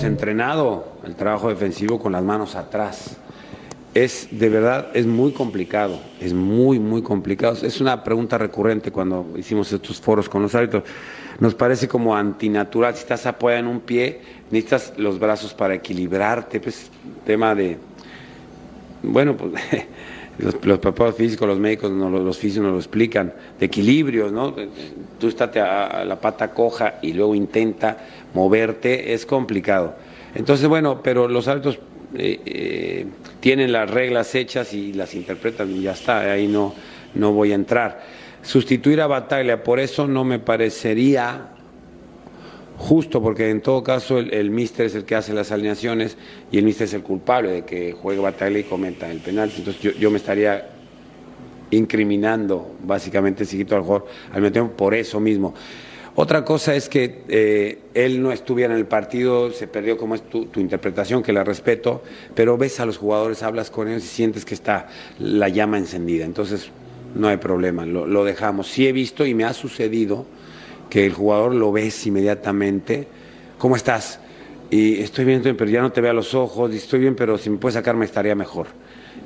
Hemos 0.00 0.12
entrenado 0.12 0.94
el 1.04 1.14
trabajo 1.14 1.50
defensivo 1.50 2.00
con 2.00 2.12
las 2.12 2.22
manos 2.22 2.56
atrás. 2.56 3.18
Es 3.92 4.28
de 4.30 4.48
verdad, 4.48 4.88
es 4.94 5.04
muy 5.04 5.32
complicado, 5.32 6.00
es 6.22 6.32
muy, 6.32 6.78
muy 6.78 7.02
complicado. 7.02 7.54
Es 7.60 7.82
una 7.82 8.02
pregunta 8.02 8.38
recurrente 8.38 8.90
cuando 8.90 9.26
hicimos 9.36 9.70
estos 9.70 10.00
foros 10.00 10.26
con 10.26 10.40
los 10.40 10.54
árbitros. 10.54 10.84
Nos 11.38 11.54
parece 11.54 11.86
como 11.86 12.16
antinatural. 12.16 12.94
Si 12.94 13.00
estás 13.00 13.26
apoyado 13.26 13.60
en 13.60 13.66
un 13.66 13.80
pie, 13.80 14.22
necesitas 14.50 14.94
los 14.96 15.18
brazos 15.18 15.52
para 15.52 15.74
equilibrarte. 15.74 16.60
Pues 16.60 16.90
tema 17.26 17.54
de, 17.54 17.76
bueno, 19.02 19.36
pues 19.36 19.52
los, 20.40 20.54
los 20.64 20.78
preparadores 20.78 21.16
físicos, 21.16 21.46
los 21.46 21.58
médicos, 21.58 21.90
no, 21.90 22.10
los, 22.10 22.38
físicos 22.38 22.64
nos 22.64 22.72
lo 22.72 22.78
explican, 22.78 23.32
de 23.58 23.66
equilibrio, 23.66 24.30
¿no? 24.30 24.54
Tú 25.18 25.28
estate 25.28 25.60
a, 25.60 26.04
la 26.04 26.20
pata 26.20 26.52
coja 26.52 26.98
y 27.02 27.12
luego 27.12 27.34
intenta 27.34 27.96
moverte, 28.34 29.12
es 29.12 29.26
complicado. 29.26 29.94
Entonces, 30.34 30.68
bueno, 30.68 31.02
pero 31.02 31.28
los 31.28 31.48
árbitros 31.48 31.78
eh, 32.14 32.40
eh, 32.44 33.06
tienen 33.40 33.72
las 33.72 33.90
reglas 33.90 34.34
hechas 34.34 34.72
y 34.72 34.92
las 34.92 35.14
interpretan 35.14 35.70
y 35.70 35.82
ya 35.82 35.92
está, 35.92 36.32
ahí 36.32 36.46
no, 36.46 36.74
no 37.14 37.32
voy 37.32 37.52
a 37.52 37.56
entrar. 37.56 38.02
Sustituir 38.42 39.00
a 39.00 39.06
Bataglia, 39.06 39.62
por 39.62 39.80
eso 39.80 40.06
no 40.06 40.24
me 40.24 40.38
parecería 40.38 41.50
justo, 42.80 43.22
porque 43.22 43.50
en 43.50 43.60
todo 43.60 43.84
caso 43.84 44.18
el, 44.18 44.32
el 44.32 44.50
míster 44.50 44.86
es 44.86 44.94
el 44.94 45.04
que 45.04 45.14
hace 45.14 45.34
las 45.34 45.52
alineaciones 45.52 46.16
y 46.50 46.56
el 46.56 46.64
míster 46.64 46.86
es 46.86 46.94
el 46.94 47.02
culpable 47.02 47.50
de 47.50 47.64
que 47.66 47.92
juegue 47.92 48.20
Bataglia 48.20 48.60
y 48.60 48.64
cometa 48.64 49.10
el 49.10 49.18
penal. 49.18 49.52
Entonces 49.54 49.82
yo, 49.82 49.90
yo 49.92 50.10
me 50.10 50.16
estaría 50.16 50.66
incriminando 51.70 52.74
básicamente 52.82 53.44
si 53.44 53.58
quito 53.58 53.76
al 53.76 53.82
jugador 53.82 54.08
al 54.32 54.50
tiempo 54.50 54.72
por 54.74 54.94
eso 54.94 55.20
mismo. 55.20 55.54
Otra 56.14 56.42
cosa 56.42 56.74
es 56.74 56.88
que 56.88 57.22
eh, 57.28 57.78
él 57.92 58.22
no 58.22 58.32
estuviera 58.32 58.72
en 58.72 58.80
el 58.80 58.86
partido, 58.86 59.52
se 59.52 59.68
perdió 59.68 59.98
como 59.98 60.14
es 60.14 60.22
tu, 60.22 60.46
tu 60.46 60.58
interpretación, 60.58 61.22
que 61.22 61.34
la 61.34 61.44
respeto, 61.44 62.02
pero 62.34 62.56
ves 62.56 62.80
a 62.80 62.86
los 62.86 62.96
jugadores, 62.96 63.42
hablas 63.42 63.70
con 63.70 63.88
ellos 63.88 64.04
y 64.04 64.08
sientes 64.08 64.46
que 64.46 64.54
está 64.54 64.88
la 65.18 65.48
llama 65.50 65.76
encendida. 65.76 66.24
Entonces 66.24 66.70
no 67.14 67.28
hay 67.28 67.36
problema, 67.36 67.84
lo, 67.84 68.06
lo 68.06 68.24
dejamos. 68.24 68.68
Sí 68.68 68.88
he 68.88 68.92
visto 68.92 69.26
y 69.26 69.34
me 69.34 69.44
ha 69.44 69.52
sucedido 69.52 70.26
que 70.90 71.06
el 71.06 71.14
jugador 71.14 71.54
lo 71.54 71.72
ves 71.72 72.06
inmediatamente, 72.06 73.06
¿cómo 73.58 73.76
estás? 73.76 74.18
Y 74.70 75.00
estoy 75.00 75.24
bien, 75.24 75.40
pero 75.42 75.70
ya 75.70 75.80
no 75.80 75.92
te 75.92 76.00
veo 76.00 76.10
a 76.10 76.14
los 76.14 76.34
ojos, 76.34 76.74
estoy 76.74 77.00
bien, 77.00 77.14
pero 77.14 77.38
si 77.38 77.48
me 77.48 77.56
puedes 77.56 77.74
sacar 77.74 77.96
me 77.96 78.04
estaría 78.04 78.34
mejor. 78.34 78.66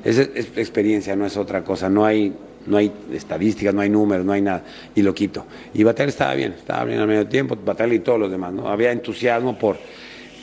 Es, 0.03 0.17
es 0.17 0.57
experiencia, 0.57 1.15
no 1.15 1.25
es 1.25 1.35
otra 1.35 1.63
cosa, 1.63 1.89
no 1.89 2.05
hay, 2.05 2.33
no 2.67 2.77
hay 2.77 2.91
estadísticas, 3.11 3.73
no 3.73 3.81
hay 3.81 3.89
números, 3.89 4.25
no 4.25 4.31
hay 4.31 4.41
nada, 4.41 4.63
y 4.93 5.01
lo 5.01 5.13
quito. 5.13 5.45
Y 5.73 5.83
Batal 5.83 6.09
estaba 6.09 6.35
bien, 6.35 6.53
estaba 6.53 6.85
bien 6.85 6.99
al 6.99 7.07
medio 7.07 7.27
tiempo, 7.27 7.57
Batal 7.63 7.91
y 7.93 7.99
todos 7.99 8.19
los 8.19 8.31
demás, 8.31 8.53
¿no? 8.53 8.69
Había 8.69 8.91
entusiasmo 8.91 9.57
por, 9.57 9.77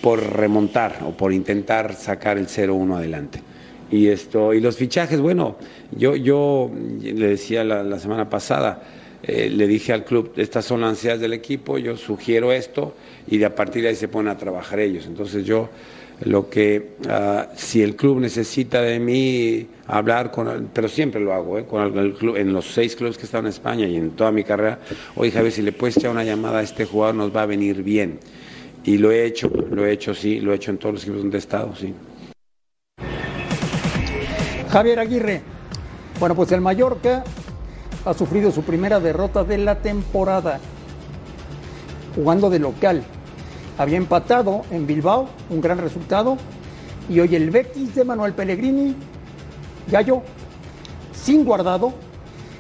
por 0.01 0.21
remontar 0.37 0.99
o 1.07 1.13
por 1.13 1.33
intentar 1.33 1.95
sacar 1.95 2.37
el 2.37 2.49
0-1 2.49 2.97
adelante. 2.97 3.41
Y, 3.91 4.09
esto, 4.09 4.55
y 4.55 4.61
los 4.61 4.77
fichajes, 4.77 5.21
bueno, 5.21 5.57
yo, 5.91 6.17
yo 6.17 6.71
le 7.03 7.29
decía 7.29 7.63
la 7.63 7.99
semana 7.99 8.31
pasada, 8.31 8.83
eh, 9.23 9.49
le 9.49 9.67
dije 9.67 9.93
al 9.93 10.05
club, 10.05 10.33
estas 10.37 10.65
son 10.65 10.81
las 10.81 10.91
ansiedades 10.91 11.21
del 11.21 11.33
equipo, 11.33 11.79
yo 11.79 11.97
sugiero 11.97 12.53
esto 12.53 12.95
y 13.29 13.39
de 13.39 13.47
a 13.47 13.55
partir 13.55 13.83
de 13.83 13.91
ahí 13.91 13.97
se 13.97 14.09
ponen 14.09 14.33
a 14.33 14.37
trabajar 14.37 14.81
ellos. 14.81 15.07
Entonces 15.07 15.45
yo 15.45 15.69
lo 16.25 16.49
que, 16.51 16.95
ah, 17.09 17.49
si 17.57 17.83
el 17.83 17.97
club 17.97 18.21
necesita 18.21 18.83
de 18.83 18.99
mí 18.99 19.67
hablar 19.87 20.31
con, 20.31 20.71
pero 20.73 20.89
siempre 20.89 21.21
lo 21.21 21.33
hago, 21.33 21.59
¿eh? 21.59 21.67
con 21.67 21.97
el 21.99 22.15
club, 22.15 22.37
en 22.37 22.53
los 22.53 22.67
seis 22.67 22.97
clubes 22.97 23.17
que 23.17 23.23
he 23.23 23.27
estado 23.27 23.45
en 23.45 23.51
España 23.51 23.87
y 23.87 23.97
en 23.97 24.11
toda 24.11 24.33
mi 24.33 24.45
carrera, 24.45 24.81
oye 25.17 25.31
Javier, 25.31 25.53
si 25.53 25.63
le 25.63 25.73
puedes 25.73 25.97
echar 25.97 26.11
una 26.11 26.25
llamada 26.25 26.59
a 26.59 26.63
este 26.63 26.85
jugador 26.85 27.15
nos 27.15 27.35
va 27.35 27.43
a 27.43 27.47
venir 27.47 27.83
bien. 27.83 28.19
Y 28.85 28.99
lo 28.99 29.13
he 29.13 29.25
hecho, 29.25 29.49
lo 29.49 29.87
he 29.87 29.93
hecho, 29.93 30.13
sí, 30.15 30.41
lo 30.41 30.53
he 30.53 30.57
hecho 30.57 30.73
en 30.73 30.79
todos 30.79 30.95
los 30.95 31.03
equipos 31.05 31.21
donde 31.23 31.37
he 31.37 31.41
estado, 31.41 31.75
sí. 31.77 31.95
Javier 34.69 34.99
Aguirre. 34.99 35.43
Bueno, 36.19 36.35
pues 36.35 36.51
el 36.53 36.61
Mallorca 36.61 37.23
ha 38.05 38.15
sufrido 38.15 38.51
su 38.51 38.63
primera 38.63 39.01
derrota 39.01 39.45
de 39.45 39.59
la 39.59 39.77
temporada, 39.77 40.59
jugando 42.15 42.51
de 42.51 42.59
local. 42.59 43.03
Había 43.79 43.97
empatado 43.97 44.63
en 44.71 44.87
Bilbao, 44.87 45.29
un 45.51 45.61
gran 45.61 45.79
resultado, 45.79 46.37
y 47.09 47.21
hoy 47.21 47.35
el 47.35 47.51
Betis 47.51 47.95
de 47.95 48.05
Manuel 48.05 48.33
Pellegrini, 48.33 48.95
Gallo, 49.91 50.23
sin 51.13 51.45
guardado, 51.45 51.95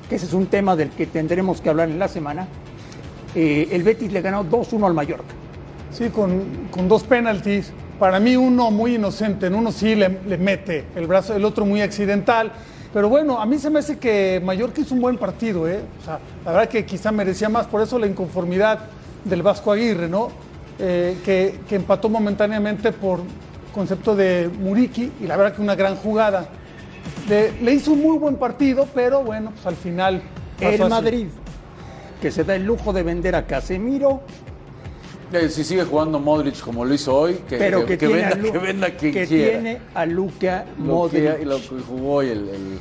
que 0.09 0.16
ese 0.16 0.26
es 0.26 0.33
un 0.33 0.46
tema 0.46 0.76
del 0.76 0.90
que 0.90 1.07
tendremos 1.07 1.61
que 1.61 1.70
hablar 1.70 1.90
en 1.90 1.98
la 1.98 2.09
semana, 2.09 2.48
eh, 3.35 3.68
el 3.72 3.83
Betis 3.83 4.12
le 4.12 4.20
ganó 4.20 4.44
2-1 4.44 4.87
al 4.87 4.94
Mallorca. 4.94 5.35
Sí, 5.90 6.09
con, 6.11 6.68
con 6.70 6.88
dos 6.88 7.02
penaltis. 7.05 7.72
Para 7.98 8.18
mí 8.18 8.37
uno 8.37 8.70
muy 8.70 8.96
inocente, 8.96 9.46
en 9.46 9.55
uno 9.55 9.70
sí 9.70 9.94
le, 9.94 10.20
le 10.26 10.38
mete 10.38 10.87
el 10.96 11.07
brazo, 11.07 11.35
el 11.35 11.44
otro 11.44 11.64
muy 11.64 11.83
accidental. 11.83 12.52
Pero 12.92 13.09
bueno, 13.09 13.40
a 13.40 13.46
mí 13.46 13.59
se 13.59 13.70
me 13.70 13.78
hace 13.78 13.98
que 13.98 14.40
Mallorca 14.44 14.81
hizo 14.81 14.94
un 14.94 15.00
buen 15.00 15.16
partido, 15.16 15.66
¿eh? 15.66 15.81
O 16.00 16.05
sea, 16.05 16.18
la 16.44 16.52
verdad 16.52 16.68
que 16.68 16.85
quizá 16.85 17.11
merecía 17.11 17.48
más, 17.48 17.66
por 17.66 17.81
eso 17.81 17.98
la 17.98 18.07
inconformidad 18.07 18.81
del 19.24 19.42
Vasco 19.42 19.72
Aguirre, 19.72 20.09
¿no? 20.09 20.28
Eh, 20.78 21.18
que, 21.24 21.61
que 21.68 21.76
empató 21.76 22.09
momentáneamente 22.09 22.92
por 22.92 23.20
concepto 23.74 24.14
de 24.14 24.50
Muriqui 24.61 25.12
y 25.20 25.26
la 25.26 25.37
verdad 25.37 25.55
que 25.55 25.62
una 25.62 25.74
gran 25.74 25.96
jugada. 25.96 26.46
Le, 27.28 27.52
le 27.62 27.72
hizo 27.72 27.92
un 27.92 28.02
muy 28.02 28.18
buen 28.18 28.37
partido, 28.37 28.87
pero 28.94 29.22
bueno, 29.22 29.50
pues 29.52 29.66
al 29.66 29.76
final. 29.76 30.22
El. 30.61 30.88
Madrid, 30.88 31.26
que 32.20 32.31
se 32.31 32.44
da 32.44 32.55
el 32.55 32.64
lujo 32.64 32.92
de 32.92 33.02
vender 33.02 33.35
a 33.35 33.46
Casemiro, 33.46 34.22
Eh, 35.32 35.48
si 35.48 35.64
sigue 35.64 35.84
jugando 35.84 36.18
Modric 36.18 36.60
como 36.60 36.84
lo 36.84 36.92
hizo 36.94 37.16
hoy, 37.16 37.34
que, 37.48 37.56
pero 37.56 37.80
que- 37.80 37.96
que, 37.96 37.98
que 37.98 38.06
tiene, 38.06 38.22
venda, 38.22 38.36
Lu- 38.36 38.52
que 38.52 38.58
venda 38.58 38.90
quien 38.90 39.12
que 39.14 39.26
quiera. 39.26 39.50
tiene 39.52 39.78
a 39.94 40.04
Luca 40.06 40.64
Lo 40.78 40.84
Modric. 40.84 41.38
que, 41.38 41.44
lo 41.46 41.56
que 41.56 41.68
jugó 41.88 42.12
hoy 42.16 42.28
el, 42.28 42.48
el- 42.50 42.78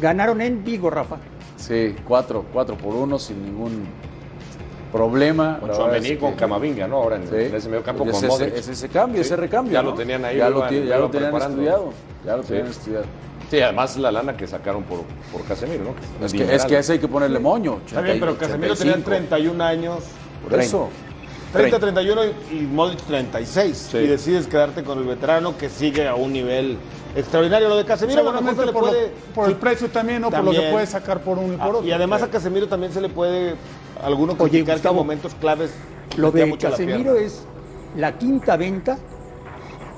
Ganaron 0.00 0.40
en 0.40 0.64
Vigo, 0.64 0.90
Rafa. 0.90 1.18
Sí, 1.56 1.94
cuatro, 2.06 2.44
cuatro 2.52 2.76
por 2.76 2.94
uno 2.94 3.18
sin 3.18 3.44
ningún 3.44 3.86
problema. 4.92 5.58
Con 5.60 5.70
y 6.04 6.16
con 6.16 6.32
que- 6.32 6.36
Camavinga, 6.36 6.86
¿no? 6.86 6.96
Ahora 6.96 7.16
en, 7.16 7.28
Sí. 7.28 7.34
en 7.36 7.54
ese 7.54 7.68
medio 7.68 7.82
campo 7.82 8.04
Es 8.04 8.10
con 8.10 8.18
ese- 8.18 8.26
Modric. 8.28 8.54
Es 8.56 8.68
ese 8.68 8.88
cambio, 8.88 9.22
Sí. 9.22 9.26
ese 9.28 9.36
recambio. 9.36 9.72
Ya 9.72 9.82
¿no? 9.82 9.90
lo 9.90 9.96
tenían 9.96 10.24
ahí. 10.24 10.36
Ya 10.38 10.50
lo 10.50 10.58
iban- 10.68 10.86
ya 10.86 10.98
lo 10.98 11.10
tenían 11.10 11.36
estudiado. 11.36 11.92
Ya 12.24 12.36
lo 12.36 12.42
Sí. 12.42 12.48
tenían 12.48 12.66
estudiado. 12.68 13.04
Sí, 13.50 13.60
además 13.60 13.96
la 13.98 14.10
lana 14.10 14.36
que 14.36 14.46
sacaron 14.46 14.82
por, 14.84 15.00
por 15.32 15.44
Casemiro, 15.46 15.84
¿no? 15.84 16.26
Es 16.26 16.32
que, 16.32 16.54
es 16.54 16.64
que 16.64 16.76
a 16.76 16.80
ese 16.80 16.94
hay 16.94 16.98
que 16.98 17.08
ponerle 17.08 17.38
moño. 17.38 17.78
Está 17.86 18.00
bien, 18.00 18.18
pero 18.18 18.32
80, 18.32 18.46
Casemiro 18.46 18.74
tenía 18.74 18.92
85. 18.94 19.10
31 19.10 19.60
años. 19.64 19.98
Por 20.48 20.60
eso. 20.60 20.88
30, 21.54 21.78
31 21.78 22.20
y 22.52 22.54
Modric 22.62 23.00
36. 23.02 23.88
Sí. 23.90 23.98
Y 23.98 24.06
decides 24.06 24.46
quedarte 24.46 24.82
con 24.84 24.98
el 24.98 25.04
veterano 25.04 25.56
que 25.56 25.68
sigue 25.68 26.06
a 26.08 26.14
un 26.14 26.32
nivel 26.32 26.76
extraordinario. 27.16 27.68
Lo 27.68 27.76
de 27.76 27.84
Casemiro 27.84 28.22
lo 28.22 28.30
Seguramente 28.30 28.60
se 28.60 28.66
le 28.66 28.72
por, 28.72 28.82
lo- 28.84 28.88
puede... 28.90 29.12
por 29.34 29.48
el 29.48 29.56
precio 29.56 29.88
también, 29.90 30.20
¿no? 30.22 30.30
Por 30.30 30.38
lo 30.40 30.44
También. 30.46 30.64
que 30.64 30.72
puede 30.72 30.86
sacar 30.86 31.20
por 31.22 31.38
un 31.38 31.54
y 31.54 31.56
por 31.56 31.66
Ah, 31.66 31.68
otro. 31.70 31.84
y 31.84 31.92
además 31.92 32.22
a 32.22 32.28
Casemiro 32.28 32.66
también 32.68 32.92
se 32.92 33.00
le 33.00 33.08
puede 33.08 33.54
alguno 34.02 34.36
criticar 34.36 34.80
que 34.80 34.90
momentos 34.90 35.34
claves 35.34 35.70
Lo 36.16 36.30
de 36.30 36.56
Casemiro 36.58 37.14
es 37.16 37.42
la 37.96 38.18
quinta 38.18 38.56
venta 38.56 38.98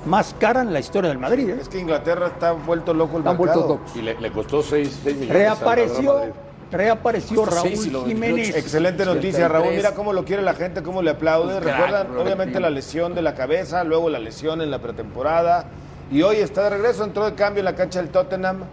más 0.05 0.33
cara 0.39 0.61
en 0.61 0.71
la 0.71 0.79
historia 0.79 1.09
del 1.09 1.17
Madrid. 1.17 1.49
¿eh? 1.49 1.57
Es 1.59 1.67
que 1.67 1.79
Inglaterra 1.79 2.27
está 2.27 2.51
vuelto 2.53 2.93
loco 2.93 3.17
el 3.17 3.23
mercado. 3.23 3.79
Y 3.95 4.01
le, 4.01 4.17
le 4.21 4.31
costó 4.31 4.61
6 4.61 5.01
millones. 5.03 5.21
al 5.29 5.35
Reapareció. 5.35 6.46
Reapareció 6.71 7.45
Raúl 7.45 7.91
lo- 7.91 8.05
Jiménez. 8.05 8.55
Excelente 8.55 9.05
noticia, 9.05 9.45
83. 9.45 9.51
Raúl. 9.51 9.75
Mira 9.75 9.93
cómo 9.93 10.13
lo 10.13 10.25
quiere 10.25 10.41
la 10.41 10.53
gente, 10.53 10.83
cómo 10.83 11.01
le 11.01 11.11
aplaude. 11.11 11.59
Crack, 11.59 11.73
Recuerdan, 11.77 12.17
obviamente, 12.17 12.59
la 12.59 12.69
lesión 12.69 13.15
de 13.15 13.21
la 13.21 13.33
cabeza, 13.35 13.83
luego 13.83 14.09
la 14.09 14.19
lesión 14.19 14.61
en 14.61 14.71
la 14.71 14.79
pretemporada. 14.79 15.65
Y 16.11 16.21
hoy 16.21 16.37
está 16.37 16.63
de 16.63 16.69
regreso, 16.71 17.03
entró 17.03 17.25
de 17.25 17.33
cambio 17.35 17.59
en 17.59 17.65
la 17.65 17.75
cancha 17.75 17.99
del 17.99 18.09
Tottenham. 18.09 18.63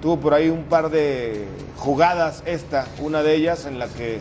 Tuvo 0.00 0.18
por 0.18 0.34
ahí 0.34 0.48
un 0.48 0.64
par 0.64 0.90
de 0.90 1.44
jugadas, 1.76 2.42
esta, 2.46 2.86
una 3.00 3.22
de 3.22 3.34
ellas, 3.36 3.66
en 3.66 3.78
la 3.78 3.86
que 3.86 4.18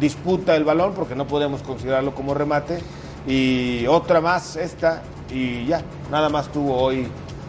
disputa 0.00 0.54
el 0.56 0.64
balón 0.64 0.92
porque 0.94 1.14
no 1.16 1.26
podemos 1.26 1.62
considerarlo 1.62 2.14
como 2.14 2.34
remate. 2.34 2.78
Y 3.26 3.86
otra 3.86 4.20
más, 4.20 4.56
esta, 4.56 5.02
y 5.30 5.66
ya, 5.66 5.80
nada 6.10 6.28
más 6.28 6.48
tuvo 6.52 6.76
hoy 6.76 7.08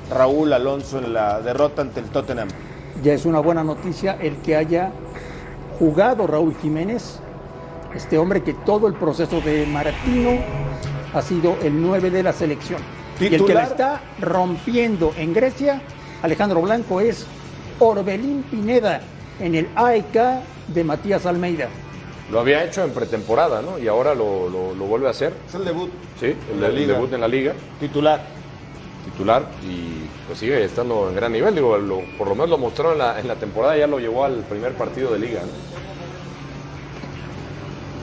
Raúl 0.10 0.54
Alonso 0.54 1.00
en 1.00 1.14
la 1.14 1.42
derrota 1.42 1.82
ante 1.82 2.00
el 2.00 2.08
Tottenham. 2.08 2.48
Ya 3.04 3.14
es 3.14 3.26
una 3.26 3.40
buena 3.40 3.64
noticia 3.64 4.18
el 4.22 4.38
que 4.38 4.56
haya 4.56 4.92
jugado 5.80 6.28
Raúl 6.28 6.56
Jiménez, 6.62 7.20
este 7.96 8.18
hombre 8.18 8.44
que 8.44 8.54
todo 8.54 8.88
el 8.88 8.94
proceso 8.94 9.42
de 9.42 9.66
Martino 9.66 10.32
ha 11.14 11.22
sido 11.22 11.56
el 11.64 11.82
9 11.82 12.10
de 12.12 12.24
la 12.24 12.34
selección. 12.34 12.80
Y 13.20 13.34
el 13.34 13.46
que 13.46 13.54
la 13.54 13.64
está 13.64 14.02
rompiendo 14.20 15.14
en 15.18 15.34
Grecia, 15.34 15.82
Alejandro 16.22 16.62
Blanco, 16.62 17.00
es 17.00 17.26
Orbelín 17.80 18.44
Pineda 18.44 19.02
en 19.40 19.56
el 19.56 19.70
AEK 19.76 20.18
de 20.68 20.84
Matías 20.84 21.26
Almeida. 21.26 21.68
Lo 22.32 22.40
había 22.40 22.64
hecho 22.64 22.84
en 22.84 22.90
pretemporada, 22.92 23.62
¿no? 23.62 23.78
Y 23.78 23.88
ahora 23.88 24.16
lo, 24.16 24.50
lo- 24.50 24.74
lo 24.74 24.86
vuelve 24.86 25.08
a 25.08 25.12
hacer. 25.12 25.32
Es 25.48 25.56
el 25.56 25.64
debut 25.64 25.90
Sí, 26.20 26.36
el, 26.52 26.60
La 26.62 26.68
el 26.68 26.76
liga. 26.76 26.94
debut 26.96 27.14
en 27.14 27.22
la 27.22 27.28
liga, 27.28 27.54
titular. 27.80 28.22
titular, 29.06 29.46
y 29.64 30.05
pues 30.28 30.40
sigue 30.40 30.64
estando 30.64 31.10
en 31.10 31.16
gran 31.16 31.32
nivel. 31.32 31.54
Digo, 31.56 31.78
lo- 31.78 32.02
por 32.18 32.28
lo 32.28 32.36
menos 32.36 32.50
lo 32.50 32.58
mostró 32.58 32.94
en 32.94 33.00
la, 33.00 33.20
en 33.20 33.28
la 33.28 33.36
temporada, 33.36 33.78
ya 33.78 33.88
lo 33.88 34.00
llevó 34.00 34.26
al 34.26 34.36
primer 34.44 34.74
partido 34.74 35.12
de 35.14 35.20
liga. 35.20 35.42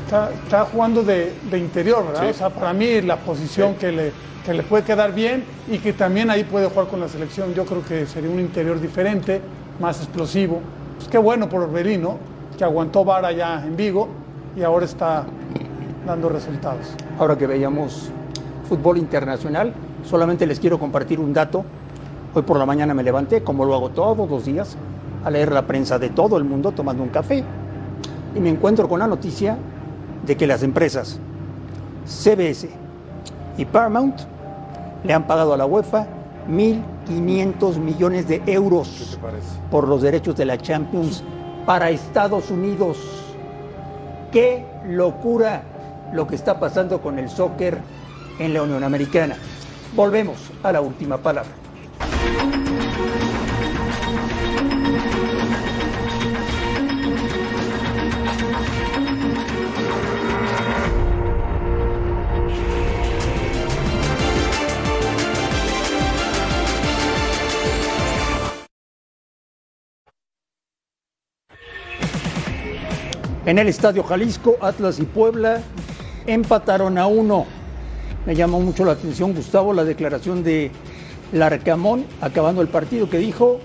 Está, 0.05 0.31
está 0.33 0.65
jugando 0.67 1.03
de, 1.03 1.33
de 1.51 1.59
interior, 1.59 2.07
¿verdad? 2.07 2.23
Sí. 2.25 2.31
O 2.31 2.35
sea, 2.35 2.51
para 2.51 2.73
mí 2.73 3.01
la 3.01 3.17
posición 3.17 3.75
que, 3.77 3.93
le, 3.93 4.13
que 4.45 4.53
le 4.53 4.63
puede 4.63 4.85
quedar 4.85 5.15
bien 5.15 5.45
y 5.71 5.79
que 5.79 5.93
también 5.93 6.31
ahí 6.31 6.45
puede 6.45 6.67
jugar 6.69 6.89
con 6.89 7.01
la 7.01 7.09
selección. 7.09 7.55
Yo 7.55 7.65
creo 7.65 7.83
que 7.85 8.07
sería 8.07 8.31
un 8.31 8.41
interior 8.41 8.81
diferente, 8.81 9.41
más 9.81 9.99
explosivo. 9.99 10.61
Pues 10.97 11.09
qué 11.09 11.19
bueno 11.19 11.49
por 11.49 11.63
Orbelín, 11.63 12.03
¿no? 12.03 12.19
Que 12.59 12.65
aguantó 12.65 13.05
vara 13.05 13.33
ya 13.33 13.63
en 13.65 13.75
Vigo 13.77 14.09
y 14.57 14.63
ahora 14.63 14.85
está 14.85 15.25
dando 16.07 16.29
resultados. 16.29 16.89
Ahora 17.19 17.37
que 17.39 17.47
veíamos 17.47 18.11
fútbol 18.69 18.99
internacional, 18.99 19.73
solamente 20.05 20.47
les 20.47 20.61
quiero 20.61 20.79
compartir 20.79 21.19
un 21.21 21.33
dato. 21.33 21.65
Hoy 22.35 22.43
por 22.43 22.59
la 22.59 22.65
mañana 22.65 22.95
me 22.95 23.03
levanté, 23.03 23.43
como 23.43 23.67
lo 23.67 23.75
hago 23.75 23.91
todos 23.91 24.31
los 24.31 24.47
días, 24.47 24.77
a 25.23 25.31
leer 25.31 25.53
la 25.53 25.67
prensa 25.67 25.99
de 25.99 26.09
todo 26.09 26.39
el 26.39 26.45
mundo 26.45 26.73
tomando 26.73 27.03
un 27.03 27.11
café. 27.11 27.45
Y 28.35 28.41
me 28.41 28.49
encuentro 28.49 28.89
con 28.89 29.01
la 29.01 29.07
noticia 29.07 29.59
de 30.25 30.37
que 30.37 30.47
las 30.47 30.63
empresas 30.63 31.19
CBS 32.07 32.71
y 33.59 33.65
Paramount 33.67 34.21
le 35.05 35.13
han 35.13 35.27
pagado 35.27 35.53
a 35.53 35.59
la 35.59 35.67
UEFA 35.67 36.07
1.500 36.49 37.77
millones 37.77 38.27
de 38.27 38.43
euros 38.47 39.19
por 39.71 39.87
los 39.87 40.01
derechos 40.01 40.35
de 40.35 40.47
la 40.47 40.57
Champions 40.57 41.23
para 41.67 41.91
Estados 41.91 42.51
Unidos. 42.51 42.97
¡Qué 44.31 44.65
locura 44.89 45.65
lo 46.15 46.27
que 46.27 46.37
está 46.37 46.59
pasando 46.59 47.03
con 47.03 47.19
el 47.19 47.29
soccer 47.29 47.79
en 48.39 48.55
la 48.55 48.63
Unión 48.63 48.83
Americana! 48.85 49.37
Volvemos 49.95 50.51
a 50.63 50.73
la 50.73 50.81
última 50.81 51.19
palabra. 51.19 51.62
En 73.53 73.59
el 73.59 73.69
Estadio 73.69 74.03
Jalisco, 74.03 74.57
Atlas 74.63 74.99
y 74.99 75.03
Puebla 75.03 75.61
empataron 76.27 76.97
a 76.97 77.07
uno. 77.07 77.45
Me 78.25 78.35
llamó 78.35 78.61
mucho 78.61 78.83
la 78.83 78.93
atención, 78.93 79.35
Gustavo, 79.35 79.75
la 79.75 79.85
declaración 79.85 80.43
de 80.43 80.71
Larcamón 81.33 82.05
acabando 82.21 82.63
el 82.63 82.69
partido 82.69 83.09
que 83.09 83.19
dijo, 83.19 83.61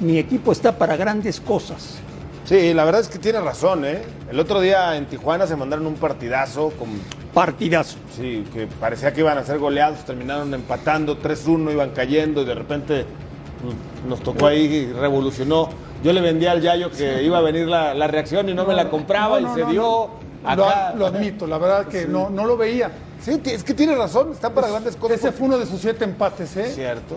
mi 0.00 0.18
equipo 0.18 0.52
está 0.52 0.78
para 0.78 0.96
grandes 0.96 1.40
cosas. 1.40 1.98
Sí, 2.44 2.74
la 2.74 2.84
verdad 2.84 3.02
es 3.02 3.08
que 3.08 3.18
tiene 3.18 3.40
razón, 3.40 3.84
¿eh? 3.84 4.02
El 4.30 4.38
otro 4.40 4.60
día 4.60 4.96
en 4.96 5.06
Tijuana 5.06 5.46
se 5.46 5.56
mandaron 5.56 5.86
un 5.86 5.94
partidazo 5.94 6.70
con 6.78 6.88
Partidazo. 7.32 7.96
Sí, 8.14 8.44
que 8.52 8.66
parecía 8.66 9.12
que 9.14 9.20
iban 9.20 9.38
a 9.38 9.44
ser 9.44 9.58
goleados, 9.58 10.04
terminaron 10.04 10.52
empatando 10.52 11.18
3-1, 11.18 11.72
iban 11.72 11.90
cayendo 11.90 12.42
y 12.42 12.44
de 12.44 12.54
repente 12.54 13.06
pues, 13.62 13.74
nos 14.06 14.20
tocó 14.20 14.48
ahí, 14.48 14.92
revolucionó. 14.92 15.70
Yo 16.04 16.12
le 16.12 16.20
vendía 16.20 16.52
al 16.52 16.60
Yayo 16.60 16.90
que 16.90 17.22
iba 17.22 17.38
a 17.38 17.40
venir 17.40 17.68
la, 17.68 17.94
la 17.94 18.06
reacción 18.06 18.50
y 18.50 18.54
no 18.54 18.66
me 18.66 18.74
la 18.74 18.90
compraba 18.90 19.40
No, 19.40 19.48
no, 19.48 19.52
y 19.52 19.54
se 19.54 19.64
no, 19.64 19.70
dio. 19.70 19.82
Lo, 19.82 20.68
Acá. 20.68 20.92
lo 20.94 21.06
admito, 21.06 21.46
la 21.46 21.56
verdad 21.56 21.86
que 21.86 22.06
no, 22.06 22.28
no 22.28 22.44
lo 22.44 22.56
veía. 22.56 22.90
Sí, 23.24 23.40
es 23.44 23.62
que 23.62 23.72
tiene 23.72 23.94
razón, 23.94 24.32
está 24.32 24.52
para 24.52 24.68
grandes 24.68 24.96
cosas. 24.96 25.18
Ese 25.18 25.30
fue 25.30 25.46
uno 25.46 25.56
de 25.58 25.66
sus 25.66 25.80
siete 25.80 26.04
empates, 26.04 26.56
¿eh? 26.56 26.72
Cierto. 26.74 27.16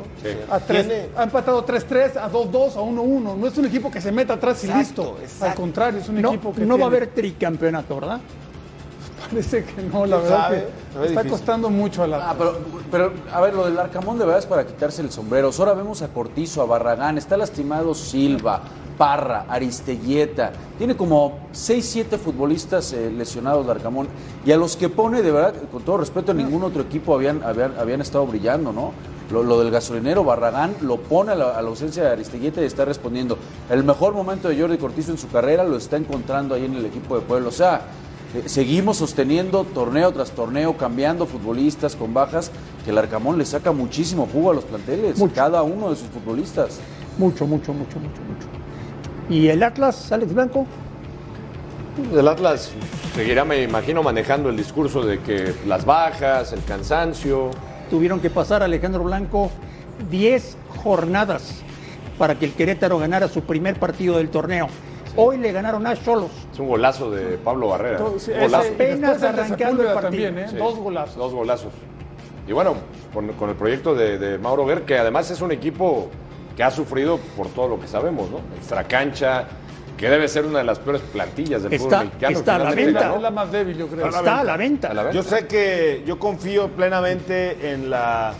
A 0.51 0.59
tres, 0.59 0.87
Tiene- 0.87 1.07
ha 1.17 1.23
empatado 1.23 1.65
3-3, 1.65 2.15
a 2.17 2.29
2-2, 2.29 2.75
a 2.75 2.81
1-1. 2.81 3.35
No 3.35 3.47
es 3.47 3.57
un 3.57 3.65
equipo 3.65 3.89
que 3.89 3.99
se 3.99 4.11
meta 4.11 4.33
atrás 4.35 4.63
y 4.63 4.67
listo. 4.67 5.17
exacto. 5.21 5.45
Al 5.45 5.55
contrario, 5.55 5.99
es 5.99 6.07
un 6.09 6.21
No, 6.21 6.29
equipo 6.29 6.53
que 6.53 6.61
no 6.65 6.77
va 6.77 6.83
a 6.85 6.87
haber 6.87 7.07
tricampeonato, 7.07 7.95
¿verdad? 7.99 8.19
Parece 9.31 9.63
que 9.63 9.81
no, 9.81 10.05
la 10.05 10.17
¿Quién 10.17 10.29
verdad 10.29 10.43
sabe? 10.43 10.57
que 10.57 10.67
está 10.93 11.01
difícil. 11.07 11.31
costando 11.31 11.69
mucho 11.71 12.03
a 12.03 12.07
la. 12.07 12.29
Ah, 12.29 12.35
pero, 12.37 12.57
pero, 12.91 13.13
a 13.33 13.41
ver, 13.41 13.53
lo 13.55 13.65
del 13.65 13.79
Arcamón 13.79 14.19
de 14.19 14.25
verdad 14.25 14.39
es 14.39 14.45
para 14.45 14.65
quitarse 14.67 15.01
el 15.01 15.09
sombrero. 15.11 15.49
Ahora 15.57 15.73
vemos 15.73 16.03
a 16.03 16.09
Cortizo, 16.09 16.61
a 16.61 16.65
Barragán, 16.65 17.17
está 17.17 17.35
lastimado 17.35 17.95
Silva, 17.95 18.61
Parra, 18.97 19.45
Aristeguieta. 19.49 20.51
Tiene 20.77 20.95
como 20.95 21.39
6, 21.51 21.85
7 21.85 22.17
futbolistas 22.17 22.93
eh, 22.93 23.11
lesionados 23.11 23.65
de 23.65 23.71
Arcamón. 23.71 24.07
Y 24.45 24.51
a 24.51 24.57
los 24.57 24.75
que 24.75 24.89
pone, 24.89 25.21
de 25.21 25.31
verdad, 25.31 25.53
con 25.71 25.83
todo 25.83 25.97
respeto, 25.97 26.33
ningún 26.33 26.63
otro 26.63 26.81
equipo 26.81 27.15
habían, 27.15 27.43
habían, 27.43 27.77
habían 27.77 28.01
estado 28.01 28.25
brillando, 28.25 28.71
¿no? 28.71 28.91
Lo, 29.31 29.41
lo 29.41 29.59
del 29.59 29.71
gasolinero 29.71 30.23
Barragán 30.23 30.75
lo 30.81 30.97
pone 30.97 31.31
a 31.31 31.35
la, 31.35 31.57
a 31.57 31.61
la 31.61 31.69
ausencia 31.69 32.03
de 32.03 32.09
Aristeguieta 32.09 32.61
y 32.61 32.65
está 32.65 32.85
respondiendo. 32.85 33.37
El 33.69 33.83
mejor 33.83 34.13
momento 34.13 34.49
de 34.49 34.59
Jordi 34.59 34.77
Cortizo 34.77 35.11
en 35.11 35.17
su 35.17 35.27
carrera 35.29 35.63
lo 35.63 35.77
está 35.77 35.97
encontrando 35.97 36.53
ahí 36.53 36.65
en 36.65 36.75
el 36.75 36.85
equipo 36.85 37.15
de 37.15 37.21
Pueblo. 37.21 37.49
O 37.49 37.51
sea, 37.51 37.81
eh, 38.35 38.43
seguimos 38.49 38.97
sosteniendo 38.97 39.63
torneo 39.63 40.11
tras 40.11 40.31
torneo, 40.31 40.75
cambiando 40.75 41.25
futbolistas 41.25 41.95
con 41.95 42.13
bajas, 42.13 42.51
que 42.83 42.91
el 42.91 42.97
Arcamón 42.97 43.37
le 43.37 43.45
saca 43.45 43.71
muchísimo 43.71 44.27
jugo 44.31 44.51
a 44.51 44.53
los 44.53 44.65
planteles, 44.65 45.17
Mucho. 45.17 45.33
cada 45.33 45.63
uno 45.63 45.89
de 45.89 45.95
sus 45.95 46.07
futbolistas. 46.09 46.79
Mucho, 47.17 47.47
mucho, 47.47 47.71
mucho, 47.73 47.97
mucho, 47.97 48.21
mucho. 48.27 48.54
¿Y 49.29 49.47
el 49.47 49.63
Atlas, 49.63 50.11
Alex 50.11 50.33
Blanco? 50.33 50.65
El 52.13 52.27
Atlas 52.27 52.71
seguirá, 53.15 53.45
me 53.45 53.61
imagino, 53.63 54.03
manejando 54.03 54.49
el 54.49 54.57
discurso 54.57 55.01
de 55.03 55.19
que 55.19 55.53
las 55.65 55.85
bajas, 55.85 56.51
el 56.53 56.63
cansancio. 56.63 57.51
Tuvieron 57.89 58.19
que 58.19 58.29
pasar 58.29 58.63
Alejandro 58.63 59.03
Blanco 59.03 59.49
10 60.09 60.57
jornadas 60.83 61.61
para 62.17 62.35
que 62.35 62.45
el 62.45 62.53
Querétaro 62.53 62.97
ganara 62.99 63.27
su 63.27 63.41
primer 63.41 63.79
partido 63.79 64.17
del 64.17 64.29
torneo. 64.29 64.67
Hoy 65.17 65.37
le 65.37 65.53
ganaron 65.53 65.87
a 65.87 65.95
Cholos. 65.95 66.31
Es 66.51 66.59
un 66.59 66.67
golazo 66.67 67.09
de 67.09 67.37
Pablo 67.37 67.69
Barrera. 67.69 67.99
Ese- 68.17 68.33
golazo. 68.37 68.63
después 68.65 68.91
Apenas 68.91 69.23
arrancando 69.23 69.81
el 69.83 69.87
partido. 69.93 70.01
también, 70.01 70.37
¿eh? 70.39 70.47
Sí. 70.49 70.57
Dos 70.57 70.75
golazos. 70.77 71.15
Dos 71.15 71.33
golazos. 71.33 71.71
Y 72.47 72.51
bueno, 72.51 72.75
con, 73.13 73.29
con 73.33 73.49
el 73.49 73.55
proyecto 73.55 73.95
de, 73.95 74.17
de 74.19 74.37
Mauro 74.37 74.65
Ver, 74.65 74.81
que 74.83 74.97
además 74.97 75.31
es 75.31 75.39
un 75.41 75.51
equipo 75.53 76.09
que 76.55 76.63
ha 76.63 76.71
sufrido 76.71 77.17
por 77.35 77.47
todo 77.49 77.67
lo 77.67 77.79
que 77.79 77.87
sabemos, 77.87 78.29
¿no? 78.29 78.39
Extracancha, 78.57 79.45
que 79.97 80.09
debe 80.09 80.27
ser 80.27 80.45
una 80.45 80.59
de 80.59 80.65
las 80.65 80.79
peores 80.79 81.01
plantillas 81.01 81.63
del 81.63 81.73
Está- 81.73 81.83
fútbol 81.99 82.05
mexicano. 82.05 82.37
está 82.39 82.55
a 82.55 82.59
la 82.59 82.71
venta. 82.71 83.07
¿no? 83.07 83.15
Es 83.15 83.21
la 83.21 83.31
más 83.31 83.51
débil, 83.51 83.77
yo 83.77 83.87
creo. 83.87 84.07
Está 84.07 84.39
a 84.39 84.43
la 84.43 84.57
venta. 84.57 84.89
A 84.89 84.93
la 84.93 85.03
venta. 85.03 85.15
Yo 85.15 85.23
sé 85.23 85.47
que 85.47 86.03
yo 86.05 86.19
confío 86.19 86.67
plenamente 86.69 87.71
en 87.71 87.89
la 87.89 88.33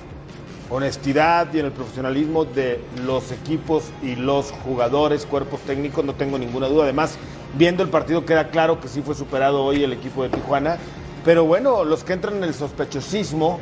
honestidad 0.70 1.48
y 1.54 1.60
en 1.60 1.68
el 1.68 1.72
profesionalismo 1.72 2.46
de 2.46 2.82
los 3.06 3.32
equipos 3.32 3.84
y 4.02 4.16
los 4.16 4.52
jugadores, 4.52 5.26
cuerpos 5.26 5.60
técnicos, 5.62 6.04
no 6.04 6.14
tengo 6.16 6.38
ninguna 6.40 6.68
duda. 6.68 6.84
Además, 6.84 7.18
viendo 7.58 7.84
el 7.84 7.90
partido 7.90 8.26
queda 8.26 8.48
claro 8.50 8.80
que 8.80 8.88
sí 8.88 9.02
fue 9.02 9.14
superado 9.16 9.64
hoy 9.64 9.84
el 9.84 9.94
equipo 9.94 10.24
de 10.24 10.30
Tijuana. 10.30 10.78
Pero 11.24 11.46
bueno, 11.46 11.84
los 11.84 12.04
que 12.04 12.14
entran 12.14 12.38
en 12.38 12.44
el 12.44 12.54
sospechosismo, 12.54 13.60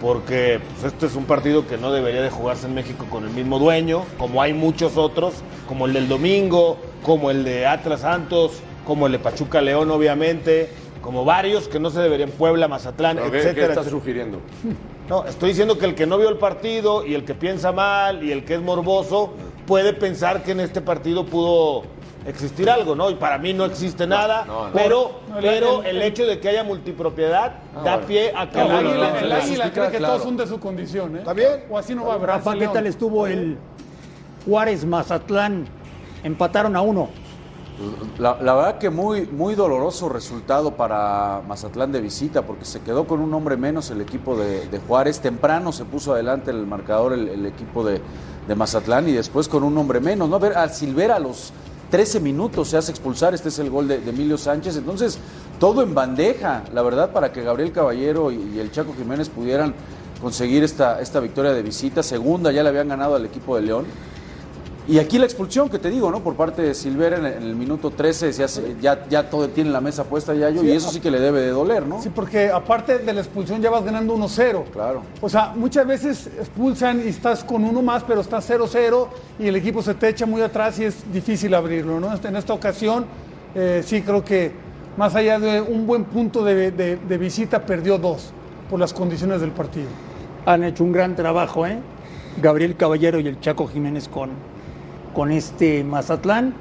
porque 0.00 0.60
pues, 0.80 0.92
este 0.92 1.06
es 1.06 1.14
un 1.16 1.24
partido 1.24 1.66
que 1.66 1.76
no 1.76 1.92
debería 1.92 2.22
de 2.22 2.30
jugarse 2.30 2.66
en 2.66 2.74
México 2.74 3.06
con 3.10 3.24
el 3.24 3.30
mismo 3.30 3.58
dueño, 3.58 4.04
como 4.18 4.40
hay 4.42 4.52
muchos 4.52 4.96
otros, 4.96 5.34
como 5.66 5.86
el 5.86 5.92
del 5.92 6.08
domingo, 6.08 6.78
como 7.02 7.30
el 7.30 7.44
de 7.44 7.66
Atlas 7.66 8.00
Santos, 8.02 8.60
como 8.86 9.06
el 9.06 9.12
de 9.12 9.18
Pachuca 9.18 9.60
León, 9.60 9.90
obviamente, 9.90 10.70
como 11.02 11.24
varios 11.24 11.68
que 11.68 11.78
no 11.80 11.90
se 11.90 12.00
deberían, 12.00 12.30
Puebla, 12.30 12.68
Mazatlán, 12.68 13.16
¿Qué, 13.16 13.24
etcétera. 13.24 13.42
qué 13.42 13.60
estás 13.60 13.68
etcétera. 13.78 13.90
sugiriendo? 13.90 14.40
No, 15.08 15.24
estoy 15.24 15.50
diciendo 15.50 15.78
que 15.78 15.86
el 15.86 15.94
que 15.94 16.06
no 16.06 16.18
vio 16.18 16.28
el 16.28 16.36
partido 16.36 17.04
y 17.04 17.14
el 17.14 17.24
que 17.24 17.34
piensa 17.34 17.72
mal 17.72 18.22
y 18.22 18.30
el 18.30 18.44
que 18.44 18.54
es 18.54 18.60
morboso 18.60 19.30
puede 19.66 19.92
pensar 19.94 20.42
que 20.42 20.52
en 20.52 20.60
este 20.60 20.80
partido 20.80 21.24
pudo 21.24 21.84
existir 22.28 22.68
algo, 22.70 22.94
¿no? 22.94 23.10
Y 23.10 23.14
para 23.14 23.38
mí 23.38 23.52
no 23.54 23.64
existe 23.64 24.06
nada, 24.06 24.44
no, 24.44 24.66
no. 24.68 24.72
pero, 24.72 25.20
No, 25.28 25.36
pero 25.40 25.80
el- 25.82 25.96
el, 25.96 26.02
hecho 26.02 26.26
de 26.26 26.38
que 26.40 26.48
haya 26.48 26.62
multipropiedad 26.64 27.52
da 27.84 27.94
bueno. 27.94 28.06
pie 28.06 28.32
a 28.36 28.50
que 28.50 28.60
El 28.60 28.70
águila, 28.70 29.20
el 29.20 29.32
águila 29.32 29.72
cree 29.72 29.90
que 29.90 29.98
claro. 29.98 30.14
todos 30.14 30.24
son 30.24 30.36
de 30.36 30.46
su 30.46 30.60
condición, 30.60 31.16
¿eh? 31.16 31.18
¿Está 31.20 31.32
bien? 31.32 31.64
O 31.70 31.78
así 31.78 31.94
no 31.94 32.04
va 32.06 32.12
a 32.12 32.16
haber. 32.16 32.28
Rafa, 32.28 32.54
¿qué 32.54 32.68
tal 32.68 32.86
estuvo 32.86 33.26
el 33.26 33.56
Juárez 34.46 34.84
Mazatlán? 34.84 35.66
Empataron 36.22 36.76
a 36.76 36.80
uno. 36.80 37.08
La, 38.18 38.36
la, 38.42 38.54
verdad 38.56 38.78
que 38.78 38.90
muy, 38.90 39.26
muy 39.26 39.54
doloroso 39.54 40.08
resultado 40.08 40.72
para 40.74 41.42
Mazatlán 41.46 41.92
de 41.92 42.00
visita, 42.00 42.42
porque 42.42 42.64
se 42.64 42.80
quedó 42.80 43.06
con 43.06 43.20
un 43.20 43.32
hombre 43.32 43.56
menos 43.56 43.88
el 43.92 44.00
equipo 44.00 44.36
de, 44.36 44.66
de 44.66 44.78
Juárez. 44.80 45.20
Temprano 45.20 45.70
se 45.70 45.84
puso 45.84 46.12
adelante 46.12 46.50
el 46.50 46.66
marcador 46.66 47.12
el, 47.12 47.28
el 47.28 47.46
equipo 47.46 47.84
de, 47.84 48.00
de, 48.48 48.54
Mazatlán 48.56 49.08
y 49.08 49.12
después 49.12 49.46
con 49.46 49.62
un 49.62 49.78
hombre 49.78 50.00
menos. 50.00 50.28
¿no? 50.28 50.34
A 50.34 50.38
ver, 50.40 50.58
al 50.58 50.70
Silvera 50.72 51.14
a 51.16 51.18
los 51.20 51.52
13 51.90 52.20
minutos 52.20 52.68
se 52.68 52.76
hace 52.76 52.90
expulsar, 52.90 53.34
este 53.34 53.48
es 53.48 53.58
el 53.58 53.70
gol 53.70 53.88
de, 53.88 53.96
Emilio 53.96 54.36
Sánchez. 54.36 54.76
Entonces, 54.76 55.18
todo 55.58 55.82
en 55.82 55.94
bandeja, 55.94 56.64
la 56.72 56.82
verdad, 56.82 57.12
para 57.12 57.32
que 57.32 57.42
Gabriel 57.42 57.72
Caballero 57.72 58.30
y, 58.30 58.36
y 58.54 58.58
el 58.58 58.70
Chaco 58.70 58.94
Jiménez 58.96 59.28
pudieran 59.28 59.74
conseguir 60.20 60.64
esta, 60.64 61.00
esta 61.00 61.20
victoria 61.20 61.52
de 61.52 61.62
visita. 61.62 62.02
Segunda 62.02 62.52
ya 62.52 62.62
le 62.62 62.68
habían 62.68 62.88
ganado 62.88 63.14
al 63.14 63.24
equipo 63.24 63.56
de 63.56 63.62
León. 63.62 63.86
Y 64.88 64.98
aquí 64.98 65.18
la 65.18 65.26
expulsión 65.26 65.68
que 65.68 65.78
te 65.78 65.90
digo, 65.90 66.10
¿no? 66.10 66.20
Por 66.20 66.34
parte 66.34 66.62
de 66.62 66.74
Silvera 66.74 67.18
en 67.18 67.26
el, 67.26 67.32
en 67.34 67.42
el 67.42 67.54
minuto 67.54 67.90
13, 67.90 68.32
ya, 68.32 68.46
ya, 68.80 69.06
ya, 69.06 69.28
todo 69.28 69.46
tiene 69.50 69.68
la 69.68 69.82
mesa 69.82 70.04
puesta 70.04 70.32
ya 70.32 70.48
yo, 70.48 70.62
sí, 70.62 70.68
y 70.68 70.70
eso 70.70 70.90
sí 70.90 70.98
que 70.98 71.10
le 71.10 71.20
debe 71.20 71.42
de 71.42 71.50
doler, 71.50 71.86
¿no? 71.86 72.00
Sí, 72.00 72.08
porque 72.08 72.50
aparte 72.50 72.98
de 72.98 73.12
la 73.12 73.20
expulsión 73.20 73.60
ya 73.60 73.68
vas 73.68 73.84
ganando 73.84 74.16
1-0. 74.16 74.64
Claro. 74.72 75.02
O 75.20 75.28
sea, 75.28 75.52
muchas 75.54 75.86
veces 75.86 76.28
expulsan 76.38 77.02
y 77.04 77.08
estás 77.10 77.44
con 77.44 77.64
uno 77.64 77.82
más, 77.82 78.02
pero 78.02 78.22
estás 78.22 78.48
0-0 78.48 79.08
y 79.38 79.48
el 79.48 79.56
equipo 79.56 79.82
se 79.82 79.92
te 79.92 80.08
echa 80.08 80.24
muy 80.24 80.40
atrás 80.40 80.78
y 80.78 80.84
es 80.84 81.12
difícil 81.12 81.52
abrirlo, 81.52 82.00
¿no? 82.00 82.08
En 82.24 82.36
esta 82.36 82.54
ocasión, 82.54 83.04
eh, 83.54 83.82
sí 83.84 84.00
creo 84.00 84.24
que 84.24 84.52
más 84.96 85.14
allá 85.14 85.38
de 85.38 85.60
un 85.60 85.86
buen 85.86 86.04
punto 86.04 86.42
de, 86.42 86.70
de, 86.70 86.96
de 86.96 87.18
visita, 87.18 87.66
perdió 87.66 87.98
dos 87.98 88.32
por 88.70 88.80
las 88.80 88.94
condiciones 88.94 89.42
del 89.42 89.50
partido. 89.50 89.88
Han 90.46 90.64
hecho 90.64 90.82
un 90.82 90.92
gran 90.92 91.14
trabajo, 91.14 91.66
¿eh? 91.66 91.78
Gabriel 92.40 92.74
Caballero 92.74 93.20
y 93.20 93.26
el 93.26 93.38
Chaco 93.38 93.66
Jiménez 93.66 94.08
con, 94.08 94.30
con 95.18 95.32
este 95.32 95.82
Mazatlán. 95.82 96.54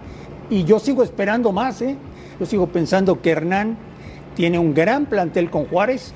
Y 0.49 0.63
yo 0.63 0.79
sigo 0.79 1.03
esperando 1.03 1.51
más, 1.51 1.79
¿eh? 1.83 1.95
Yo 2.39 2.47
sigo 2.47 2.65
pensando 2.65 3.21
que 3.21 3.29
Hernán 3.29 3.77
tiene 4.33 4.57
un 4.57 4.73
gran 4.73 5.05
plantel 5.05 5.51
con 5.51 5.67
Juárez 5.67 6.11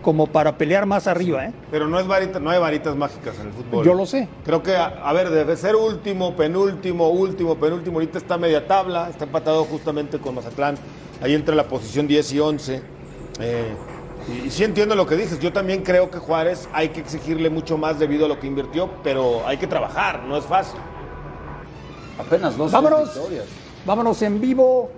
como 0.00 0.28
para 0.28 0.56
pelear 0.56 0.86
más 0.86 1.08
arriba, 1.08 1.46
¿eh? 1.46 1.52
Pero 1.68 1.88
no, 1.88 1.98
es 1.98 2.06
varita, 2.06 2.38
no 2.38 2.48
hay 2.50 2.60
varitas 2.60 2.94
mágicas 2.94 3.34
en 3.40 3.48
el 3.48 3.52
fútbol. 3.52 3.84
Yo 3.84 3.94
lo 3.94 4.06
sé. 4.06 4.28
Creo 4.44 4.62
que, 4.62 4.76
a, 4.76 4.86
a, 4.86 5.12
ver, 5.12 5.30
debe 5.30 5.56
ser 5.56 5.74
último, 5.74 6.36
penúltimo, 6.36 7.08
último, 7.08 7.56
penúltimo. 7.56 7.96
Ahorita 7.96 8.18
está 8.18 8.38
media 8.38 8.68
tabla, 8.68 9.08
está 9.10 9.24
empatado 9.24 9.64
justamente 9.64 10.20
con 10.20 10.36
Mazatlán, 10.36 10.76
ahí 11.20 11.34
entre 11.34 11.56
la 11.56 11.64
posición 11.64 12.06
10 12.06 12.32
y 12.34 12.38
11. 12.38 12.82
Eh, 13.40 13.74
y, 14.28 14.46
y 14.46 14.50
sí 14.52 14.62
entiendo 14.62 14.94
lo 14.94 15.08
que 15.08 15.16
dices. 15.16 15.40
Yo 15.40 15.52
también 15.52 15.82
creo 15.82 16.08
que 16.08 16.18
Juárez 16.18 16.68
hay 16.72 16.90
que 16.90 17.00
exigirle 17.00 17.50
mucho 17.50 17.76
más 17.76 17.98
debido 17.98 18.26
a 18.26 18.28
lo 18.28 18.38
que 18.38 18.46
invirtió, 18.46 18.90
pero 19.02 19.44
hay 19.44 19.56
que 19.56 19.66
trabajar, 19.66 20.22
no 20.22 20.36
es 20.36 20.44
fácil. 20.44 20.78
Apenas 22.20 22.56
dos 22.56 22.70
vámonos, 22.70 23.14
victorias. 23.14 23.46
Vámonos 23.86 24.20
en 24.22 24.40
vivo 24.40 24.90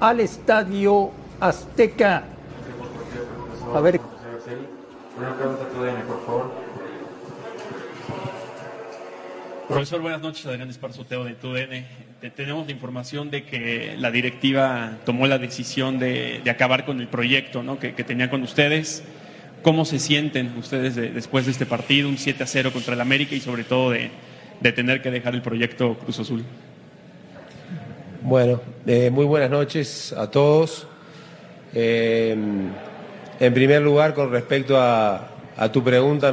al 0.00 0.20
Estadio 0.20 1.10
Azteca. 1.38 2.24
A 3.74 3.80
ver. 3.80 4.00
Una 5.16 5.36
pregunta 5.36 5.68
tu 5.68 5.82
DN, 5.82 6.02
por 6.04 6.26
favor. 6.26 6.52
Profesor, 9.68 10.00
buenas 10.00 10.22
noches. 10.22 10.46
Adrián 10.46 10.70
Esparzoteo 10.70 11.24
de 11.24 11.34
TUDN. 11.34 12.32
Tenemos 12.34 12.66
la 12.66 12.72
información 12.72 13.30
de 13.30 13.44
que 13.44 13.96
la 13.98 14.10
directiva 14.10 14.98
tomó 15.04 15.26
la 15.26 15.38
decisión 15.38 15.98
de, 15.98 16.40
de 16.42 16.50
acabar 16.50 16.86
con 16.86 17.00
el 17.00 17.08
proyecto 17.08 17.62
¿no? 17.62 17.78
que, 17.78 17.94
que, 17.94 18.04
tenía 18.04 18.30
con 18.30 18.42
ustedes. 18.42 19.04
¿Cómo 19.62 19.84
se 19.84 19.98
sienten 19.98 20.56
ustedes 20.58 20.94
de, 20.96 21.10
después 21.10 21.44
de 21.44 21.52
este 21.52 21.66
partido, 21.66 22.08
un 22.08 22.16
7 22.16 22.42
a 22.42 22.46
0 22.46 22.70
contra 22.72 22.94
el 22.94 23.00
América 23.00 23.34
y 23.34 23.40
sobre 23.40 23.64
todo 23.64 23.90
de, 23.90 24.10
de 24.64 24.72
tener 24.72 25.02
que 25.02 25.10
dejar 25.10 25.34
el 25.34 25.42
proyecto 25.42 25.94
Cruz 25.94 26.18
Azul? 26.20 26.42
Bueno, 28.22 28.62
eh, 28.86 29.10
muy 29.10 29.26
buenas 29.26 29.50
noches 29.50 30.14
a 30.14 30.30
todos. 30.30 30.86
Eh, 31.74 32.34
en 33.40 33.54
primer 33.54 33.82
lugar, 33.82 34.14
con 34.14 34.32
respecto 34.32 34.80
a, 34.80 35.28
tu 35.70 35.84
pregunta, 35.84 36.32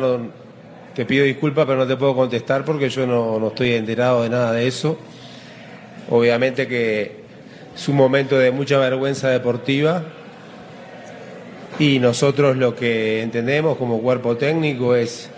te 0.96 1.04
pido 1.04 1.26
disculpas, 1.26 1.66
pero 1.66 1.80
no 1.80 1.86
te 1.86 1.98
puedo 1.98 2.16
contestar 2.16 2.64
porque 2.64 2.88
yo 2.90 3.06
no, 3.06 3.38
no, 3.38 3.50
estoy 3.50 3.74
enterado 3.74 4.24
de 4.24 4.30
nada 4.30 4.54
de 4.54 4.66
eso. 4.66 4.98
Obviamente 6.10 6.70
que 6.70 7.24
es 7.76 7.88
un 7.90 7.98
momento 7.98 8.40
de 8.40 8.52
mucha 8.52 8.78
vergüenza 8.78 9.30
deportiva 9.30 10.04
y 11.80 12.00
nosotros 12.00 12.56
lo 12.56 12.76
que 12.76 13.22
entendemos 13.22 13.78
como 13.78 14.02
cuerpo 14.02 14.38
técnico 14.38 14.96
es, 14.96 15.30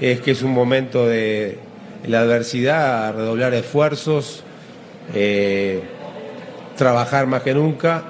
es 0.00 0.20
que 0.20 0.30
es 0.30 0.42
un 0.42 0.52
momento 0.52 1.04
de 1.04 1.66
la 2.06 2.20
adversidad, 2.20 3.14
redoblar 3.14 3.54
esfuerzos, 3.54 4.42
eh, 5.14 5.82
trabajar 6.76 7.26
más 7.26 7.42
que 7.42 7.54
nunca. 7.54 8.02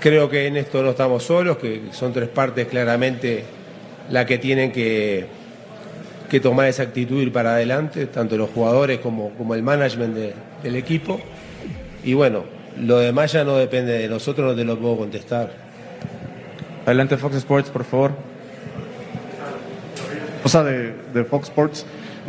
Creo 0.00 0.28
que 0.28 0.46
en 0.46 0.56
esto 0.56 0.82
no 0.82 0.90
estamos 0.90 1.22
solos, 1.22 1.58
que 1.58 1.82
son 1.92 2.12
tres 2.12 2.28
partes 2.28 2.66
claramente 2.66 3.44
las 4.10 4.26
que 4.26 4.38
tienen 4.38 4.72
que, 4.72 5.26
que 6.28 6.40
tomar 6.40 6.66
esa 6.66 6.82
actitud 6.82 7.20
y 7.20 7.24
ir 7.24 7.32
para 7.32 7.52
adelante, 7.52 8.06
tanto 8.06 8.36
los 8.36 8.50
jugadores 8.50 8.98
como, 8.98 9.30
como 9.30 9.54
el 9.54 9.62
management 9.62 10.14
de, 10.14 10.34
del 10.62 10.76
equipo. 10.76 11.20
Y 12.02 12.14
bueno, 12.14 12.44
lo 12.80 12.98
demás 12.98 13.32
ya 13.32 13.44
no 13.44 13.56
depende 13.56 13.92
de 13.92 14.08
nosotros, 14.08 14.50
no 14.50 14.56
te 14.56 14.64
lo 14.64 14.78
puedo 14.78 14.96
contestar. 14.96 15.52
Adelante 16.84 17.16
Fox 17.16 17.36
Sports, 17.36 17.70
por 17.70 17.84
favor. 17.84 18.12
O 20.42 20.48
sea, 20.48 20.64
de, 20.64 20.94
de 21.14 21.24
Fox 21.24 21.48
Sports. 21.48 21.86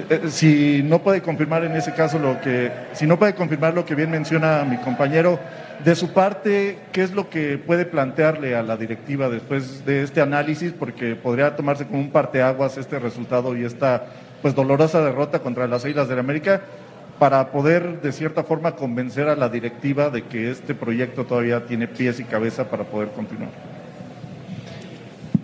Eh, 0.10 0.22
si 0.30 0.82
no 0.84 1.00
puede 1.00 1.22
confirmar 1.22 1.64
en 1.64 1.76
ese 1.76 1.94
caso 1.94 2.18
lo 2.18 2.42
que, 2.42 2.72
si 2.94 3.06
no 3.06 3.20
puede 3.20 3.36
confirmar 3.36 3.74
lo 3.74 3.86
que 3.86 3.96
bien 3.96 4.10
menciona 4.10 4.64
mi 4.64 4.78
compañero, 4.78 5.40
de 5.84 5.96
su 5.96 6.14
parte, 6.14 6.80
¿qué 6.92 7.04
es 7.04 7.12
lo 7.12 7.30
que 7.30 7.58
puede 7.58 7.86
plantearle 7.86 8.56
a 8.56 8.64
la 8.64 8.78
directiva 8.78 9.30
después 9.30 9.86
de 9.86 10.04
este 10.04 10.22
análisis? 10.22 10.72
Porque 10.72 11.16
podría 11.16 11.56
tomarse 11.56 11.86
como 11.86 12.00
un 12.00 12.10
parteaguas 12.10 12.78
este 12.78 13.00
resultado 13.00 13.56
y 13.56 13.66
esta 13.66 14.06
pues 14.42 14.56
dolorosa 14.56 15.04
derrota 15.04 15.40
contra 15.40 15.68
las 15.68 15.86
Islas 15.86 16.08
del 16.08 16.20
América 16.20 16.62
para 17.20 17.52
poder 17.52 18.02
de 18.02 18.12
cierta 18.12 18.44
forma 18.44 18.76
convencer 18.76 19.28
a 19.28 19.36
la 19.36 19.50
directiva 19.50 20.10
de 20.10 20.24
que 20.24 20.52
este 20.52 20.74
proyecto 20.74 21.26
todavía 21.26 21.66
tiene 21.66 21.88
pies 21.88 22.20
y 22.20 22.24
cabeza 22.24 22.70
para 22.70 22.84
poder 22.84 23.10
continuar. 23.10 23.73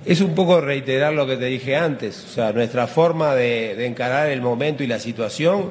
Es 0.10 0.22
un 0.22 0.34
poco 0.34 0.60
reiterar 0.60 1.14
lo 1.14 1.28
que 1.28 1.38
te 1.38 1.46
dije 1.46 1.76
antes, 1.76 2.26
o 2.26 2.34
sea, 2.34 2.52
nuestra 2.52 2.88
forma 2.88 3.36
de, 3.36 3.86
encarar 3.86 4.32
el 4.32 4.42
momento 4.42 4.84
y 4.84 4.88
la 4.88 4.98
situación 4.98 5.70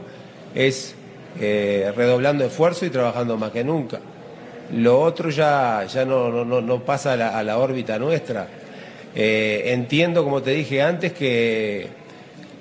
es 0.54 0.94
eh, 1.40 1.92
redoblando 1.96 2.44
esfuerzo 2.44 2.86
y 2.86 2.90
trabajando 2.90 3.36
más 3.36 3.50
que 3.50 3.64
nunca. 3.64 3.98
Lo 4.76 5.00
otro 5.00 5.30
ya, 5.30 5.84
ya 5.92 6.04
no, 6.04 6.44
no, 6.44 6.84
pasa 6.84 7.14
a 7.14 7.42
la, 7.42 7.58
órbita 7.58 7.98
nuestra. 7.98 8.46
Eh, 9.12 9.72
entiendo, 9.72 10.22
como 10.22 10.40
te 10.40 10.52
dije 10.52 10.82
antes, 10.82 11.12
que, 11.14 11.88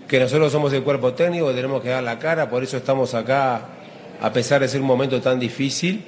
que 0.08 0.20
nosotros 0.20 0.52
somos 0.52 0.74
el 0.74 0.82
cuerpo 0.82 1.14
técnico, 1.14 1.54
tenemos 1.54 1.84
que 1.84 1.90
dar 1.90 2.02
la 2.02 2.18
cara, 2.18 2.50
por 2.50 2.64
eso 2.64 2.78
estamos 2.78 3.14
acá, 3.14 3.62
a 4.20 4.34
pesar 4.34 4.62
de 4.62 4.68
ser 4.68 4.82
un 4.82 4.88
momento 4.88 5.22
tan 5.22 5.40
difícil, 5.40 6.04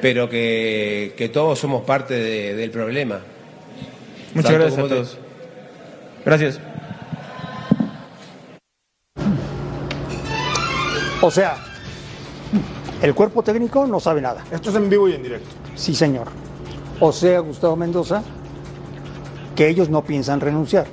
pero 0.00 0.26
que, 0.30 1.12
que 1.18 1.28
todos 1.28 1.58
somos 1.58 1.82
parte 1.82 2.14
de, 2.14 2.54
del 2.54 2.70
problema. 2.70 3.20
Muchas 4.34 4.52
gracias 4.52 4.78
a 4.78 4.88
todos. 4.88 5.18
Gracias. 6.24 6.60
O 11.20 11.30
sea, 11.30 11.56
el 13.00 13.14
cuerpo 13.14 13.42
técnico 13.42 13.86
no 13.86 14.00
sabe 14.00 14.20
nada. 14.20 14.44
Esto 14.50 14.70
es 14.70 14.76
en 14.76 14.90
vivo 14.90 15.08
y 15.08 15.14
en 15.14 15.22
directo. 15.22 15.48
Sí, 15.74 15.94
señor. 15.94 16.28
O 17.00 17.12
sea, 17.12 17.40
Gustavo 17.40 17.76
Mendoza, 17.76 18.22
que 19.54 19.68
ellos 19.68 19.88
no 19.88 20.02
piensan 20.02 20.40
renunciar. 20.40 20.86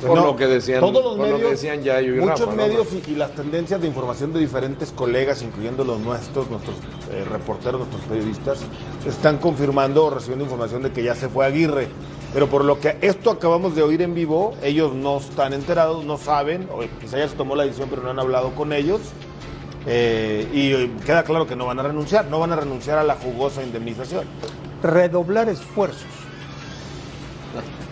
Por 0.00 0.16
no, 0.16 0.26
lo 0.26 0.36
que 0.36 0.46
decían, 0.46 0.80
todos 0.80 1.02
los 1.02 1.16
medios, 1.16 1.40
lo 1.40 1.46
que 1.46 1.50
decían 1.52 1.82
ya 1.82 2.00
yo 2.00 2.14
y 2.14 2.20
muchos 2.20 2.40
Rafa, 2.40 2.52
medios 2.52 2.86
y, 3.08 3.16
las 3.16 3.32
tendencias 3.32 3.80
de 3.80 3.88
información 3.88 4.32
de 4.32 4.38
diferentes 4.38 4.92
colegas, 4.92 5.42
incluyendo 5.42 5.82
los 5.82 5.98
nuestros, 5.98 6.48
nuestros 6.50 6.76
eh, 7.10 7.24
reporteros, 7.28 7.80
nuestros 7.80 8.02
periodistas, 8.02 8.60
están 9.04 9.38
confirmando 9.38 10.04
o 10.04 10.10
recibiendo 10.10 10.44
información 10.44 10.84
de 10.84 10.92
que 10.92 11.02
ya 11.02 11.16
se 11.16 11.28
fue 11.28 11.46
Aguirre. 11.46 11.88
Pero 12.32 12.46
por 12.48 12.64
lo 12.64 12.78
que 12.78 12.98
esto 13.00 13.30
acabamos 13.30 13.74
de 13.74 13.82
oír 13.82 14.02
en 14.02 14.14
vivo, 14.14 14.54
ellos 14.62 14.94
no 14.94 15.16
están 15.16 15.54
enterados, 15.54 16.04
no 16.04 16.18
saben, 16.18 16.68
o 16.70 16.80
quizá 17.00 17.18
ya 17.18 17.28
se 17.28 17.36
tomó 17.36 17.56
la 17.56 17.64
decisión, 17.64 17.88
pero 17.88 18.02
no 18.02 18.10
han 18.10 18.18
hablado 18.18 18.54
con 18.54 18.72
ellos. 18.72 19.00
Eh, 19.86 20.46
y 20.52 20.88
queda 21.04 21.22
claro 21.22 21.46
que 21.46 21.56
no 21.56 21.64
van 21.64 21.78
a 21.78 21.82
renunciar, 21.82 22.26
no 22.26 22.38
van 22.38 22.52
a 22.52 22.56
renunciar 22.56 22.98
a 22.98 23.04
la 23.04 23.14
jugosa 23.14 23.62
indemnización. 23.62 24.24
Redoblar 24.82 25.48
esfuerzos. 25.48 26.06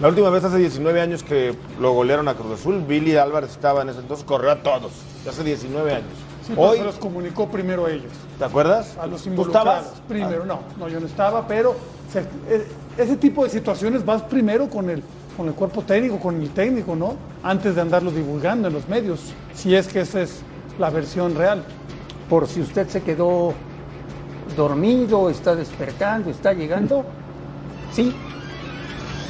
La 0.00 0.08
última 0.08 0.28
vez 0.28 0.44
hace 0.44 0.58
19 0.58 1.00
años 1.00 1.22
que 1.22 1.56
lo 1.80 1.92
golearon 1.92 2.28
a 2.28 2.34
Cruz 2.34 2.60
Azul, 2.60 2.84
Billy 2.86 3.16
Álvarez 3.16 3.52
estaba 3.52 3.80
en 3.80 3.88
ese 3.88 4.00
entonces, 4.00 4.26
corrió 4.26 4.50
a 4.50 4.56
todos, 4.56 4.92
hace 5.26 5.42
19 5.42 5.94
años. 5.94 6.25
Sí, 6.46 6.52
Hoy 6.56 6.78
se 6.78 6.84
los 6.84 6.96
comunicó 6.96 7.48
primero 7.48 7.86
a 7.86 7.90
ellos. 7.90 8.12
¿Te 8.38 8.44
acuerdas? 8.44 8.96
A 9.00 9.06
los 9.06 9.26
involucrados. 9.26 9.86
Primero, 10.06 10.42
ah. 10.42 10.46
no, 10.46 10.60
no, 10.78 10.88
yo 10.88 11.00
no 11.00 11.06
estaba, 11.06 11.46
pero 11.48 11.74
se, 12.12 12.20
eh, 12.20 12.66
ese 12.96 13.16
tipo 13.16 13.42
de 13.42 13.50
situaciones 13.50 14.04
vas 14.04 14.22
primero 14.22 14.68
con 14.68 14.88
el, 14.88 15.02
con 15.36 15.48
el 15.48 15.54
cuerpo 15.54 15.82
técnico, 15.82 16.20
con 16.20 16.40
el 16.40 16.50
técnico, 16.50 16.94
¿no? 16.94 17.16
Antes 17.42 17.74
de 17.74 17.80
andarlo 17.80 18.12
divulgando 18.12 18.68
en 18.68 18.74
los 18.74 18.88
medios, 18.88 19.32
si 19.54 19.74
es 19.74 19.88
que 19.88 20.00
esa 20.00 20.22
es 20.22 20.42
la 20.78 20.90
versión 20.90 21.34
real. 21.34 21.64
Por 22.28 22.46
si 22.46 22.60
usted 22.60 22.88
se 22.88 23.02
quedó 23.02 23.52
dormido, 24.56 25.30
está 25.30 25.56
despertando, 25.56 26.30
está 26.30 26.52
llegando. 26.52 27.04
Sí, 27.92 28.14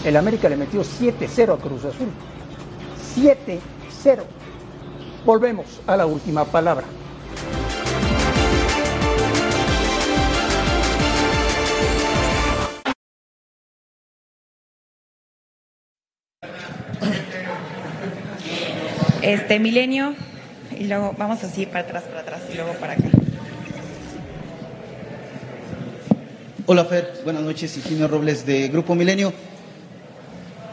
el 0.04 0.16
América 0.16 0.48
le 0.48 0.56
metió 0.56 0.82
7-0 0.82 1.54
a 1.54 1.56
Cruz 1.56 1.84
Azul. 1.84 2.08
7-0. 3.16 4.22
Volvemos 5.24 5.80
a 5.86 5.96
la 5.96 6.06
última 6.06 6.44
palabra. 6.44 6.84
Este 19.26 19.58
milenio 19.58 20.14
y 20.78 20.84
luego 20.84 21.12
vamos 21.18 21.42
así 21.42 21.66
para 21.66 21.80
atrás, 21.80 22.04
para 22.04 22.20
atrás 22.20 22.42
y 22.48 22.54
luego 22.54 22.74
para 22.74 22.92
acá. 22.92 23.08
Hola 26.64 26.84
Fer, 26.84 27.12
buenas 27.24 27.42
noches, 27.42 27.76
Higinio 27.76 28.06
Robles 28.06 28.46
de 28.46 28.68
Grupo 28.68 28.94
Milenio. 28.94 29.32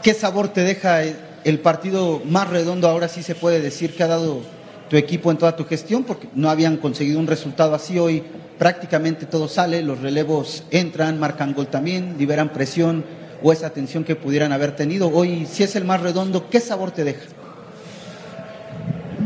¿Qué 0.04 0.14
sabor 0.14 0.50
te 0.50 0.60
deja 0.60 1.02
el 1.02 1.58
partido 1.58 2.22
más 2.24 2.48
redondo, 2.48 2.86
ahora 2.86 3.08
sí 3.08 3.24
se 3.24 3.34
puede 3.34 3.60
decir, 3.60 3.96
que 3.96 4.04
ha 4.04 4.06
dado 4.06 4.42
tu 4.88 4.96
equipo 4.96 5.32
en 5.32 5.38
toda 5.38 5.56
tu 5.56 5.64
gestión? 5.64 6.04
Porque 6.04 6.28
no 6.36 6.48
habían 6.48 6.76
conseguido 6.76 7.18
un 7.18 7.26
resultado 7.26 7.74
así 7.74 7.98
hoy, 7.98 8.22
prácticamente 8.56 9.26
todo 9.26 9.48
sale, 9.48 9.82
los 9.82 10.00
relevos 10.00 10.62
entran, 10.70 11.18
marcan 11.18 11.54
gol 11.54 11.66
también, 11.66 12.14
liberan 12.18 12.50
presión 12.50 13.04
o 13.42 13.52
esa 13.52 13.70
tensión 13.70 14.04
que 14.04 14.14
pudieran 14.14 14.52
haber 14.52 14.76
tenido. 14.76 15.08
Hoy, 15.08 15.44
si 15.50 15.64
es 15.64 15.74
el 15.74 15.84
más 15.84 16.02
redondo, 16.02 16.48
¿qué 16.48 16.60
sabor 16.60 16.92
te 16.92 17.02
deja? 17.02 17.24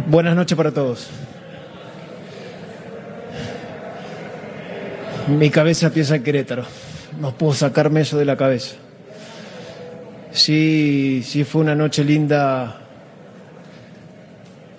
Buenas 0.09 0.35
noches 0.35 0.57
para 0.57 0.71
todos. 0.71 1.07
Mi 5.29 5.51
cabeza 5.51 5.91
piensa 5.91 6.17
en 6.17 6.23
Querétaro. 6.23 6.63
No 7.21 7.35
puedo 7.35 7.53
sacarme 7.53 8.01
eso 8.01 8.17
de 8.17 8.25
la 8.25 8.35
cabeza. 8.35 8.77
Sí, 10.33 11.23
sí 11.27 11.45
fue 11.45 11.61
una 11.61 11.75
noche 11.75 12.05
linda 12.05 12.81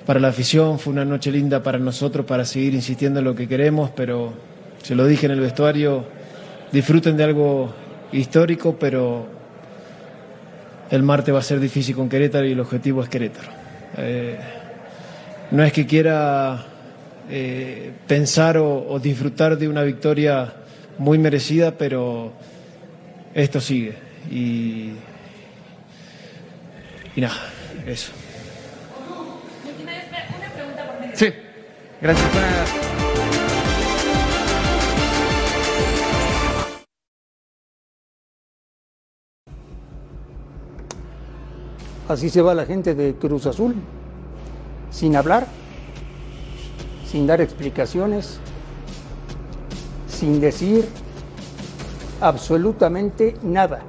para 0.08 0.20
la 0.20 0.30
afición, 0.30 0.80
fue 0.80 0.94
una 0.94 1.06
noche 1.06 1.32
linda 1.32 1.62
para 1.62 1.78
nosotros 1.78 2.26
para 2.26 2.44
seguir 2.44 2.74
insistiendo 2.74 3.20
en 3.20 3.26
lo 3.26 3.36
que 3.36 3.48
queremos, 3.48 3.92
pero 3.96 4.34
se 4.82 4.96
lo 4.96 5.06
dije 5.06 5.28
en 5.28 5.34
el 5.34 5.42
vestuario, 5.42 6.06
disfruten 6.72 7.16
de 7.18 7.26
algo 7.26 7.72
histórico, 8.12 8.78
pero 8.80 9.28
el 10.90 11.04
martes 11.04 11.36
va 11.36 11.38
a 11.38 11.44
ser 11.44 11.60
difícil 11.60 11.96
con 11.96 12.10
Querétaro 12.10 12.48
y 12.48 12.54
el 12.54 12.60
objetivo 12.60 13.04
es 13.04 13.10
Querétaro. 13.10 13.50
Eh, 13.96 14.40
no 15.52 15.64
es 15.64 15.74
que 15.74 15.86
quiera 15.86 16.66
eh, 17.30 17.92
pensar 18.08 18.58
o, 18.58 18.88
o, 18.90 19.00
disfrutar 19.00 19.58
de 19.58 19.68
una 19.68 19.84
victoria 19.84 20.54
muy 20.98 21.18
merecida, 21.18 21.78
pero 21.78 22.34
esto 23.34 23.62
sigue. 23.62 23.96
Y, 24.30 24.92
y 27.16 27.22
nada, 27.22 27.36
eso. 27.86 28.12
Sí, 31.14 31.28
gracias. 32.02 32.30
Así 42.08 42.30
se 42.32 42.42
va 42.42 42.56
la 42.56 42.66
gente 42.66 42.96
de 42.96 43.14
Cruz 43.14 43.46
Azul, 43.46 43.76
sin 44.92 45.16
hablar, 45.16 45.48
sin 47.06 47.28
dar 47.28 47.42
explicaciones, 47.42 48.40
sin 50.08 50.40
decir 50.40 50.88
absolutamente 52.22 53.36
nada. 53.42 53.82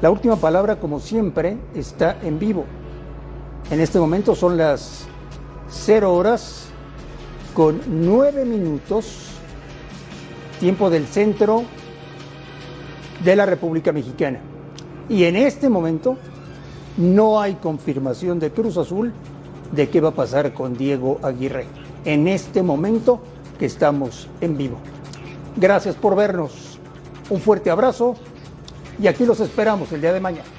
La 0.00 0.10
última 0.10 0.36
palabra, 0.36 0.78
como 0.78 1.00
siempre, 1.00 1.56
está 1.74 2.18
en 2.22 2.38
vivo. 2.38 2.64
En 3.70 3.80
este 3.80 3.98
momento 3.98 4.34
son 4.34 4.56
las 4.56 5.06
0 5.70 6.14
horas 6.14 6.68
con 7.54 7.80
9 7.86 8.44
minutos, 8.44 9.30
tiempo 10.60 10.88
del 10.90 11.06
centro 11.06 11.64
de 13.24 13.36
la 13.36 13.46
República 13.46 13.92
Mexicana. 13.92 14.40
Y 15.08 15.24
en 15.24 15.36
este 15.36 15.68
momento 15.68 16.16
no 16.96 17.40
hay 17.40 17.54
confirmación 17.54 18.38
de 18.38 18.50
Cruz 18.50 18.76
Azul 18.76 19.12
de 19.72 19.88
qué 19.88 20.00
va 20.00 20.10
a 20.10 20.14
pasar 20.14 20.52
con 20.54 20.76
Diego 20.76 21.18
Aguirre. 21.22 21.66
En 22.04 22.28
este 22.28 22.62
momento 22.62 23.20
que 23.58 23.66
estamos 23.66 24.28
en 24.40 24.56
vivo. 24.56 24.78
Gracias 25.56 25.94
por 25.96 26.14
vernos. 26.14 26.78
Un 27.30 27.40
fuerte 27.40 27.70
abrazo 27.70 28.16
y 29.00 29.06
aquí 29.06 29.24
los 29.24 29.40
esperamos 29.40 29.92
el 29.92 30.00
día 30.00 30.12
de 30.12 30.20
mañana. 30.20 30.57